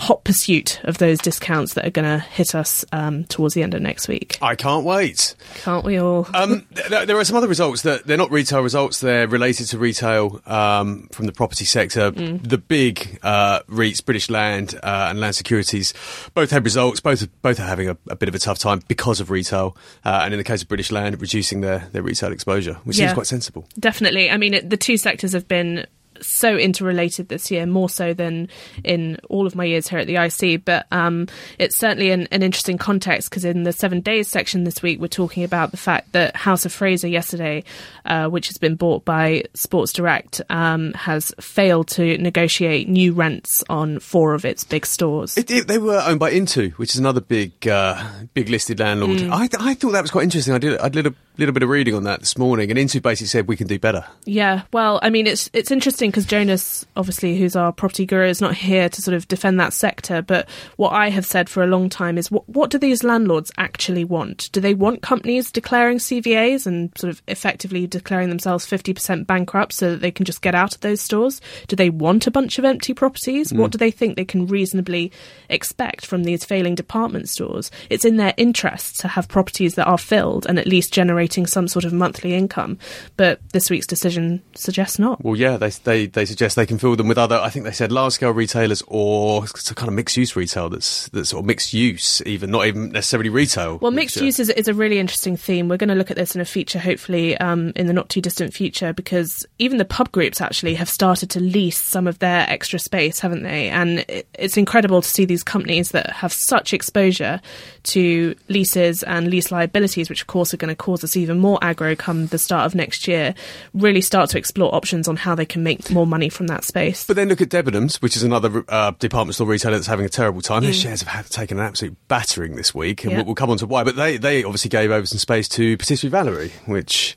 hot 0.00 0.24
pursuit 0.24 0.80
of 0.84 0.96
those 0.96 1.18
discounts 1.18 1.74
that 1.74 1.86
are 1.86 1.90
going 1.90 2.06
to 2.06 2.18
hit 2.18 2.54
us 2.54 2.86
um, 2.90 3.24
towards 3.24 3.52
the 3.52 3.62
end 3.62 3.74
of 3.74 3.82
next 3.82 4.08
week. 4.08 4.38
I 4.40 4.54
can't 4.54 4.86
wait. 4.86 5.34
Can't 5.56 5.84
we 5.84 5.98
all? 5.98 6.26
Um, 6.40 6.66
th- 6.74 7.06
there 7.06 7.18
are 7.18 7.24
some 7.24 7.36
other 7.36 7.48
results 7.48 7.82
that 7.82 8.06
they're 8.06 8.16
not 8.16 8.30
retail 8.30 8.62
results. 8.62 9.00
They're 9.00 9.28
related 9.28 9.66
to 9.66 9.78
retail 9.78 10.40
um, 10.46 11.08
from 11.12 11.26
the 11.26 11.32
property 11.32 11.66
sector. 11.66 12.12
Mm. 12.12 12.48
The 12.48 12.56
big 12.56 13.18
uh, 13.22 13.60
REITs, 13.68 14.02
British 14.02 14.30
Land 14.30 14.74
uh, 14.82 15.08
and 15.10 15.20
Land 15.20 15.34
Securities, 15.34 15.92
both 16.32 16.50
had 16.50 16.64
results. 16.64 17.00
Both 17.00 17.28
both 17.42 17.60
are 17.60 17.66
having 17.66 17.90
a, 17.90 17.98
a 18.08 18.16
bit 18.16 18.30
of 18.30 18.34
a 18.34 18.38
tough 18.38 18.58
time 18.58 18.80
because 18.88 19.20
of 19.20 19.28
retail. 19.28 19.76
Uh, 20.02 20.22
and 20.24 20.32
in 20.32 20.38
the 20.38 20.44
case 20.44 20.62
of 20.62 20.68
British 20.68 20.90
Land, 20.90 21.20
reducing 21.20 21.60
their, 21.60 21.90
their 21.92 22.02
retail 22.02 22.32
exposure, 22.32 22.74
which 22.84 22.96
seems 22.96 23.12
quite 23.12 23.26
sensible. 23.26 23.66
Definitely. 23.78 24.30
I 24.30 24.38
mean, 24.38 24.54
it, 24.54 24.70
the 24.70 24.78
two 24.78 24.96
sectors 24.96 25.32
have 25.32 25.46
been 25.46 25.86
so 26.22 26.56
interrelated 26.56 27.28
this 27.28 27.50
year, 27.50 27.66
more 27.66 27.88
so 27.88 28.14
than 28.14 28.48
in 28.84 29.18
all 29.28 29.46
of 29.46 29.54
my 29.54 29.64
years 29.64 29.88
here 29.88 29.98
at 29.98 30.06
the 30.06 30.16
IC. 30.16 30.64
But 30.64 30.86
um, 30.90 31.28
it's 31.58 31.78
certainly 31.78 32.10
an, 32.10 32.28
an 32.30 32.42
interesting 32.42 32.78
context 32.78 33.30
because 33.30 33.44
in 33.44 33.62
the 33.62 33.72
seven 33.72 34.00
days 34.00 34.28
section 34.28 34.64
this 34.64 34.82
week, 34.82 35.00
we're 35.00 35.08
talking 35.08 35.44
about 35.44 35.70
the 35.70 35.76
fact 35.76 36.12
that 36.12 36.36
House 36.36 36.64
of 36.64 36.72
Fraser 36.72 37.08
yesterday, 37.08 37.64
uh, 38.04 38.28
which 38.28 38.48
has 38.48 38.58
been 38.58 38.76
bought 38.76 39.04
by 39.04 39.44
Sports 39.54 39.92
Direct, 39.92 40.40
um, 40.50 40.92
has 40.94 41.32
failed 41.40 41.88
to 41.88 42.16
negotiate 42.18 42.88
new 42.88 43.12
rents 43.12 43.64
on 43.68 43.98
four 43.98 44.34
of 44.34 44.44
its 44.44 44.64
big 44.64 44.86
stores. 44.86 45.36
It, 45.36 45.50
it, 45.50 45.68
they 45.68 45.78
were 45.78 46.02
owned 46.06 46.20
by 46.20 46.30
Intu, 46.30 46.70
which 46.72 46.94
is 46.94 46.98
another 46.98 47.20
big, 47.20 47.66
uh, 47.66 48.02
big 48.34 48.48
listed 48.48 48.80
landlord. 48.80 49.18
Mm. 49.18 49.30
I, 49.32 49.48
I 49.70 49.74
thought 49.74 49.92
that 49.92 50.02
was 50.02 50.10
quite 50.10 50.24
interesting. 50.24 50.54
I 50.54 50.58
did, 50.58 50.78
I 50.78 50.88
did 50.88 51.06
a 51.06 51.14
little 51.40 51.52
bit 51.52 51.62
of 51.62 51.68
reading 51.68 51.94
on 51.94 52.04
that 52.04 52.20
this 52.20 52.38
morning, 52.38 52.70
and 52.70 52.78
Intu 52.78 53.00
basically 53.00 53.26
said 53.26 53.48
we 53.48 53.56
can 53.56 53.66
do 53.66 53.78
better. 53.78 54.04
Yeah, 54.24 54.62
well, 54.72 55.00
I 55.02 55.10
mean, 55.10 55.26
it's 55.26 55.50
it's 55.52 55.70
interesting 55.70 56.10
because 56.10 56.26
Jonas, 56.26 56.86
obviously, 56.96 57.36
who's 57.36 57.56
our 57.56 57.72
property 57.72 58.06
guru, 58.06 58.26
is 58.26 58.40
not 58.40 58.54
here 58.54 58.88
to 58.88 59.02
sort 59.02 59.14
of 59.16 59.26
defend 59.26 59.58
that 59.58 59.72
sector. 59.72 60.22
But 60.22 60.48
what 60.76 60.90
I 60.90 61.10
have 61.10 61.26
said 61.26 61.48
for 61.48 61.62
a 61.62 61.66
long 61.66 61.88
time 61.88 62.18
is, 62.18 62.30
what 62.30 62.48
what 62.48 62.70
do 62.70 62.78
these 62.78 63.02
landlords 63.02 63.50
actually 63.58 64.04
want? 64.04 64.50
Do 64.52 64.60
they 64.60 64.74
want 64.74 65.02
companies 65.02 65.50
declaring 65.50 65.98
CVAs 65.98 66.66
and 66.66 66.96
sort 66.96 67.10
of 67.10 67.22
effectively 67.26 67.86
declaring 67.86 68.28
themselves 68.28 68.66
fifty 68.66 68.92
percent 68.92 69.26
bankrupt 69.26 69.72
so 69.72 69.90
that 69.90 70.00
they 70.00 70.10
can 70.10 70.24
just 70.24 70.42
get 70.42 70.54
out 70.54 70.74
of 70.74 70.80
those 70.80 71.00
stores? 71.00 71.40
Do 71.66 71.74
they 71.74 71.90
want 71.90 72.26
a 72.26 72.30
bunch 72.30 72.58
of 72.58 72.64
empty 72.64 72.94
properties? 72.94 73.52
Mm. 73.52 73.58
What 73.58 73.72
do 73.72 73.78
they 73.78 73.90
think 73.90 74.16
they 74.16 74.24
can 74.24 74.46
reasonably 74.46 75.10
expect 75.48 76.06
from 76.06 76.24
these 76.24 76.44
failing 76.44 76.74
department 76.74 77.28
stores? 77.28 77.70
It's 77.88 78.04
in 78.04 78.16
their 78.16 78.34
interest 78.36 79.00
to 79.00 79.08
have 79.08 79.26
properties 79.28 79.74
that 79.76 79.86
are 79.86 79.98
filled 79.98 80.46
and 80.46 80.58
at 80.58 80.66
least 80.66 80.92
generating 81.30 81.46
some 81.46 81.68
sort 81.68 81.84
of 81.84 81.92
monthly 81.92 82.34
income. 82.34 82.78
But 83.16 83.40
this 83.52 83.70
week's 83.70 83.86
decision 83.86 84.42
suggests 84.54 84.98
not. 84.98 85.24
Well, 85.24 85.36
yeah, 85.36 85.56
they, 85.56 85.70
they 85.70 86.06
they 86.06 86.24
suggest 86.24 86.56
they 86.56 86.66
can 86.66 86.78
fill 86.78 86.96
them 86.96 87.08
with 87.08 87.18
other. 87.18 87.36
I 87.36 87.50
think 87.50 87.64
they 87.64 87.72
said 87.72 87.92
large 87.92 88.14
scale 88.14 88.32
retailers 88.32 88.82
or 88.88 89.46
some 89.46 89.74
kind 89.74 89.88
of 89.88 89.94
mixed 89.94 90.16
use 90.16 90.36
retail 90.36 90.68
that's 90.68 91.08
that's 91.10 91.32
or 91.32 91.42
mixed 91.42 91.72
use, 91.72 92.22
even 92.26 92.50
not 92.50 92.66
even 92.66 92.90
necessarily 92.90 93.28
retail. 93.28 93.78
Well, 93.78 93.92
mixed 93.92 94.20
uh, 94.20 94.24
use 94.24 94.38
is, 94.38 94.50
is 94.50 94.68
a 94.68 94.74
really 94.74 94.98
interesting 94.98 95.36
theme. 95.36 95.68
We're 95.68 95.76
going 95.76 95.88
to 95.88 95.94
look 95.94 96.10
at 96.10 96.16
this 96.16 96.34
in 96.34 96.40
a 96.40 96.44
feature, 96.44 96.78
hopefully, 96.78 97.36
um, 97.38 97.72
in 97.76 97.86
the 97.86 97.92
not 97.92 98.08
too 98.08 98.20
distant 98.20 98.52
future, 98.52 98.92
because 98.92 99.46
even 99.58 99.78
the 99.78 99.84
pub 99.84 100.10
groups 100.12 100.40
actually 100.40 100.74
have 100.74 100.88
started 100.88 101.30
to 101.30 101.40
lease 101.40 101.80
some 101.80 102.06
of 102.06 102.18
their 102.18 102.48
extra 102.48 102.78
space, 102.78 103.20
haven't 103.20 103.42
they? 103.42 103.68
And 103.68 104.00
it, 104.08 104.28
it's 104.34 104.56
incredible 104.56 105.02
to 105.02 105.08
see 105.08 105.24
these 105.24 105.42
companies 105.42 105.92
that 105.92 106.10
have 106.10 106.32
such 106.32 106.72
exposure 106.72 107.40
to 107.84 108.34
leases 108.48 109.02
and 109.02 109.28
lease 109.28 109.50
liabilities, 109.50 110.08
which 110.08 110.20
of 110.22 110.26
course 110.26 110.52
are 110.54 110.56
going 110.56 110.68
to 110.68 110.74
cause 110.76 111.04
us 111.04 111.16
even 111.16 111.38
more 111.38 111.58
aggro 111.60 111.96
come 111.96 112.26
the 112.28 112.38
start 112.38 112.66
of 112.66 112.74
next 112.74 113.06
year, 113.08 113.34
really 113.74 114.00
start 114.00 114.30
to 114.30 114.38
explore 114.38 114.74
options 114.74 115.08
on 115.08 115.16
how 115.16 115.34
they 115.34 115.46
can 115.46 115.62
make 115.62 115.90
more 115.90 116.06
money 116.06 116.28
from 116.28 116.46
that 116.48 116.64
space. 116.64 117.04
But 117.06 117.16
then 117.16 117.28
look 117.28 117.40
at 117.40 117.48
Debenhams, 117.48 117.96
which 118.02 118.16
is 118.16 118.22
another 118.22 118.64
uh, 118.68 118.92
department 118.98 119.34
store 119.34 119.46
retailer 119.46 119.76
that's 119.76 119.86
having 119.86 120.06
a 120.06 120.10
terrible 120.10 120.40
time. 120.40 120.62
Their 120.62 120.72
shares 120.72 121.02
have 121.02 121.28
taken 121.28 121.58
an 121.58 121.64
absolute 121.66 121.96
battering 122.08 122.56
this 122.56 122.74
week, 122.74 123.04
and 123.04 123.10
Mm. 123.10 123.12
Yeah. 123.12 123.16
we'll, 123.18 123.26
we'll 123.26 123.34
come 123.34 123.50
on 123.50 123.58
to 123.58 123.66
why. 123.66 123.82
But 123.84 123.96
they, 123.96 124.16
they 124.18 124.44
obviously 124.44 124.68
gave 124.68 124.90
over 124.90 125.06
some 125.06 125.18
space 125.18 125.48
to 125.50 125.76
Patisserie 125.76 126.10
Valerie, 126.10 126.52
which 126.66 127.16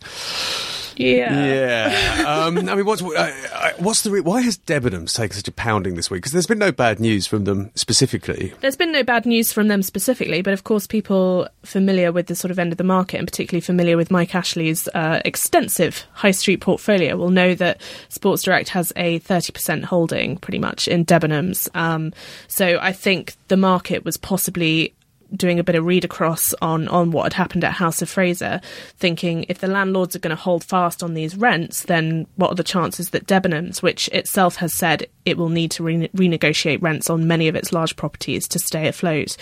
Yeah. 0.95 1.33
yeah. 1.33 2.23
um, 2.27 2.57
I 2.69 2.75
mean, 2.75 2.85
what's 2.85 3.01
uh, 3.01 3.33
uh, 3.53 3.69
what's 3.77 4.03
the 4.03 4.11
re- 4.11 4.21
why 4.21 4.41
has 4.41 4.57
Debenhams 4.57 5.15
taken 5.15 5.35
such 5.35 5.47
a 5.47 5.51
pounding 5.51 5.95
this 5.95 6.09
week? 6.09 6.21
Because 6.21 6.31
there's 6.31 6.47
been 6.47 6.59
no 6.59 6.71
bad 6.71 6.99
news 6.99 7.27
from 7.27 7.45
them 7.45 7.71
specifically. 7.75 8.53
There's 8.61 8.75
been 8.75 8.91
no 8.91 9.03
bad 9.03 9.25
news 9.25 9.51
from 9.51 9.67
them 9.67 9.81
specifically, 9.81 10.41
but 10.41 10.53
of 10.53 10.63
course, 10.63 10.87
people 10.87 11.47
familiar 11.63 12.11
with 12.11 12.27
the 12.27 12.35
sort 12.35 12.51
of 12.51 12.59
end 12.59 12.71
of 12.71 12.77
the 12.77 12.83
market 12.83 13.17
and 13.17 13.27
particularly 13.27 13.61
familiar 13.61 13.97
with 13.97 14.11
Mike 14.11 14.35
Ashley's 14.35 14.87
uh, 14.89 15.21
extensive 15.25 16.05
high 16.13 16.31
street 16.31 16.61
portfolio 16.61 17.15
will 17.15 17.29
know 17.29 17.55
that 17.55 17.81
Sports 18.09 18.43
Direct 18.43 18.69
has 18.69 18.93
a 18.95 19.19
30% 19.21 19.83
holding 19.83 20.37
pretty 20.37 20.59
much 20.59 20.87
in 20.87 21.05
Debenhams. 21.05 21.69
Um, 21.75 22.13
so 22.47 22.79
I 22.81 22.91
think 22.91 23.35
the 23.47 23.57
market 23.57 24.05
was 24.05 24.17
possibly 24.17 24.93
doing 25.35 25.59
a 25.59 25.63
bit 25.63 25.75
of 25.75 25.85
read 25.85 26.05
across 26.05 26.53
on 26.61 26.87
on 26.87 27.11
what 27.11 27.23
had 27.23 27.33
happened 27.33 27.63
at 27.63 27.73
House 27.73 28.01
of 28.01 28.09
Fraser, 28.09 28.61
thinking 28.97 29.45
if 29.49 29.59
the 29.59 29.67
landlords 29.67 30.15
are 30.15 30.19
going 30.19 30.35
to 30.35 30.41
hold 30.41 30.63
fast 30.63 31.01
on 31.03 31.13
these 31.13 31.35
rents, 31.35 31.83
then 31.83 32.27
what 32.35 32.51
are 32.51 32.55
the 32.55 32.63
chances 32.63 33.09
that 33.11 33.27
Debenhams, 33.27 33.81
which 33.81 34.07
itself 34.09 34.57
has 34.57 34.73
said 34.73 35.07
it 35.25 35.37
will 35.37 35.49
need 35.49 35.71
to 35.71 35.83
re- 35.83 36.09
renegotiate 36.09 36.81
rents 36.81 37.09
on 37.09 37.27
many 37.27 37.47
of 37.47 37.55
its 37.55 37.71
large 37.73 37.95
properties 37.95 38.47
to 38.49 38.59
stay 38.59 38.87
afloat. 38.87 39.37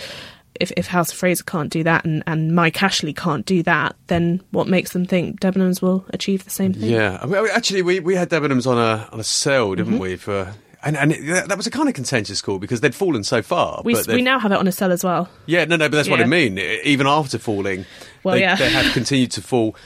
If, 0.60 0.70
if 0.76 0.86
House 0.86 1.10
of 1.10 1.16
Fraser 1.18 1.44
can't 1.44 1.70
do 1.70 1.82
that 1.84 2.04
and, 2.04 2.22
and 2.26 2.54
Mike 2.54 2.82
Ashley 2.82 3.14
can't 3.14 3.44
do 3.46 3.62
that, 3.62 3.96
then 4.08 4.42
what 4.50 4.68
makes 4.68 4.92
them 4.92 5.06
think 5.06 5.40
Debenhams 5.40 5.80
will 5.80 6.04
achieve 6.10 6.44
the 6.44 6.50
same 6.50 6.74
thing? 6.74 6.90
Yeah, 6.90 7.18
I 7.22 7.26
mean, 7.26 7.46
actually, 7.52 7.80
we, 7.80 8.00
we 8.00 8.14
had 8.14 8.28
Debenhams 8.28 8.66
on 8.66 8.76
a 8.76 9.08
on 9.12 9.18
a 9.18 9.24
sale, 9.24 9.74
didn't 9.74 9.94
Mm-hmm. 9.94 10.02
we? 10.02 10.16
For 10.16 10.52
and 10.84 10.96
and 10.96 11.12
it, 11.12 11.48
that- 11.48 11.56
was 11.56 11.66
a 11.66 11.70
kind 11.70 11.88
of 11.88 11.94
contentious 11.94 12.40
call 12.42 12.58
because 12.58 12.80
they'd 12.80 12.94
fallen 12.94 13.24
so 13.24 13.42
far. 13.42 13.82
We, 13.84 13.94
but 13.94 14.06
we 14.08 14.22
now 14.22 14.38
have 14.38 14.52
it 14.52 14.58
on 14.58 14.66
a 14.66 14.72
sell 14.72 14.92
as 14.92 15.04
well. 15.04 15.28
yeah, 15.46 15.64
no, 15.64 15.76
no, 15.76 15.88
but 15.88 15.96
that's 15.96 16.08
what 16.08 16.20
I 16.20 16.24
mean. 16.24 16.58
Even 16.58 17.06
after 17.06 17.38
falling, 17.38 17.84
Well, 18.24 18.34
they, 18.34 18.40
yeah. 18.40 18.56
they 18.56 18.70
have 18.70 18.92
continued 18.94 19.30
to 19.32 19.42
fall. 19.42 19.76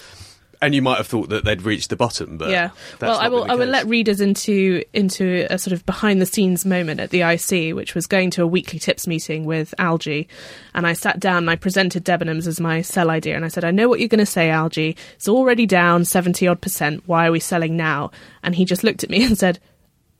And 0.62 0.74
you 0.74 0.80
might 0.80 0.96
have 0.96 1.06
thought 1.06 1.28
that 1.28 1.44
they'd 1.44 1.60
reached 1.60 1.90
the 1.90 1.96
bottom, 1.96 2.38
but 2.38 2.48
yeah. 2.48 2.70
that's 2.98 3.02
Well, 3.02 3.18
I 3.18 3.28
will. 3.28 3.44
I 3.50 3.54
will 3.56 3.68
let 3.68 3.86
readers 3.86 4.22
into 4.22 4.82
into 4.94 5.46
a 5.50 5.58
sort 5.58 5.74
of 5.74 5.84
behind 5.84 6.18
the 6.22 6.24
scenes 6.24 6.64
moment 6.64 6.98
at 6.98 7.10
the 7.10 7.20
IC, 7.20 7.76
which 7.76 7.94
was 7.94 8.06
going 8.06 8.30
to 8.30 8.42
a 8.42 8.46
weekly 8.46 8.78
tips 8.78 9.06
meeting 9.06 9.44
with 9.44 9.74
Algy, 9.78 10.28
and 10.74 10.86
I 10.86 10.94
sat 10.94 11.20
down 11.20 11.36
and 11.38 11.50
I 11.50 11.56
presented 11.56 12.06
Debenhams 12.06 12.46
as 12.46 12.58
my 12.58 12.80
sell 12.80 13.10
idea, 13.10 13.36
and 13.36 13.44
I 13.44 13.48
said, 13.48 13.66
I 13.66 13.70
know 13.70 13.86
what 13.86 14.00
you're 14.00 14.08
going 14.08 14.18
to 14.18 14.24
say, 14.24 14.48
Algy. 14.48 14.96
It's 15.16 15.28
already 15.28 15.66
down 15.66 16.06
seventy 16.06 16.48
odd 16.48 16.62
percent. 16.62 17.02
Why 17.04 17.26
are 17.28 17.32
we 17.32 17.40
selling 17.40 17.76
now? 17.76 18.10
And 18.42 18.54
he 18.54 18.64
just 18.64 18.82
looked 18.82 19.04
at 19.04 19.10
me 19.10 19.24
and 19.26 19.36
said, 19.36 19.58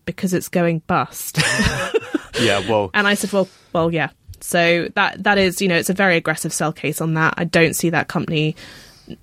Because 0.07 0.33
it's 0.33 0.49
going 0.49 0.81
bust. 0.87 1.39
Yeah, 2.41 2.69
well, 2.69 2.91
And 2.95 3.07
I 3.07 3.15
said, 3.15 3.33
well, 3.33 3.49
well, 3.73 3.93
yeah. 3.93 4.11
So 4.41 4.89
that 4.95 5.23
that 5.25 5.39
is, 5.39 5.61
you 5.61 5.69
know, 5.69 5.77
it's 5.77 5.91
a 5.91 5.95
very 5.95 6.17
aggressive 6.17 6.53
sell 6.53 6.73
case 6.73 7.01
on 7.01 7.15
that. 7.15 7.35
I 7.37 7.45
don't 7.45 7.75
see 7.75 7.91
that 7.91 8.09
company 8.09 8.55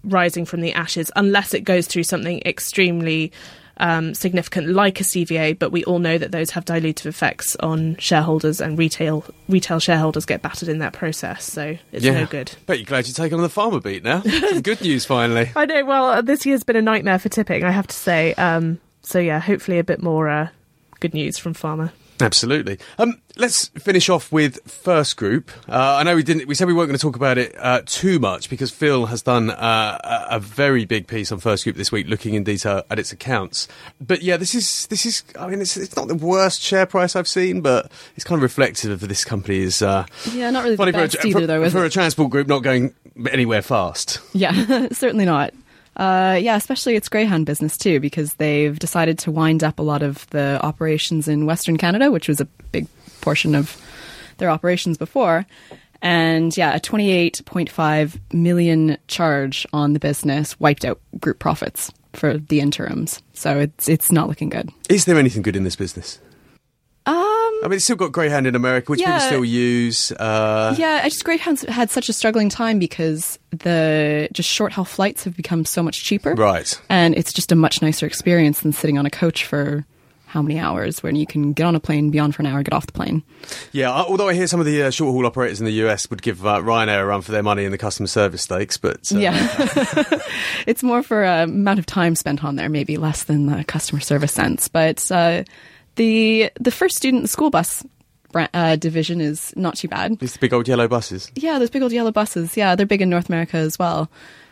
rising 0.04 0.46
from 0.46 0.62
the 0.62 0.74
ashes 0.74 1.12
unless 1.15 1.54
it 1.54 1.62
goes 1.62 1.88
through 1.88 2.04
something 2.04 2.41
extremely 2.46 3.32
um, 3.78 4.13
significant, 4.13 4.69
like 4.69 5.00
a 5.00 5.04
CVA. 5.04 5.58
But 5.58 5.72
we 5.72 5.84
all 5.86 6.00
know 6.00 6.17
that 6.17 6.32
those 6.32 6.50
have 6.52 6.65
dilutive 6.65 7.06
effects 7.06 7.56
on 7.58 7.96
shareholders, 7.98 8.60
and 8.60 8.78
retail 8.78 9.24
retail 9.48 9.80
shareholders 9.80 10.26
get 10.26 10.41
battered 10.41 10.67
in 10.67 10.80
that 10.80 10.93
process. 10.93 11.46
So 11.46 11.78
it's 11.91 12.04
yeah. 12.04 12.13
no 12.19 12.26
good. 12.26 12.52
But 12.65 12.80
you're 12.80 12.86
glad 12.86 13.08
you're 13.08 13.13
taking 13.13 13.38
on 13.38 13.43
the 13.43 13.50
pharma 13.50 13.82
beat 13.82 14.04
now. 14.04 14.22
Some 14.22 14.62
good 14.62 14.82
news 14.82 15.06
finally. 15.06 15.52
I 15.56 15.65
know. 15.65 15.86
Well, 15.86 16.24
this 16.24 16.46
year's 16.46 16.63
been 16.63 16.76
a 16.76 16.82
nightmare 16.82 17.19
for 17.19 17.30
tipping, 17.30 17.63
I 17.63 17.72
have 17.72 17.88
to 17.88 17.96
say. 17.96 18.34
Um, 18.34 18.80
so 19.02 19.19
yeah, 19.19 19.39
hopefully 19.39 19.80
a 19.80 19.84
bit 19.84 20.02
more 20.02 20.28
uh, 20.28 20.50
good 21.04 21.13
news 21.13 21.38
from 21.38 21.54
pharma. 21.54 21.92
Absolutely. 22.22 22.78
Um, 22.98 23.20
let's 23.36 23.68
finish 23.70 24.08
off 24.08 24.32
with 24.32 24.60
First 24.70 25.18
Group. 25.18 25.52
Uh, 25.68 25.96
I 25.98 26.04
know 26.04 26.16
we 26.16 26.24
didn't. 26.24 26.48
We 26.48 26.56
said 26.56 26.68
we 26.68 26.74
weren't 26.74 26.88
going 26.88 26.98
to 26.98 27.02
talk 27.02 27.18
about 27.18 27.38
it 27.38 27.54
uh, 27.60 27.82
too 27.86 28.20
much 28.20 28.50
because 28.50 28.72
Phil 28.72 29.08
has 29.08 29.22
done 29.22 29.50
uh, 29.50 29.98
a, 30.32 30.36
a 30.38 30.39
very 30.39 30.86
big 30.86 31.08
piece 31.08 31.32
on 31.34 31.39
First 31.39 31.66
Group 31.66 31.76
this 31.76 31.92
week, 31.92 32.08
looking 32.08 32.36
in 32.36 32.44
detail 32.46 32.84
at 32.89 33.00
its 33.00 33.12
accounts. 33.12 33.68
But 34.00 34.22
yeah, 34.22 34.38
this 34.38 34.56
is 34.56 34.88
this 34.88 35.06
is. 35.06 35.24
I 35.38 35.48
mean, 35.48 35.60
it's, 35.60 35.76
it's 35.76 35.96
not 35.98 36.08
the 36.08 36.16
worst 36.16 36.62
share 36.62 36.86
price 36.86 37.16
I've 37.18 37.28
seen, 37.28 37.60
but 37.60 37.92
it's 38.16 38.24
kind 38.24 38.39
of 38.39 38.44
reflective 38.44 38.92
of 38.92 39.10
this 39.10 39.26
company's. 39.26 39.82
Uh, 39.82 40.06
Yeah, 40.32 40.52
not 40.52 40.63
really 40.63 40.76
the 40.76 40.78
funny 40.78 40.92
for, 40.94 41.00
a, 41.00 41.08
best 41.08 41.18
for, 41.20 41.46
though, 41.46 41.63
is 41.63 41.74
for 41.74 41.84
it? 41.84 41.88
a 41.88 41.89
transport 41.89 42.30
group 42.30 42.48
not 42.48 42.60
going 42.60 42.94
anywhere 43.30 43.63
fast. 43.63 44.22
Yeah, 44.34 44.88
certainly 44.92 45.26
not. 45.26 45.54
Uh, 45.96 46.40
yeah, 46.42 46.56
especially 46.56 46.96
its 46.96 47.10
Greyhound 47.10 47.46
business 47.46 47.78
too, 47.78 48.00
because 48.00 48.34
they've 48.36 48.78
decided 48.80 49.20
to 49.20 49.32
wind 49.32 49.64
up 49.64 49.80
a 49.80 49.84
lot 49.84 50.02
of 50.02 50.28
the 50.32 50.60
operations 50.64 51.28
in 51.28 51.46
Western 51.46 51.78
Canada, 51.78 52.12
which 52.12 52.28
was 52.28 52.42
a 52.42 52.46
big 52.72 52.88
portion 53.22 53.56
of 53.56 53.80
their 54.38 54.50
operations 54.50 54.98
before. 54.98 55.46
And 56.02 56.56
yeah, 56.58 56.76
a 56.76 56.80
28.5 56.80 58.20
million 58.34 58.98
charge 59.08 59.66
on 59.72 59.94
the 59.94 60.00
business 60.00 60.60
wiped 60.60 60.84
out 60.84 61.00
group 61.20 61.40
profits 61.40 61.92
for 62.12 62.38
the 62.38 62.60
interims. 62.60 63.22
So 63.34 63.60
it's 63.60 63.88
it's 63.88 64.12
not 64.12 64.28
looking 64.28 64.50
good. 64.50 64.70
Is 64.90 65.06
there 65.06 65.18
anything 65.18 65.42
good 65.42 65.56
in 65.56 65.64
this 65.64 65.76
business? 65.76 66.20
I 67.63 67.67
mean, 67.67 67.78
it's 67.78 67.86
still 67.86 67.95
got 67.95 68.12
Greyhound 68.12 68.45
in 68.45 68.56
America, 68.56 68.91
which 68.91 68.99
people 68.99 69.19
still 69.19 69.45
use. 69.45 70.12
Uh, 70.12 70.76
yeah, 70.78 71.02
I 71.04 71.10
just 71.10 71.23
Greyhound's 71.23 71.63
had 71.63 71.89
such 71.89 72.10
a 72.10 72.13
struggling 72.13 72.49
time 72.49 72.78
because 72.78 73.39
the 73.52 74.28
just 74.34 74.49
short 74.49 74.73
haul 74.73 74.86
flights 74.86 75.23
have 75.23 75.36
become 75.38 75.63
so 75.65 75.82
much 75.82 76.04
cheaper. 76.04 76.36
Right. 76.36 76.80
and 76.89 77.15
it's 77.15 77.32
just 77.32 77.52
a 77.52 77.56
much 77.56 77.82
nicer 77.82 78.06
experience 78.06 78.62
than 78.62 78.73
sitting 78.73 78.97
on 78.97 79.06
a 79.06 79.10
coach 79.10 79.45
for 79.45 79.86
how 80.26 80.41
many 80.41 80.60
hours 80.60 81.04
when 81.04 81.15
you 81.15 81.28
can 81.28 81.54
get 81.54 81.63
on 81.67 81.76
a 81.76 81.80
plane 81.80 82.10
be 82.10 82.17
on 82.17 82.32
for 82.32 82.41
an 82.41 82.47
hour 82.47 82.63
get 82.63 82.73
off 82.73 82.88
the 82.88 82.91
plane 82.91 83.21
Yeah, 83.71 83.91
although 83.91 84.28
I 84.28 84.34
hear 84.34 84.47
some 84.47 84.60
of 84.60 84.65
the 84.65 84.82
uh, 84.82 84.89
short 84.89 85.13
haul 85.13 85.28
operators 85.28 85.60
in 85.60 85.65
the 85.67 85.86
US 85.86 86.10
would 86.10 86.23
give 86.23 86.43
uh, 86.43 86.60
Ryanair 86.60 87.02
a 87.02 87.06
run 87.06 87.21
for 87.21 87.32
their 87.32 87.43
money 87.43 87.65
in 87.65 87.71
the 87.71 87.78
customer 87.78 88.08
service 88.08 88.41
stakes, 88.41 88.76
but 88.76 89.12
uh, 89.13 89.19
yeah 89.19 89.38
it's 90.65 90.82
more 90.82 91.04
for 91.04 91.23
uh, 91.23 91.43
amount 91.43 91.78
of 91.78 91.86
time 91.86 92.15
spent 92.15 92.43
on 92.43 92.56
there 92.56 92.67
maybe 92.67 92.97
less 92.97 93.26
than 93.26 93.45
the 93.45 93.63
customer 93.63 94.02
service 94.02 94.32
sense 94.32 94.67
but 94.67 95.12
uh, 95.12 95.43
the 95.96 96.52
the 96.60 96.72
first 96.72 96.96
student 96.96 97.30
school 97.30 97.50
bus 97.50 97.86
uh, 98.36 98.76
division 98.78 99.22
is 99.22 99.54
not 99.56 99.76
too 99.76 99.88
bad 99.88 100.18
these 100.20 100.38
big 100.38 100.54
old 100.54 100.68
yellow 100.68 100.88
buses. 100.88 101.32
Yeah, 101.36 101.60
those 101.60 101.70
big 101.70 101.84
old 101.84 101.92
yellow 101.92 102.12
buses. 102.12 102.58
Yeah, 102.58 102.76
they're 102.76 102.86
big 102.86 103.02
in 103.02 103.10
North 103.10 103.30
America 103.30 103.58
as 103.58 103.78
well. 103.78 104.10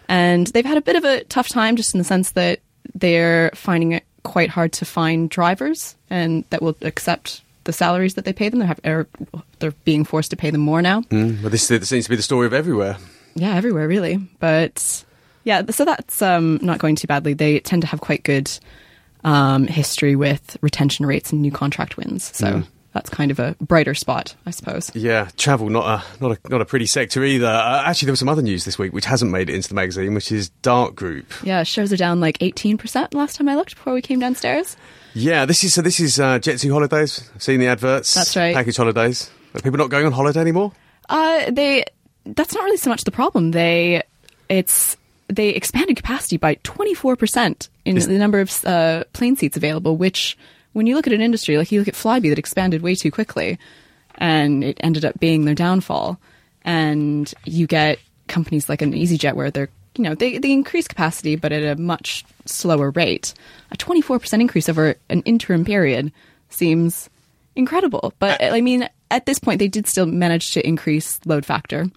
And 0.07 0.47
they've 0.47 0.65
had 0.65 0.77
a 0.77 0.81
bit 0.81 0.95
of 0.95 1.05
a 1.05 1.23
tough 1.25 1.47
time 1.47 1.75
just 1.75 1.93
in 1.93 1.97
the 1.97 2.03
sense 2.03 2.31
that 2.31 2.59
they're 2.93 3.51
finding 3.55 3.93
it 3.93 4.03
quite 4.23 4.49
hard 4.49 4.73
to 4.73 4.85
find 4.85 5.29
drivers 5.29 5.95
and 6.09 6.43
that 6.49 6.61
will 6.61 6.75
accept 6.81 7.41
the 7.63 7.73
salaries 7.73 8.15
that 8.15 8.25
they 8.25 8.33
pay 8.33 8.49
them. 8.49 8.59
They're, 8.59 8.67
have, 8.67 8.79
are, 8.85 9.07
they're 9.59 9.71
being 9.85 10.03
forced 10.03 10.31
to 10.31 10.37
pay 10.37 10.49
them 10.49 10.61
more 10.61 10.81
now. 10.81 11.01
Mm, 11.03 11.41
well, 11.41 11.49
this, 11.49 11.67
this 11.67 11.89
seems 11.89 12.05
to 12.05 12.09
be 12.09 12.15
the 12.15 12.23
story 12.23 12.45
of 12.45 12.53
everywhere. 12.53 12.97
Yeah, 13.35 13.55
everywhere 13.55 13.87
really. 13.87 14.17
But 14.39 15.05
yeah, 15.43 15.63
so 15.69 15.85
that's 15.85 16.21
um, 16.21 16.59
not 16.61 16.79
going 16.79 16.95
too 16.95 17.07
badly. 17.07 17.33
They 17.33 17.59
tend 17.59 17.81
to 17.83 17.87
have 17.87 18.01
quite 18.01 18.23
good 18.23 18.51
um, 19.23 19.67
history 19.67 20.15
with 20.15 20.57
retention 20.61 21.05
rates 21.05 21.31
and 21.31 21.41
new 21.41 21.51
contract 21.51 21.97
wins. 21.97 22.35
So 22.35 22.63
that's 22.93 23.09
kind 23.09 23.31
of 23.31 23.39
a 23.39 23.55
brighter 23.61 23.93
spot, 23.93 24.35
I 24.45 24.51
suppose. 24.51 24.91
Yeah, 24.93 25.29
travel 25.37 25.69
not 25.69 25.85
a 25.85 26.23
not 26.23 26.37
a 26.37 26.49
not 26.49 26.61
a 26.61 26.65
pretty 26.65 26.85
sector 26.85 27.23
either. 27.23 27.47
Uh, 27.47 27.83
actually, 27.85 28.07
there 28.07 28.13
was 28.13 28.19
some 28.19 28.29
other 28.29 28.41
news 28.41 28.65
this 28.65 28.77
week 28.77 28.93
which 28.93 29.05
hasn't 29.05 29.31
made 29.31 29.49
it 29.49 29.55
into 29.55 29.69
the 29.69 29.75
magazine, 29.75 30.13
which 30.13 30.31
is 30.31 30.49
Dart 30.61 30.95
Group. 30.95 31.31
Yeah, 31.43 31.63
shares 31.63 31.93
are 31.93 31.97
down 31.97 32.19
like 32.19 32.37
18% 32.39 33.13
last 33.13 33.37
time 33.37 33.47
I 33.47 33.55
looked 33.55 33.75
before 33.75 33.93
we 33.93 34.01
came 34.01 34.19
downstairs. 34.19 34.75
Yeah, 35.13 35.45
this 35.45 35.63
is 35.63 35.73
so. 35.73 35.81
This 35.81 35.99
is 35.99 36.19
uh, 36.19 36.39
Jet 36.39 36.59
Two 36.59 36.71
holidays. 36.73 37.29
I've 37.35 37.43
seen 37.43 37.59
the 37.59 37.67
adverts. 37.67 38.13
That's 38.13 38.35
right. 38.35 38.53
Package 38.53 38.77
holidays. 38.77 39.29
Are 39.53 39.61
people 39.61 39.77
not 39.77 39.89
going 39.89 40.05
on 40.05 40.11
holiday 40.11 40.39
anymore? 40.39 40.71
Uh, 41.09 41.51
they 41.51 41.85
that's 42.25 42.53
not 42.53 42.63
really 42.63 42.77
so 42.77 42.89
much 42.89 43.03
the 43.03 43.11
problem. 43.11 43.51
They 43.51 44.03
it's 44.49 44.97
they 45.31 45.49
expanded 45.49 45.95
capacity 45.95 46.37
by 46.37 46.55
24% 46.55 47.69
in 47.85 47.97
Is- 47.97 48.07
the 48.07 48.17
number 48.17 48.39
of 48.39 48.65
uh, 48.65 49.03
plane 49.13 49.35
seats 49.35 49.57
available, 49.57 49.97
which 49.97 50.37
when 50.73 50.87
you 50.87 50.95
look 50.95 51.07
at 51.07 51.13
an 51.13 51.21
industry 51.21 51.57
like 51.57 51.71
you 51.71 51.79
look 51.79 51.87
at 51.87 51.95
Flybe 51.95 52.29
that 52.29 52.39
expanded 52.39 52.81
way 52.81 52.95
too 52.95 53.11
quickly 53.11 53.59
and 54.15 54.63
it 54.63 54.77
ended 54.81 55.03
up 55.03 55.19
being 55.19 55.45
their 55.45 55.55
downfall 55.55 56.19
and 56.63 57.33
you 57.45 57.67
get 57.67 57.99
companies 58.27 58.69
like 58.69 58.81
an 58.81 58.93
EasyJet 58.93 59.33
where 59.33 59.51
they're 59.51 59.69
you 59.95 60.05
know 60.05 60.15
they, 60.15 60.37
they 60.37 60.51
increase 60.51 60.87
capacity 60.87 61.35
but 61.35 61.51
at 61.51 61.63
a 61.63 61.81
much 61.81 62.23
slower 62.45 62.91
rate. 62.91 63.33
A 63.71 63.77
24% 63.77 64.39
increase 64.39 64.69
over 64.69 64.95
an 65.09 65.21
interim 65.23 65.65
period 65.65 66.11
seems 66.49 67.09
incredible. 67.55 68.13
But 68.19 68.41
I 68.41 68.61
mean, 68.61 68.87
at 69.09 69.25
this 69.25 69.39
point, 69.39 69.59
they 69.59 69.67
did 69.67 69.87
still 69.87 70.05
manage 70.05 70.53
to 70.53 70.65
increase 70.65 71.19
load 71.25 71.45
factor 71.45 71.87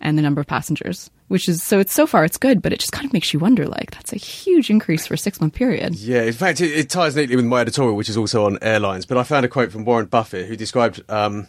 and 0.00 0.18
the 0.18 0.22
number 0.22 0.40
of 0.40 0.46
passengers, 0.46 1.10
which 1.28 1.48
is 1.48 1.62
so 1.62 1.78
it's 1.78 1.92
so 1.92 2.06
far 2.06 2.24
it's 2.24 2.36
good, 2.38 2.62
but 2.62 2.72
it 2.72 2.78
just 2.80 2.92
kind 2.92 3.06
of 3.06 3.12
makes 3.12 3.32
you 3.32 3.38
wonder 3.38 3.66
like 3.66 3.90
that's 3.92 4.12
a 4.12 4.16
huge 4.16 4.70
increase 4.70 5.06
for 5.06 5.14
a 5.14 5.18
six 5.18 5.40
month 5.40 5.54
period. 5.54 5.94
Yeah, 5.96 6.22
in 6.22 6.32
fact, 6.32 6.60
it, 6.60 6.72
it 6.72 6.90
ties 6.90 7.16
neatly 7.16 7.36
with 7.36 7.44
my 7.44 7.60
editorial, 7.60 7.96
which 7.96 8.08
is 8.08 8.16
also 8.16 8.44
on 8.46 8.58
airlines. 8.62 9.06
But 9.06 9.18
I 9.18 9.22
found 9.22 9.44
a 9.44 9.48
quote 9.48 9.72
from 9.72 9.84
Warren 9.84 10.06
Buffett, 10.06 10.46
who 10.46 10.56
described 10.56 11.02
um, 11.10 11.48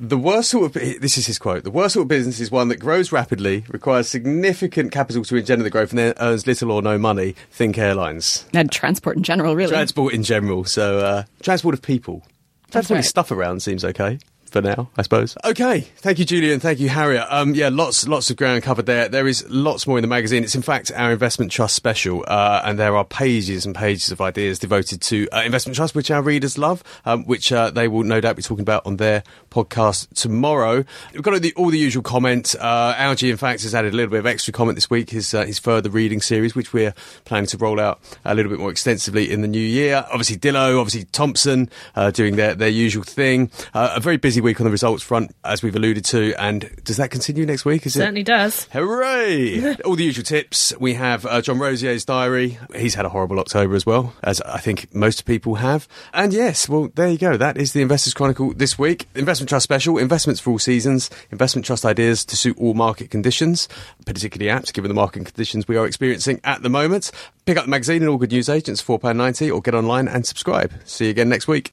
The 0.00 0.18
worst 0.18 0.50
sort 0.50 0.64
of 0.66 0.72
this 1.00 1.16
is 1.16 1.26
his 1.26 1.38
quote. 1.38 1.62
The 1.62 1.70
worst 1.70 1.94
sort 1.94 2.02
of 2.04 2.08
business 2.08 2.40
is 2.40 2.50
one 2.50 2.68
that 2.68 2.78
grows 2.78 3.12
rapidly, 3.12 3.64
requires 3.68 4.08
significant 4.08 4.90
capital 4.90 5.24
to 5.24 5.36
engender 5.36 5.62
the 5.62 5.70
growth, 5.70 5.90
and 5.90 5.98
then 5.98 6.14
earns 6.18 6.46
little 6.46 6.72
or 6.72 6.82
no 6.82 6.98
money. 6.98 7.36
Think 7.50 7.78
airlines 7.78 8.46
And 8.52 8.72
transport 8.72 9.16
in 9.16 9.22
general, 9.22 9.54
really. 9.54 9.70
transport 9.70 10.12
in 10.12 10.24
general. 10.24 10.64
So 10.64 10.98
uh, 10.98 11.24
transport 11.42 11.74
of 11.74 11.82
people, 11.82 12.22
transporting 12.72 13.02
right. 13.02 13.04
stuff 13.04 13.30
around 13.30 13.62
seems 13.62 13.84
okay 13.84 14.18
for 14.54 14.62
now, 14.62 14.88
I 14.96 15.02
suppose. 15.02 15.36
Okay, 15.44 15.80
thank 15.80 16.20
you, 16.20 16.24
Julian. 16.24 16.60
Thank 16.60 16.78
you, 16.78 16.88
Harriet. 16.88 17.26
Um, 17.28 17.54
yeah, 17.54 17.70
lots 17.70 18.06
lots 18.06 18.30
of 18.30 18.36
ground 18.36 18.62
covered 18.62 18.86
there. 18.86 19.08
There 19.08 19.26
is 19.26 19.44
lots 19.50 19.84
more 19.84 19.98
in 19.98 20.02
the 20.02 20.08
magazine. 20.08 20.44
It's 20.44 20.54
in 20.54 20.62
fact 20.62 20.92
our 20.94 21.10
investment 21.10 21.50
trust 21.50 21.74
special, 21.74 22.24
uh, 22.28 22.62
and 22.64 22.78
there 22.78 22.96
are 22.96 23.04
pages 23.04 23.66
and 23.66 23.74
pages 23.74 24.12
of 24.12 24.20
ideas 24.20 24.60
devoted 24.60 25.02
to 25.02 25.28
uh, 25.32 25.42
investment 25.44 25.74
trust, 25.74 25.96
which 25.96 26.08
our 26.12 26.22
readers 26.22 26.56
love, 26.56 26.84
um, 27.04 27.24
which 27.24 27.50
uh, 27.50 27.70
they 27.70 27.88
will 27.88 28.04
no 28.04 28.20
doubt 28.20 28.36
be 28.36 28.42
talking 28.42 28.62
about 28.62 28.86
on 28.86 28.96
their 28.96 29.24
podcast 29.50 30.08
tomorrow. 30.14 30.84
We've 31.12 31.22
got 31.22 31.34
all 31.34 31.40
the, 31.40 31.52
all 31.54 31.70
the 31.70 31.78
usual 31.78 32.04
comment. 32.04 32.54
Uh, 32.54 32.94
Algy, 32.96 33.30
in 33.30 33.36
fact, 33.36 33.62
has 33.64 33.74
added 33.74 33.92
a 33.92 33.96
little 33.96 34.12
bit 34.12 34.20
of 34.20 34.26
extra 34.26 34.52
comment 34.52 34.76
this 34.76 34.88
week. 34.88 35.10
His 35.10 35.34
uh, 35.34 35.44
his 35.44 35.58
further 35.58 35.90
reading 35.90 36.20
series, 36.20 36.54
which 36.54 36.72
we're 36.72 36.94
planning 37.24 37.48
to 37.48 37.58
roll 37.58 37.80
out 37.80 38.00
a 38.24 38.36
little 38.36 38.50
bit 38.50 38.60
more 38.60 38.70
extensively 38.70 39.32
in 39.32 39.40
the 39.40 39.48
new 39.48 39.58
year. 39.58 40.06
Obviously, 40.12 40.36
Dillow, 40.36 40.78
obviously 40.78 41.06
Thompson, 41.10 41.68
uh, 41.96 42.12
doing 42.12 42.36
their 42.36 42.54
their 42.54 42.68
usual 42.68 43.02
thing. 43.02 43.50
Uh, 43.74 43.94
a 43.96 44.00
very 44.00 44.16
busy 44.16 44.43
week 44.44 44.60
on 44.60 44.64
the 44.64 44.70
results 44.70 45.02
front, 45.02 45.34
as 45.44 45.62
we've 45.62 45.74
alluded 45.74 46.04
to. 46.04 46.34
And 46.38 46.70
does 46.84 46.98
that 46.98 47.10
continue 47.10 47.44
next 47.44 47.64
week? 47.64 47.86
Is 47.86 47.96
it? 47.96 47.98
Certainly 47.98 48.22
does. 48.22 48.64
Hooray! 48.72 49.74
All 49.84 49.96
the 49.96 50.04
usual 50.04 50.22
tips. 50.22 50.72
We 50.78 50.94
have 50.94 51.26
uh, 51.26 51.40
John 51.40 51.58
Rosier's 51.58 52.04
diary. 52.04 52.58
He's 52.76 52.94
had 52.94 53.04
a 53.04 53.08
horrible 53.08 53.40
October 53.40 53.74
as 53.74 53.84
well, 53.84 54.14
as 54.22 54.40
I 54.42 54.58
think 54.58 54.94
most 54.94 55.24
people 55.24 55.56
have. 55.56 55.88
And 56.12 56.32
yes, 56.32 56.68
well, 56.68 56.90
there 56.94 57.08
you 57.08 57.18
go. 57.18 57.36
That 57.36 57.56
is 57.56 57.72
the 57.72 57.82
Investors 57.82 58.14
Chronicle 58.14 58.54
this 58.54 58.78
week. 58.78 59.08
Investment 59.14 59.48
Trust 59.48 59.64
Special, 59.64 59.98
investments 59.98 60.40
for 60.40 60.50
all 60.50 60.58
seasons, 60.58 61.10
investment 61.30 61.66
trust 61.66 61.84
ideas 61.84 62.24
to 62.26 62.36
suit 62.36 62.56
all 62.58 62.74
market 62.74 63.10
conditions, 63.10 63.68
particularly 64.06 64.50
apt 64.50 64.72
given 64.74 64.88
the 64.88 64.94
market 64.94 65.24
conditions 65.24 65.66
we 65.66 65.76
are 65.76 65.86
experiencing 65.86 66.40
at 66.44 66.62
the 66.62 66.70
moment. 66.70 67.10
Pick 67.46 67.56
up 67.56 67.64
the 67.64 67.70
magazine 67.70 68.02
and 68.02 68.10
all 68.10 68.18
good 68.18 68.32
news 68.32 68.48
agents, 68.48 68.82
£4.90, 68.82 69.54
or 69.54 69.60
get 69.60 69.74
online 69.74 70.06
and 70.06 70.26
subscribe. 70.26 70.72
See 70.84 71.06
you 71.06 71.10
again 71.10 71.28
next 71.28 71.48
week. 71.48 71.72